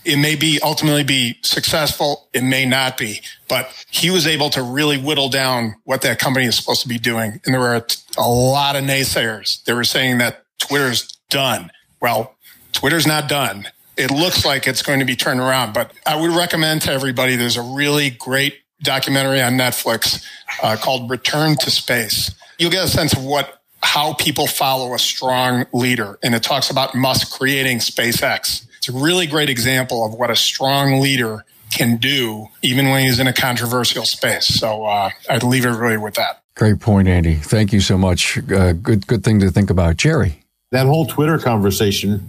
It 0.05 0.17
may 0.17 0.35
be 0.35 0.59
ultimately 0.63 1.03
be 1.03 1.37
successful. 1.41 2.29
It 2.33 2.43
may 2.43 2.65
not 2.65 2.97
be, 2.97 3.21
but 3.47 3.71
he 3.89 4.09
was 4.09 4.25
able 4.25 4.49
to 4.51 4.63
really 4.63 4.97
whittle 4.97 5.29
down 5.29 5.75
what 5.83 6.01
that 6.01 6.19
company 6.19 6.45
is 6.45 6.55
supposed 6.55 6.81
to 6.81 6.87
be 6.87 6.97
doing. 6.97 7.41
And 7.45 7.53
there 7.53 7.59
were 7.59 7.85
a, 8.17 8.29
lot 8.29 8.75
of 8.75 8.83
naysayers. 8.83 9.63
They 9.65 9.73
were 9.73 9.83
saying 9.83 10.19
that 10.19 10.45
Twitter's 10.59 11.17
done. 11.29 11.71
Well, 12.01 12.35
Twitter's 12.71 13.07
not 13.07 13.27
done. 13.27 13.67
It 13.97 14.11
looks 14.11 14.45
like 14.45 14.67
it's 14.67 14.81
going 14.81 14.99
to 14.99 15.05
be 15.05 15.15
turned 15.15 15.41
around, 15.41 15.73
but 15.73 15.91
I 16.05 16.19
would 16.19 16.31
recommend 16.31 16.83
to 16.83 16.91
everybody, 16.91 17.35
there's 17.35 17.57
a 17.57 17.61
really 17.61 18.09
great 18.09 18.59
documentary 18.81 19.41
on 19.41 19.53
Netflix 19.53 20.25
uh, 20.63 20.77
called 20.77 21.09
Return 21.09 21.57
to 21.57 21.71
Space. 21.71 22.31
You'll 22.57 22.71
get 22.71 22.85
a 22.85 22.87
sense 22.87 23.13
of 23.13 23.23
what 23.23 23.59
how 23.81 24.13
people 24.13 24.47
follow 24.47 24.93
a 24.93 24.99
strong 24.99 25.65
leader. 25.73 26.19
And 26.21 26.35
it 26.35 26.43
talks 26.43 26.69
about 26.69 26.95
Musk 26.95 27.31
creating 27.37 27.79
SpaceX. 27.79 28.65
It's 28.79 28.87
a 28.87 28.93
really 28.93 29.27
great 29.27 29.49
example 29.49 30.05
of 30.05 30.13
what 30.13 30.31
a 30.31 30.37
strong 30.37 31.01
leader 31.01 31.43
can 31.69 31.97
do, 31.97 32.47
even 32.61 32.89
when 32.89 33.03
he's 33.03 33.19
in 33.19 33.27
a 33.27 33.33
controversial 33.33 34.05
space. 34.05 34.47
So 34.47 34.85
uh, 34.85 35.09
I'd 35.29 35.43
leave 35.43 35.65
everybody 35.65 35.97
with 35.97 36.13
that. 36.15 36.41
Great 36.55 36.79
point, 36.79 37.09
Andy. 37.09 37.35
Thank 37.35 37.73
you 37.73 37.81
so 37.81 37.97
much. 37.97 38.37
Uh, 38.49 38.71
good, 38.71 39.05
good 39.05 39.23
thing 39.23 39.41
to 39.41 39.51
think 39.51 39.69
about, 39.69 39.97
Jerry. 39.97 40.43
That 40.71 40.85
whole 40.85 41.05
Twitter 41.05 41.37
conversation, 41.37 42.25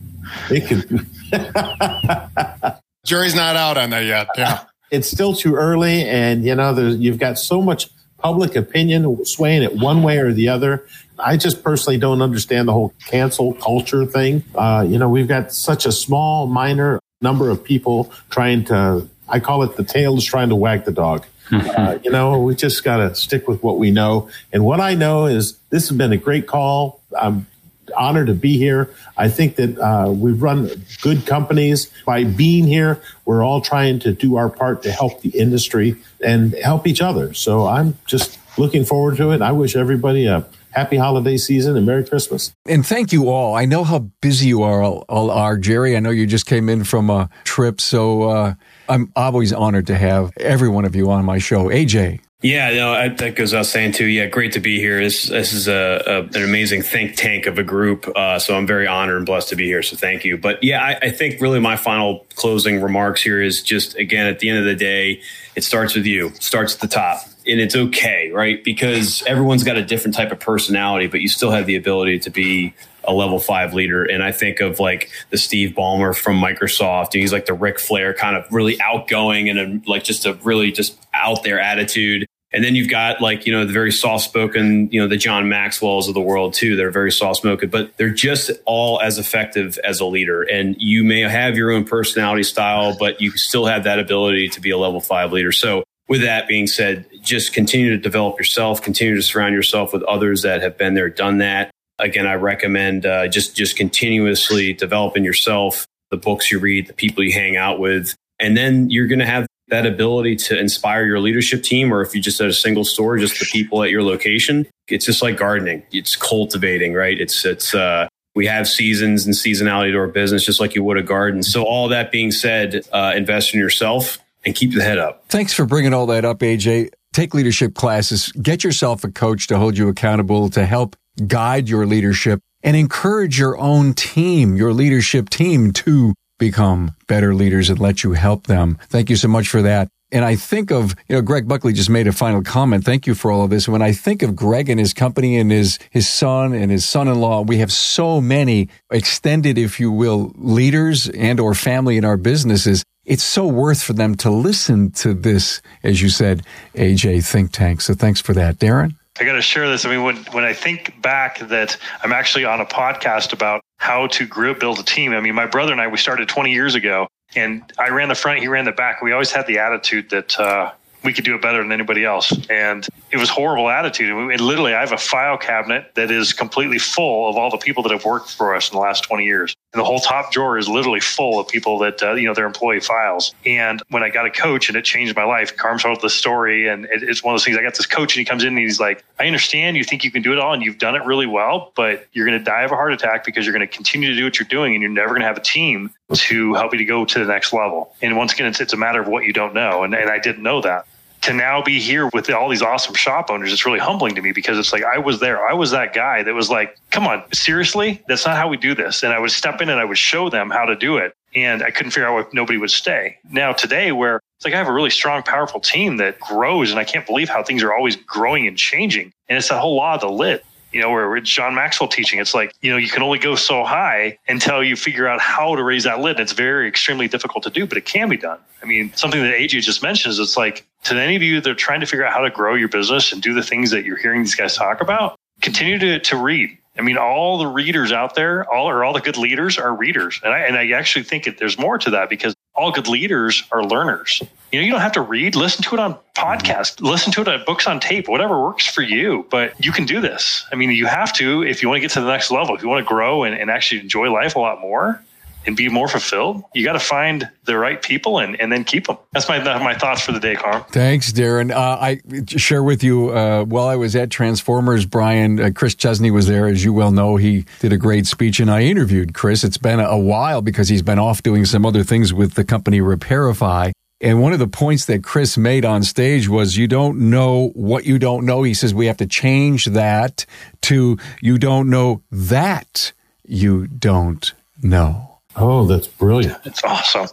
it 0.50 0.66
could. 0.66 1.06
Jerry's 3.04 3.36
not 3.36 3.54
out 3.54 3.78
on 3.78 3.90
that 3.90 4.04
yet. 4.04 4.26
Yeah, 4.36 4.64
it's 4.90 5.08
still 5.08 5.34
too 5.34 5.54
early, 5.54 6.02
and 6.02 6.44
you 6.44 6.56
know, 6.56 6.76
you've 6.76 7.18
got 7.18 7.38
so 7.38 7.62
much 7.62 7.90
public 8.20 8.56
opinion 8.56 9.24
swaying 9.24 9.62
it 9.62 9.76
one 9.76 10.02
way 10.02 10.18
or 10.18 10.32
the 10.32 10.48
other. 10.48 10.86
I 11.18 11.36
just 11.36 11.62
personally 11.62 11.98
don't 11.98 12.22
understand 12.22 12.68
the 12.68 12.72
whole 12.72 12.94
cancel 13.06 13.52
culture 13.54 14.06
thing. 14.06 14.44
Uh, 14.54 14.86
you 14.88 14.98
know, 14.98 15.08
we've 15.08 15.28
got 15.28 15.52
such 15.52 15.86
a 15.86 15.92
small, 15.92 16.46
minor 16.46 17.00
number 17.20 17.50
of 17.50 17.62
people 17.62 18.12
trying 18.30 18.64
to, 18.66 19.08
I 19.28 19.40
call 19.40 19.62
it 19.62 19.76
the 19.76 19.84
tails 19.84 20.24
trying 20.24 20.48
to 20.48 20.56
wag 20.56 20.84
the 20.84 20.92
dog. 20.92 21.26
Uh, 21.52 21.98
you 22.04 22.12
know, 22.12 22.38
we 22.38 22.54
just 22.54 22.84
got 22.84 22.98
to 22.98 23.12
stick 23.12 23.48
with 23.48 23.60
what 23.60 23.76
we 23.76 23.90
know. 23.90 24.30
And 24.52 24.64
what 24.64 24.78
I 24.78 24.94
know 24.94 25.26
is 25.26 25.58
this 25.70 25.88
has 25.88 25.98
been 25.98 26.12
a 26.12 26.16
great 26.16 26.46
call. 26.46 27.00
I'm 27.20 27.48
honored 27.92 28.26
to 28.28 28.34
be 28.34 28.58
here. 28.58 28.90
I 29.16 29.28
think 29.28 29.56
that 29.56 29.78
uh, 29.78 30.10
we've 30.10 30.42
run 30.42 30.70
good 31.02 31.26
companies 31.26 31.90
by 32.04 32.24
being 32.24 32.66
here. 32.66 33.00
We're 33.24 33.44
all 33.44 33.60
trying 33.60 34.00
to 34.00 34.12
do 34.12 34.36
our 34.36 34.48
part 34.48 34.82
to 34.84 34.92
help 34.92 35.22
the 35.22 35.30
industry 35.30 35.96
and 36.24 36.54
help 36.54 36.86
each 36.86 37.00
other. 37.00 37.34
So 37.34 37.66
I'm 37.66 37.96
just 38.06 38.38
looking 38.58 38.84
forward 38.84 39.16
to 39.18 39.30
it. 39.32 39.42
I 39.42 39.52
wish 39.52 39.76
everybody 39.76 40.26
a 40.26 40.46
happy 40.70 40.96
holiday 40.96 41.36
season 41.36 41.76
and 41.76 41.86
Merry 41.86 42.04
Christmas. 42.04 42.52
And 42.66 42.86
thank 42.86 43.12
you 43.12 43.28
all. 43.28 43.54
I 43.54 43.64
know 43.64 43.84
how 43.84 44.10
busy 44.20 44.48
you 44.48 44.62
are, 44.62 44.82
all, 44.82 45.04
all 45.08 45.30
are, 45.30 45.56
Jerry. 45.56 45.96
I 45.96 46.00
know 46.00 46.10
you 46.10 46.26
just 46.26 46.46
came 46.46 46.68
in 46.68 46.84
from 46.84 47.10
a 47.10 47.28
trip, 47.44 47.80
so 47.80 48.22
uh, 48.22 48.54
I'm 48.88 49.12
always 49.16 49.52
honored 49.52 49.86
to 49.88 49.96
have 49.96 50.32
every 50.38 50.68
one 50.68 50.84
of 50.84 50.94
you 50.94 51.10
on 51.10 51.24
my 51.24 51.38
show. 51.38 51.64
AJ. 51.68 52.20
Yeah, 52.42 52.70
no, 52.70 52.92
I, 52.92 53.08
that 53.08 53.34
goes 53.34 53.52
without 53.52 53.66
saying 53.66 53.92
too. 53.92 54.06
Yeah, 54.06 54.24
great 54.24 54.52
to 54.52 54.60
be 54.60 54.78
here. 54.78 54.98
This 54.98 55.24
this 55.24 55.52
is 55.52 55.68
a, 55.68 56.02
a 56.06 56.20
an 56.22 56.42
amazing 56.42 56.80
think 56.80 57.16
tank 57.16 57.44
of 57.44 57.58
a 57.58 57.62
group. 57.62 58.08
Uh, 58.16 58.38
so 58.38 58.56
I'm 58.56 58.66
very 58.66 58.86
honored 58.86 59.18
and 59.18 59.26
blessed 59.26 59.50
to 59.50 59.56
be 59.56 59.66
here. 59.66 59.82
So 59.82 59.94
thank 59.94 60.24
you. 60.24 60.38
But 60.38 60.64
yeah, 60.64 60.82
I, 60.82 61.08
I 61.08 61.10
think 61.10 61.40
really 61.42 61.60
my 61.60 61.76
final 61.76 62.26
closing 62.36 62.80
remarks 62.80 63.22
here 63.22 63.42
is 63.42 63.62
just 63.62 63.94
again 63.96 64.26
at 64.26 64.38
the 64.38 64.48
end 64.48 64.58
of 64.58 64.64
the 64.64 64.74
day, 64.74 65.20
it 65.54 65.64
starts 65.64 65.94
with 65.94 66.06
you. 66.06 66.32
Starts 66.40 66.74
at 66.74 66.80
the 66.80 66.88
top 66.88 67.20
and 67.46 67.60
it's 67.60 67.76
okay, 67.76 68.30
right? 68.30 68.62
Because 68.64 69.22
everyone's 69.26 69.64
got 69.64 69.76
a 69.76 69.84
different 69.84 70.14
type 70.14 70.32
of 70.32 70.40
personality, 70.40 71.08
but 71.08 71.20
you 71.20 71.28
still 71.28 71.50
have 71.50 71.66
the 71.66 71.76
ability 71.76 72.20
to 72.20 72.30
be 72.30 72.72
a 73.04 73.12
level 73.12 73.38
five 73.38 73.74
leader. 73.74 74.04
And 74.04 74.22
I 74.22 74.32
think 74.32 74.60
of 74.60 74.80
like 74.80 75.10
the 75.30 75.38
Steve 75.38 75.74
Ballmer 75.76 76.16
from 76.16 76.40
Microsoft. 76.40 77.12
He's 77.12 77.32
like 77.32 77.46
the 77.46 77.54
Ric 77.54 77.78
Flair 77.78 78.14
kind 78.14 78.36
of 78.36 78.46
really 78.52 78.80
outgoing 78.80 79.48
and 79.48 79.58
a, 79.58 79.90
like 79.90 80.04
just 80.04 80.26
a 80.26 80.34
really 80.42 80.72
just 80.72 80.98
out 81.14 81.42
there 81.42 81.60
attitude. 81.60 82.26
And 82.52 82.64
then 82.64 82.74
you've 82.74 82.90
got 82.90 83.20
like, 83.20 83.46
you 83.46 83.52
know, 83.52 83.64
the 83.64 83.72
very 83.72 83.92
soft 83.92 84.24
spoken, 84.24 84.90
you 84.90 85.00
know, 85.00 85.06
the 85.06 85.16
John 85.16 85.48
Maxwell's 85.48 86.08
of 86.08 86.14
the 86.14 86.20
world 86.20 86.52
too. 86.52 86.74
They're 86.74 86.90
very 86.90 87.12
soft 87.12 87.38
spoken, 87.38 87.70
but 87.70 87.96
they're 87.96 88.10
just 88.10 88.50
all 88.64 89.00
as 89.00 89.18
effective 89.18 89.78
as 89.84 90.00
a 90.00 90.04
leader. 90.04 90.42
And 90.42 90.74
you 90.78 91.04
may 91.04 91.20
have 91.20 91.56
your 91.56 91.70
own 91.70 91.84
personality 91.84 92.42
style, 92.42 92.96
but 92.98 93.20
you 93.20 93.30
still 93.32 93.66
have 93.66 93.84
that 93.84 94.00
ability 94.00 94.48
to 94.48 94.60
be 94.60 94.70
a 94.70 94.78
level 94.78 95.00
five 95.00 95.32
leader. 95.32 95.52
So 95.52 95.84
with 96.08 96.22
that 96.22 96.48
being 96.48 96.66
said, 96.66 97.06
just 97.22 97.52
continue 97.52 97.90
to 97.90 97.96
develop 97.96 98.36
yourself, 98.36 98.82
continue 98.82 99.14
to 99.14 99.22
surround 99.22 99.54
yourself 99.54 99.92
with 99.92 100.02
others 100.02 100.42
that 100.42 100.60
have 100.60 100.76
been 100.76 100.94
there, 100.94 101.08
done 101.08 101.38
that. 101.38 101.70
Again, 102.00 102.26
I 102.26 102.34
recommend 102.34 103.06
uh, 103.06 103.28
just 103.28 103.56
just 103.56 103.76
continuously 103.76 104.72
developing 104.72 105.24
yourself, 105.24 105.86
the 106.10 106.16
books 106.16 106.50
you 106.50 106.58
read, 106.58 106.86
the 106.86 106.92
people 106.92 107.22
you 107.22 107.32
hang 107.32 107.56
out 107.56 107.78
with, 107.78 108.14
and 108.38 108.56
then 108.56 108.90
you're 108.90 109.06
going 109.06 109.20
to 109.20 109.26
have 109.26 109.46
that 109.68 109.86
ability 109.86 110.36
to 110.36 110.58
inspire 110.58 111.04
your 111.06 111.20
leadership 111.20 111.62
team, 111.62 111.94
or 111.94 112.02
if 112.02 112.14
you 112.14 112.20
just 112.20 112.40
at 112.40 112.48
a 112.48 112.52
single 112.52 112.84
store, 112.84 113.16
just 113.18 113.38
the 113.38 113.46
people 113.46 113.82
at 113.82 113.90
your 113.90 114.02
location. 114.02 114.66
It's 114.88 115.06
just 115.06 115.22
like 115.22 115.36
gardening; 115.36 115.82
it's 115.92 116.16
cultivating, 116.16 116.94
right? 116.94 117.18
It's 117.20 117.44
it's 117.44 117.74
uh, 117.74 118.08
We 118.34 118.46
have 118.46 118.68
seasons 118.68 119.26
and 119.26 119.34
seasonality 119.34 119.92
to 119.92 119.98
our 119.98 120.08
business, 120.08 120.44
just 120.44 120.60
like 120.60 120.74
you 120.74 120.82
would 120.84 120.96
a 120.96 121.02
garden. 121.02 121.42
So, 121.42 121.64
all 121.64 121.88
that 121.88 122.10
being 122.10 122.30
said, 122.32 122.82
uh, 122.92 123.12
invest 123.14 123.54
in 123.54 123.60
yourself 123.60 124.18
and 124.44 124.54
keep 124.54 124.74
the 124.74 124.82
head 124.82 124.98
up. 124.98 125.24
Thanks 125.28 125.52
for 125.52 125.66
bringing 125.66 125.94
all 125.94 126.06
that 126.06 126.24
up, 126.24 126.38
AJ. 126.40 126.90
Take 127.12 127.34
leadership 127.34 127.74
classes, 127.74 128.30
get 128.32 128.62
yourself 128.62 129.02
a 129.02 129.10
coach 129.10 129.48
to 129.48 129.58
hold 129.58 129.76
you 129.76 129.88
accountable, 129.88 130.48
to 130.50 130.64
help 130.64 130.96
guide 131.26 131.68
your 131.68 131.86
leadership 131.86 132.40
and 132.62 132.76
encourage 132.76 133.38
your 133.38 133.58
own 133.58 133.94
team, 133.94 134.56
your 134.56 134.72
leadership 134.72 135.30
team 135.30 135.72
to 135.72 136.14
become 136.38 136.96
better 137.06 137.34
leaders 137.34 137.70
and 137.70 137.78
let 137.78 138.02
you 138.02 138.12
help 138.12 138.46
them. 138.46 138.78
Thank 138.88 139.10
you 139.10 139.16
so 139.16 139.28
much 139.28 139.48
for 139.48 139.62
that. 139.62 139.88
And 140.12 140.24
I 140.24 140.34
think 140.34 140.72
of, 140.72 140.96
you 141.08 141.14
know, 141.14 141.22
Greg 141.22 141.46
Buckley 141.46 141.72
just 141.72 141.90
made 141.90 142.08
a 142.08 142.12
final 142.12 142.42
comment. 142.42 142.84
Thank 142.84 143.06
you 143.06 143.14
for 143.14 143.30
all 143.30 143.44
of 143.44 143.50
this. 143.50 143.68
When 143.68 143.82
I 143.82 143.92
think 143.92 144.22
of 144.22 144.34
Greg 144.34 144.68
and 144.68 144.80
his 144.80 144.92
company 144.92 145.38
and 145.38 145.52
his, 145.52 145.78
his 145.90 146.08
son 146.08 146.52
and 146.52 146.70
his 146.70 146.84
son-in-law, 146.84 147.42
we 147.42 147.58
have 147.58 147.70
so 147.70 148.20
many 148.20 148.68
extended, 148.90 149.56
if 149.56 149.78
you 149.78 149.92
will, 149.92 150.32
leaders 150.34 151.08
and 151.10 151.38
or 151.38 151.54
family 151.54 151.96
in 151.96 152.04
our 152.04 152.16
businesses. 152.16 152.82
It's 153.04 153.22
so 153.22 153.46
worth 153.46 153.82
for 153.82 153.92
them 153.92 154.16
to 154.16 154.30
listen 154.30 154.90
to 154.92 155.14
this, 155.14 155.62
as 155.84 156.02
you 156.02 156.08
said, 156.08 156.42
AJ 156.74 157.24
think 157.24 157.52
tank. 157.52 157.80
So 157.80 157.94
thanks 157.94 158.20
for 158.20 158.34
that. 158.34 158.58
Darren? 158.58 158.96
I 159.20 159.24
got 159.24 159.34
to 159.34 159.42
share 159.42 159.68
this. 159.68 159.84
I 159.84 159.90
mean, 159.90 160.02
when, 160.02 160.16
when 160.32 160.44
I 160.44 160.54
think 160.54 161.00
back 161.02 161.38
that 161.40 161.76
I'm 162.02 162.12
actually 162.12 162.46
on 162.46 162.60
a 162.60 162.64
podcast 162.64 163.34
about 163.34 163.60
how 163.76 164.06
to 164.06 164.26
grow, 164.26 164.54
build 164.54 164.78
a 164.78 164.82
team. 164.82 165.12
I 165.12 165.20
mean, 165.20 165.34
my 165.34 165.46
brother 165.46 165.72
and 165.72 165.80
I, 165.80 165.88
we 165.88 165.98
started 165.98 166.28
20 166.28 166.50
years 166.50 166.74
ago 166.74 167.06
and 167.36 167.62
I 167.78 167.90
ran 167.90 168.08
the 168.08 168.14
front, 168.14 168.40
he 168.40 168.48
ran 168.48 168.64
the 168.64 168.72
back. 168.72 169.02
We 169.02 169.12
always 169.12 169.30
had 169.30 169.46
the 169.46 169.58
attitude 169.58 170.08
that, 170.10 170.38
uh, 170.40 170.72
we 171.02 171.12
could 171.12 171.24
do 171.24 171.34
it 171.34 171.42
better 171.42 171.62
than 171.62 171.72
anybody 171.72 172.04
else. 172.04 172.32
And 172.48 172.86
it 173.10 173.16
was 173.16 173.28
horrible 173.28 173.68
attitude. 173.68 174.10
And 174.10 174.40
literally, 174.40 174.74
I 174.74 174.80
have 174.80 174.92
a 174.92 174.98
file 174.98 175.38
cabinet 175.38 175.92
that 175.94 176.10
is 176.10 176.32
completely 176.32 176.78
full 176.78 177.28
of 177.28 177.36
all 177.36 177.50
the 177.50 177.58
people 177.58 177.82
that 177.84 177.92
have 177.92 178.04
worked 178.04 178.30
for 178.30 178.54
us 178.54 178.70
in 178.70 178.76
the 178.76 178.80
last 178.80 179.04
20 179.04 179.24
years. 179.24 179.54
And 179.72 179.80
the 179.80 179.84
whole 179.84 180.00
top 180.00 180.32
drawer 180.32 180.58
is 180.58 180.68
literally 180.68 181.00
full 181.00 181.38
of 181.38 181.46
people 181.46 181.78
that, 181.78 182.02
uh, 182.02 182.14
you 182.14 182.26
know, 182.26 182.34
their 182.34 182.46
employee 182.46 182.80
files. 182.80 183.34
And 183.46 183.80
when 183.90 184.02
I 184.02 184.10
got 184.10 184.26
a 184.26 184.30
coach 184.30 184.68
and 184.68 184.76
it 184.76 184.84
changed 184.84 185.14
my 185.14 185.24
life, 185.24 185.56
Carm 185.56 185.78
told 185.78 186.00
the 186.00 186.10
story. 186.10 186.68
And 186.68 186.86
it, 186.86 187.02
it's 187.02 187.22
one 187.22 187.34
of 187.34 187.38
those 187.38 187.44
things 187.44 187.56
I 187.56 187.62
got 187.62 187.76
this 187.76 187.86
coach 187.86 188.16
and 188.16 188.20
he 188.20 188.24
comes 188.24 188.42
in 188.42 188.48
and 188.48 188.58
he's 188.58 188.80
like, 188.80 189.04
I 189.18 189.26
understand 189.26 189.76
you 189.76 189.84
think 189.84 190.04
you 190.04 190.10
can 190.10 190.22
do 190.22 190.32
it 190.32 190.38
all 190.38 190.52
and 190.52 190.62
you've 190.62 190.78
done 190.78 190.96
it 190.96 191.04
really 191.04 191.26
well, 191.26 191.72
but 191.76 192.06
you're 192.12 192.26
going 192.26 192.38
to 192.38 192.44
die 192.44 192.62
of 192.62 192.72
a 192.72 192.74
heart 192.74 192.92
attack 192.92 193.24
because 193.24 193.46
you're 193.46 193.54
going 193.54 193.66
to 193.66 193.72
continue 193.72 194.08
to 194.08 194.16
do 194.16 194.24
what 194.24 194.38
you're 194.38 194.48
doing 194.48 194.74
and 194.74 194.82
you're 194.82 194.90
never 194.90 195.10
going 195.10 195.20
to 195.20 195.26
have 195.26 195.38
a 195.38 195.42
team 195.42 195.90
to 196.12 196.54
help 196.54 196.72
you 196.72 196.78
to 196.78 196.84
go 196.84 197.04
to 197.04 197.18
the 197.20 197.24
next 197.24 197.52
level. 197.52 197.94
And 198.02 198.16
once 198.16 198.32
again, 198.32 198.46
it's, 198.48 198.60
it's 198.60 198.72
a 198.72 198.76
matter 198.76 199.00
of 199.00 199.06
what 199.06 199.24
you 199.24 199.32
don't 199.32 199.54
know. 199.54 199.84
And, 199.84 199.94
and 199.94 200.10
I 200.10 200.18
didn't 200.18 200.42
know 200.42 200.60
that 200.62 200.86
to 201.22 201.32
now 201.32 201.62
be 201.62 201.78
here 201.78 202.08
with 202.12 202.30
all 202.30 202.48
these 202.48 202.62
awesome 202.62 202.94
shop 202.94 203.30
owners, 203.30 203.52
it's 203.52 203.66
really 203.66 203.78
humbling 203.78 204.14
to 204.14 204.22
me 204.22 204.32
because 204.32 204.58
it's 204.58 204.72
like 204.72 204.84
I 204.84 204.98
was 204.98 205.20
there. 205.20 205.46
I 205.46 205.52
was 205.52 205.70
that 205.72 205.92
guy 205.92 206.22
that 206.22 206.34
was 206.34 206.50
like, 206.50 206.76
come 206.90 207.06
on, 207.06 207.22
seriously? 207.32 208.02
That's 208.08 208.24
not 208.24 208.36
how 208.36 208.48
we 208.48 208.56
do 208.56 208.74
this. 208.74 209.02
And 209.02 209.12
I 209.12 209.18
would 209.18 209.30
step 209.30 209.60
in 209.60 209.68
and 209.68 209.78
I 209.78 209.84
would 209.84 209.98
show 209.98 210.30
them 210.30 210.50
how 210.50 210.64
to 210.64 210.74
do 210.74 210.96
it. 210.96 211.14
And 211.34 211.62
I 211.62 211.70
couldn't 211.70 211.92
figure 211.92 212.08
out 212.08 212.14
why 212.14 212.30
nobody 212.32 212.58
would 212.58 212.70
stay. 212.70 213.18
Now, 213.30 213.52
today, 213.52 213.92
where 213.92 214.16
it's 214.36 214.44
like 214.44 214.54
I 214.54 214.58
have 214.58 214.68
a 214.68 214.72
really 214.72 214.90
strong, 214.90 215.22
powerful 215.22 215.60
team 215.60 215.98
that 215.98 216.18
grows, 216.18 216.70
and 216.70 216.80
I 216.80 216.84
can't 216.84 217.06
believe 217.06 217.28
how 217.28 217.44
things 217.44 217.62
are 217.62 217.72
always 217.72 217.94
growing 217.94 218.48
and 218.48 218.56
changing. 218.56 219.12
And 219.28 219.38
it's 219.38 219.48
that 219.48 219.60
whole 219.60 219.76
law 219.76 219.94
of 219.94 220.00
the 220.00 220.10
lid 220.10 220.42
you 220.72 220.80
know, 220.80 220.90
where 220.90 221.16
it's 221.16 221.30
John 221.30 221.54
Maxwell 221.54 221.88
teaching, 221.88 222.20
it's 222.20 222.34
like, 222.34 222.54
you 222.60 222.70
know, 222.70 222.76
you 222.76 222.88
can 222.88 223.02
only 223.02 223.18
go 223.18 223.34
so 223.34 223.64
high 223.64 224.18
until 224.28 224.62
you 224.62 224.76
figure 224.76 225.08
out 225.08 225.20
how 225.20 225.56
to 225.56 225.62
raise 225.62 225.84
that 225.84 226.00
lid. 226.00 226.12
And 226.12 226.20
it's 226.20 226.32
very 226.32 226.68
extremely 226.68 227.08
difficult 227.08 227.42
to 227.44 227.50
do, 227.50 227.66
but 227.66 227.76
it 227.76 227.84
can 227.84 228.08
be 228.08 228.16
done. 228.16 228.38
I 228.62 228.66
mean, 228.66 228.92
something 228.94 229.20
that 229.20 229.34
AJ 229.34 229.62
just 229.62 229.82
mentions, 229.82 230.18
it's 230.18 230.36
like 230.36 230.64
to 230.84 230.94
any 230.94 231.16
of 231.16 231.22
you 231.22 231.40
that 231.40 231.50
are 231.50 231.54
trying 231.54 231.80
to 231.80 231.86
figure 231.86 232.04
out 232.04 232.12
how 232.12 232.20
to 232.20 232.30
grow 232.30 232.54
your 232.54 232.68
business 232.68 233.12
and 233.12 233.22
do 233.22 233.34
the 233.34 233.42
things 233.42 233.70
that 233.70 233.84
you're 233.84 233.96
hearing 233.96 234.22
these 234.22 234.34
guys 234.34 234.56
talk 234.56 234.80
about, 234.80 235.16
continue 235.40 235.78
to, 235.78 235.98
to 236.00 236.16
read. 236.16 236.56
I 236.78 236.82
mean, 236.82 236.96
all 236.96 237.36
the 237.36 237.46
readers 237.46 237.92
out 237.92 238.14
there, 238.14 238.50
all 238.50 238.68
or 238.68 238.84
all 238.84 238.92
the 238.92 239.00
good 239.00 239.18
leaders 239.18 239.58
are 239.58 239.74
readers. 239.74 240.20
And 240.22 240.32
I, 240.32 240.38
and 240.40 240.56
I 240.56 240.70
actually 240.70 241.02
think 241.02 241.24
that 241.24 241.38
there's 241.38 241.58
more 241.58 241.78
to 241.78 241.90
that 241.90 242.08
because 242.08 242.34
all 242.54 242.72
good 242.72 242.88
leaders 242.88 243.42
are 243.52 243.64
learners. 243.64 244.22
You 244.52 244.60
know, 244.60 244.64
you 244.64 244.72
don't 244.72 244.80
have 244.80 244.92
to 244.92 245.00
read, 245.00 245.36
listen 245.36 245.62
to 245.64 245.74
it 245.74 245.80
on 245.80 245.98
podcast, 246.16 246.80
listen 246.80 247.12
to 247.12 247.22
it 247.22 247.28
on 247.28 247.44
books 247.44 247.66
on 247.66 247.80
tape, 247.80 248.08
whatever 248.08 248.40
works 248.40 248.66
for 248.66 248.82
you, 248.82 249.26
but 249.30 249.62
you 249.64 249.72
can 249.72 249.84
do 249.84 250.00
this. 250.00 250.46
I 250.52 250.56
mean, 250.56 250.70
you 250.70 250.86
have 250.86 251.12
to, 251.14 251.42
if 251.42 251.62
you 251.62 251.68
want 251.68 251.78
to 251.78 251.80
get 251.80 251.90
to 251.92 252.00
the 252.00 252.08
next 252.08 252.30
level, 252.30 252.54
if 252.54 252.62
you 252.62 252.68
want 252.68 252.84
to 252.84 252.88
grow 252.88 253.24
and, 253.24 253.34
and 253.34 253.50
actually 253.50 253.80
enjoy 253.80 254.10
life 254.10 254.34
a 254.34 254.38
lot 254.38 254.60
more, 254.60 255.02
and 255.46 255.56
be 255.56 255.68
more 255.68 255.88
fulfilled, 255.88 256.44
you 256.54 256.64
got 256.64 256.74
to 256.74 256.78
find 256.78 257.28
the 257.44 257.56
right 257.56 257.80
people 257.80 258.18
and, 258.18 258.40
and 258.40 258.52
then 258.52 258.64
keep 258.64 258.86
them. 258.86 258.98
That's 259.12 259.28
my 259.28 259.38
my 259.58 259.74
thoughts 259.74 260.02
for 260.02 260.12
the 260.12 260.20
day, 260.20 260.34
Carm. 260.34 260.64
Thanks, 260.70 261.12
Darren. 261.12 261.50
Uh, 261.50 261.78
I 261.80 262.00
share 262.36 262.62
with 262.62 262.82
you 262.82 263.10
uh, 263.10 263.44
while 263.44 263.66
I 263.66 263.76
was 263.76 263.96
at 263.96 264.10
Transformers, 264.10 264.86
Brian, 264.86 265.40
uh, 265.40 265.50
Chris 265.54 265.74
Chesney 265.74 266.10
was 266.10 266.26
there. 266.26 266.46
As 266.46 266.64
you 266.64 266.72
well 266.72 266.92
know, 266.92 267.16
he 267.16 267.44
did 267.60 267.72
a 267.72 267.76
great 267.76 268.06
speech, 268.06 268.40
and 268.40 268.50
I 268.50 268.62
interviewed 268.62 269.14
Chris. 269.14 269.44
It's 269.44 269.58
been 269.58 269.80
a 269.80 269.98
while 269.98 270.42
because 270.42 270.68
he's 270.68 270.82
been 270.82 270.98
off 270.98 271.22
doing 271.22 271.44
some 271.44 271.64
other 271.64 271.82
things 271.82 272.12
with 272.12 272.34
the 272.34 272.44
company 272.44 272.80
Repairify. 272.80 273.72
And 274.02 274.22
one 274.22 274.32
of 274.32 274.38
the 274.38 274.48
points 274.48 274.86
that 274.86 275.04
Chris 275.04 275.36
made 275.36 275.64
on 275.66 275.82
stage 275.82 276.26
was 276.26 276.56
you 276.56 276.66
don't 276.66 277.10
know 277.10 277.50
what 277.54 277.84
you 277.84 277.98
don't 277.98 278.24
know. 278.24 278.42
He 278.42 278.54
says 278.54 278.72
we 278.72 278.86
have 278.86 278.96
to 278.98 279.06
change 279.06 279.66
that 279.66 280.24
to 280.62 280.96
you 281.20 281.36
don't 281.36 281.68
know 281.68 282.02
that 282.10 282.92
you 283.24 283.66
don't 283.66 284.32
know. 284.62 285.09
Oh, 285.36 285.66
that's 285.66 285.86
brilliant. 285.86 286.38
It's 286.44 286.62
awesome. 286.64 287.08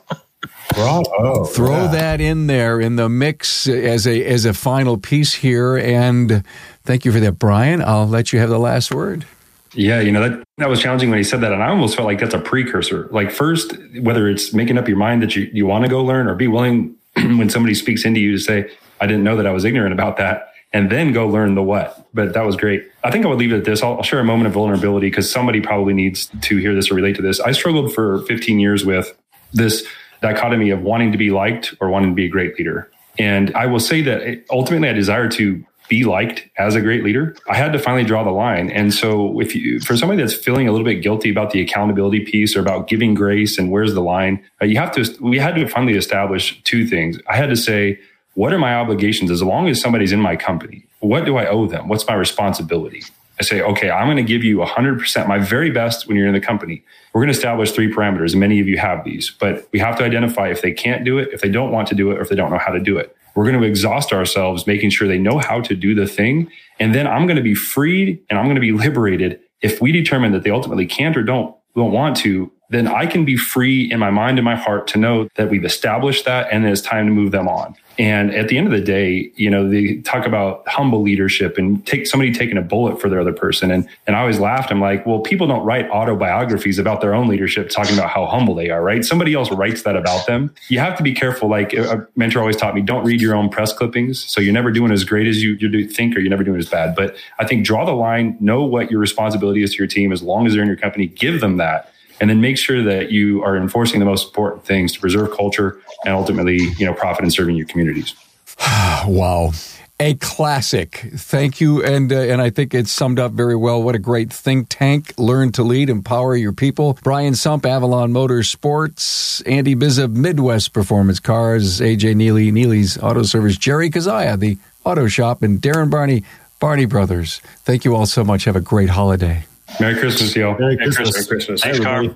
Bravo. 0.73 1.45
Throw 1.45 1.83
yeah. 1.83 1.87
that 1.87 2.21
in 2.21 2.47
there 2.47 2.79
in 2.79 2.95
the 2.95 3.09
mix 3.09 3.67
as 3.67 4.05
a 4.05 4.23
as 4.23 4.45
a 4.45 4.53
final 4.53 4.97
piece 4.97 5.33
here 5.33 5.77
and 5.77 6.43
thank 6.83 7.05
you 7.05 7.11
for 7.11 7.19
that 7.19 7.33
Brian. 7.33 7.81
I'll 7.81 8.07
let 8.07 8.33
you 8.33 8.39
have 8.39 8.49
the 8.49 8.59
last 8.59 8.93
word. 8.93 9.25
Yeah, 9.73 9.99
you 9.99 10.11
know 10.11 10.27
that 10.27 10.43
that 10.57 10.69
was 10.69 10.81
challenging 10.81 11.09
when 11.09 11.17
he 11.17 11.23
said 11.23 11.41
that, 11.41 11.51
and 11.51 11.61
I 11.61 11.69
almost 11.69 11.95
felt 11.95 12.07
like 12.07 12.19
that's 12.19 12.33
a 12.33 12.39
precursor. 12.39 13.07
Like 13.11 13.31
first, 13.31 13.73
whether 13.99 14.27
it's 14.27 14.53
making 14.53 14.77
up 14.77 14.87
your 14.87 14.97
mind 14.97 15.21
that 15.21 15.35
you 15.35 15.49
you 15.53 15.65
want 15.65 15.83
to 15.85 15.89
go 15.89 16.03
learn, 16.03 16.27
or 16.27 16.35
be 16.35 16.47
willing 16.47 16.95
when 17.15 17.49
somebody 17.49 17.75
speaks 17.75 18.05
into 18.05 18.19
you 18.19 18.31
to 18.31 18.39
say, 18.39 18.71
"I 19.01 19.07
didn't 19.07 19.23
know 19.23 19.35
that 19.35 19.45
I 19.45 19.51
was 19.51 19.65
ignorant 19.65 19.93
about 19.93 20.17
that," 20.17 20.51
and 20.77 20.91
then 20.91 21.11
go 21.11 21.27
learn 21.27 21.55
the 21.55 21.63
what. 21.63 22.07
But 22.13 22.33
that 22.33 22.45
was 22.45 22.55
great. 22.55 22.87
I 23.03 23.09
think 23.09 23.25
I 23.25 23.29
would 23.29 23.39
leave 23.39 23.51
it 23.51 23.57
at 23.57 23.65
this. 23.65 23.81
I'll, 23.81 23.95
I'll 23.95 24.03
share 24.03 24.19
a 24.19 24.23
moment 24.23 24.45
of 24.45 24.53
vulnerability 24.53 25.09
because 25.09 25.31
somebody 25.31 25.59
probably 25.59 25.95
needs 25.95 26.29
to 26.41 26.57
hear 26.57 26.75
this 26.75 26.91
or 26.91 26.93
relate 26.93 27.15
to 27.15 27.23
this. 27.23 27.39
I 27.39 27.51
struggled 27.51 27.95
for 27.95 28.19
15 28.27 28.59
years 28.59 28.85
with 28.85 29.11
this 29.53 29.87
dichotomy 30.21 30.69
of 30.69 30.83
wanting 30.83 31.11
to 31.13 31.17
be 31.17 31.31
liked 31.31 31.73
or 31.81 31.89
wanting 31.89 32.11
to 32.11 32.15
be 32.15 32.25
a 32.25 32.29
great 32.29 32.59
leader. 32.59 32.91
And 33.17 33.55
I 33.55 33.65
will 33.65 33.79
say 33.79 34.03
that 34.03 34.45
ultimately 34.51 34.87
I 34.87 34.93
desire 34.93 35.27
to 35.29 35.65
be 35.89 36.03
liked 36.03 36.47
as 36.59 36.75
a 36.75 36.81
great 36.81 37.03
leader. 37.03 37.35
I 37.49 37.55
had 37.55 37.73
to 37.73 37.79
finally 37.79 38.03
draw 38.03 38.23
the 38.23 38.29
line. 38.29 38.69
And 38.69 38.93
so 38.93 39.39
if 39.41 39.55
you, 39.55 39.79
for 39.79 39.97
somebody 39.97 40.21
that's 40.21 40.35
feeling 40.35 40.67
a 40.67 40.71
little 40.71 40.85
bit 40.85 41.01
guilty 41.01 41.31
about 41.31 41.49
the 41.51 41.61
accountability 41.61 42.19
piece 42.19 42.55
or 42.55 42.59
about 42.59 42.87
giving 42.87 43.15
grace 43.15 43.57
and 43.57 43.71
where's 43.71 43.95
the 43.95 44.01
line, 44.01 44.45
uh, 44.61 44.65
you 44.65 44.77
have 44.77 44.91
to, 44.91 45.17
we 45.21 45.39
had 45.39 45.55
to 45.55 45.67
finally 45.67 45.97
establish 45.97 46.61
two 46.65 46.85
things. 46.85 47.17
I 47.27 47.35
had 47.35 47.49
to 47.49 47.55
say, 47.55 47.99
what 48.37 48.53
are 48.53 48.59
my 48.59 48.75
obligations 48.75 49.31
as 49.31 49.41
long 49.41 49.67
as 49.67 49.81
somebody's 49.81 50.11
in 50.11 50.21
my 50.21 50.35
company? 50.35 50.85
What 50.99 51.25
do 51.25 51.37
I 51.37 51.47
owe 51.47 51.65
them? 51.65 51.87
What's 51.87 52.05
my 52.05 52.13
responsibility? 52.13 53.01
I 53.39 53.43
say, 53.43 53.63
okay, 53.63 53.89
I'm 53.89 54.05
going 54.05 54.17
to 54.17 54.23
give 54.23 54.43
you 54.43 54.57
100%, 54.57 55.27
my 55.27 55.39
very 55.39 55.71
best 55.71 56.07
when 56.07 56.17
you're 56.17 56.27
in 56.27 56.35
the 56.35 56.39
company. 56.39 56.83
We're 57.13 57.21
going 57.21 57.33
to 57.33 57.35
establish 57.35 57.71
three 57.71 57.91
parameters. 57.91 58.35
Many 58.35 58.59
of 58.59 58.67
you 58.67 58.77
have 58.77 59.03
these, 59.03 59.31
but 59.31 59.67
we 59.71 59.79
have 59.79 59.97
to 59.97 60.03
identify 60.03 60.49
if 60.49 60.61
they 60.61 60.71
can't 60.71 61.03
do 61.03 61.17
it, 61.17 61.29
if 61.33 61.41
they 61.41 61.49
don't 61.49 61.71
want 61.71 61.87
to 61.87 61.95
do 61.95 62.11
it, 62.11 62.19
or 62.19 62.21
if 62.21 62.29
they 62.29 62.35
don't 62.35 62.51
know 62.51 62.59
how 62.59 62.71
to 62.71 62.79
do 62.79 62.95
it. 62.95 63.15
We're 63.33 63.49
going 63.49 63.59
to 63.59 63.65
exhaust 63.65 64.13
ourselves 64.13 64.67
making 64.67 64.91
sure 64.91 65.07
they 65.07 65.17
know 65.17 65.39
how 65.39 65.59
to 65.61 65.75
do 65.75 65.95
the 65.95 66.05
thing. 66.05 66.51
And 66.79 66.93
then 66.93 67.07
I'm 67.07 67.25
going 67.25 67.37
to 67.37 67.43
be 67.43 67.55
freed 67.55 68.23
and 68.29 68.37
I'm 68.37 68.45
going 68.45 68.53
to 68.53 68.61
be 68.61 68.71
liberated 68.71 69.39
if 69.61 69.81
we 69.81 69.91
determine 69.91 70.31
that 70.33 70.43
they 70.43 70.51
ultimately 70.51 70.85
can't 70.85 71.17
or 71.17 71.23
don't, 71.23 71.55
don't 71.75 71.91
want 71.91 72.17
to 72.17 72.51
then 72.69 72.87
I 72.87 73.05
can 73.05 73.23
be 73.23 73.37
free 73.37 73.89
in 73.91 73.99
my 73.99 74.09
mind 74.09 74.37
and 74.37 74.45
my 74.45 74.55
heart 74.55 74.87
to 74.87 74.97
know 74.97 75.29
that 75.35 75.49
we've 75.49 75.65
established 75.65 76.25
that 76.25 76.47
and 76.51 76.65
it's 76.65 76.81
time 76.81 77.05
to 77.07 77.11
move 77.11 77.31
them 77.31 77.47
on. 77.47 77.75
And 77.99 78.31
at 78.35 78.47
the 78.47 78.57
end 78.59 78.67
of 78.67 78.73
the 78.73 78.81
day, 78.81 79.31
you 79.35 79.49
know, 79.49 79.67
they 79.67 79.95
talk 80.01 80.27
about 80.27 80.67
humble 80.67 81.01
leadership 81.01 81.57
and 81.57 81.83
take 81.87 82.05
somebody 82.05 82.31
taking 82.31 82.57
a 82.57 82.61
bullet 82.61 83.01
for 83.01 83.09
their 83.09 83.19
other 83.19 83.33
person. 83.33 83.71
And 83.71 83.87
and 84.05 84.15
I 84.15 84.19
always 84.19 84.39
laughed. 84.39 84.69
I'm 84.69 84.79
like, 84.79 85.05
well, 85.05 85.19
people 85.21 85.47
don't 85.47 85.65
write 85.65 85.89
autobiographies 85.89 86.77
about 86.77 87.01
their 87.01 87.15
own 87.15 87.27
leadership 87.27 87.69
talking 87.69 87.97
about 87.97 88.11
how 88.11 88.27
humble 88.27 88.53
they 88.53 88.69
are, 88.69 88.83
right? 88.83 89.03
Somebody 89.03 89.33
else 89.33 89.51
writes 89.51 89.81
that 89.81 89.95
about 89.95 90.27
them. 90.27 90.53
You 90.67 90.77
have 90.79 90.95
to 90.97 91.03
be 91.03 91.13
careful. 91.13 91.49
Like 91.49 91.73
a 91.73 92.07
mentor 92.15 92.39
always 92.39 92.57
taught 92.57 92.75
me, 92.75 92.81
don't 92.81 93.03
read 93.03 93.19
your 93.19 93.35
own 93.35 93.49
press 93.49 93.73
clippings. 93.73 94.23
So 94.25 94.41
you're 94.41 94.53
never 94.53 94.71
doing 94.71 94.91
as 94.91 95.03
great 95.03 95.27
as 95.27 95.41
you, 95.41 95.53
you 95.53 95.87
think, 95.87 96.15
or 96.15 96.19
you're 96.19 96.29
never 96.29 96.43
doing 96.43 96.59
as 96.59 96.69
bad. 96.69 96.95
But 96.95 97.15
I 97.39 97.47
think 97.47 97.65
draw 97.65 97.83
the 97.83 97.93
line, 97.93 98.37
know 98.39 98.63
what 98.63 98.91
your 98.91 98.99
responsibility 98.99 99.63
is 99.63 99.71
to 99.71 99.77
your 99.79 99.87
team 99.87 100.11
as 100.11 100.21
long 100.21 100.45
as 100.45 100.53
they're 100.53 100.61
in 100.61 100.67
your 100.67 100.77
company, 100.77 101.07
give 101.07 101.41
them 101.41 101.57
that 101.57 101.91
and 102.19 102.29
then 102.29 102.41
make 102.41 102.57
sure 102.57 102.83
that 102.83 103.11
you 103.11 103.43
are 103.43 103.57
enforcing 103.57 103.99
the 103.99 104.05
most 104.05 104.27
important 104.27 104.65
things 104.65 104.93
to 104.93 104.99
preserve 104.99 105.35
culture 105.35 105.79
and 106.05 106.13
ultimately, 106.13 106.57
you 106.77 106.85
know, 106.85 106.93
profit 106.93 107.23
in 107.23 107.31
serving 107.31 107.55
your 107.55 107.67
communities. 107.67 108.15
wow. 108.59 109.51
A 109.99 110.13
classic. 110.13 111.09
Thank 111.15 111.59
you. 111.59 111.83
And, 111.83 112.13
uh, 112.13 112.17
and 112.17 112.39
I 112.39 112.51
think 112.51 112.75
it's 112.75 112.91
summed 112.91 113.19
up 113.19 113.31
very 113.31 113.55
well. 113.55 113.81
What 113.81 113.95
a 113.95 113.99
great 113.99 114.31
think 114.31 114.67
tank. 114.69 115.15
Learn 115.17 115.51
to 115.53 115.63
lead, 115.63 115.89
empower 115.89 116.35
your 116.35 116.53
people. 116.53 116.99
Brian 117.01 117.33
Sump, 117.33 117.65
Avalon 117.65 118.13
Motorsports, 118.13 119.41
Andy 119.47 119.75
Bizza, 119.75 120.11
Midwest 120.11 120.71
Performance 120.71 121.19
Cars, 121.19 121.79
AJ 121.79 122.15
Neely, 122.15 122.51
Neely's 122.51 122.99
Auto 122.99 123.23
Service, 123.23 123.57
Jerry 123.57 123.89
Kazaya, 123.89 124.39
the 124.39 124.59
Auto 124.83 125.07
Shop, 125.07 125.41
and 125.41 125.59
Darren 125.59 125.89
Barney, 125.89 126.23
Barney 126.59 126.85
Brothers. 126.85 127.39
Thank 127.63 127.83
you 127.83 127.95
all 127.95 128.05
so 128.05 128.23
much. 128.23 128.43
Have 128.43 128.55
a 128.55 128.61
great 128.61 128.89
holiday. 128.89 129.45
Merry 129.79 129.99
Christmas, 129.99 130.35
y'all. 130.35 130.57
Merry 130.57 130.75
Merry 130.75 130.91
Christmas. 130.91 131.27
Christmas. 131.27 131.61
Thanks, 131.61 131.79
Carl. 131.79 132.15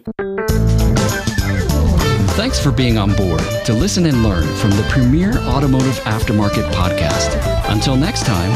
Thanks 2.35 2.59
for 2.59 2.71
being 2.71 2.97
on 2.97 3.13
board 3.13 3.41
to 3.65 3.73
listen 3.73 4.05
and 4.05 4.23
learn 4.23 4.47
from 4.55 4.71
the 4.71 4.83
premier 4.89 5.37
automotive 5.39 5.99
aftermarket 6.05 6.69
podcast. 6.71 7.37
Until 7.69 7.95
next 7.95 8.25
time, 8.25 8.49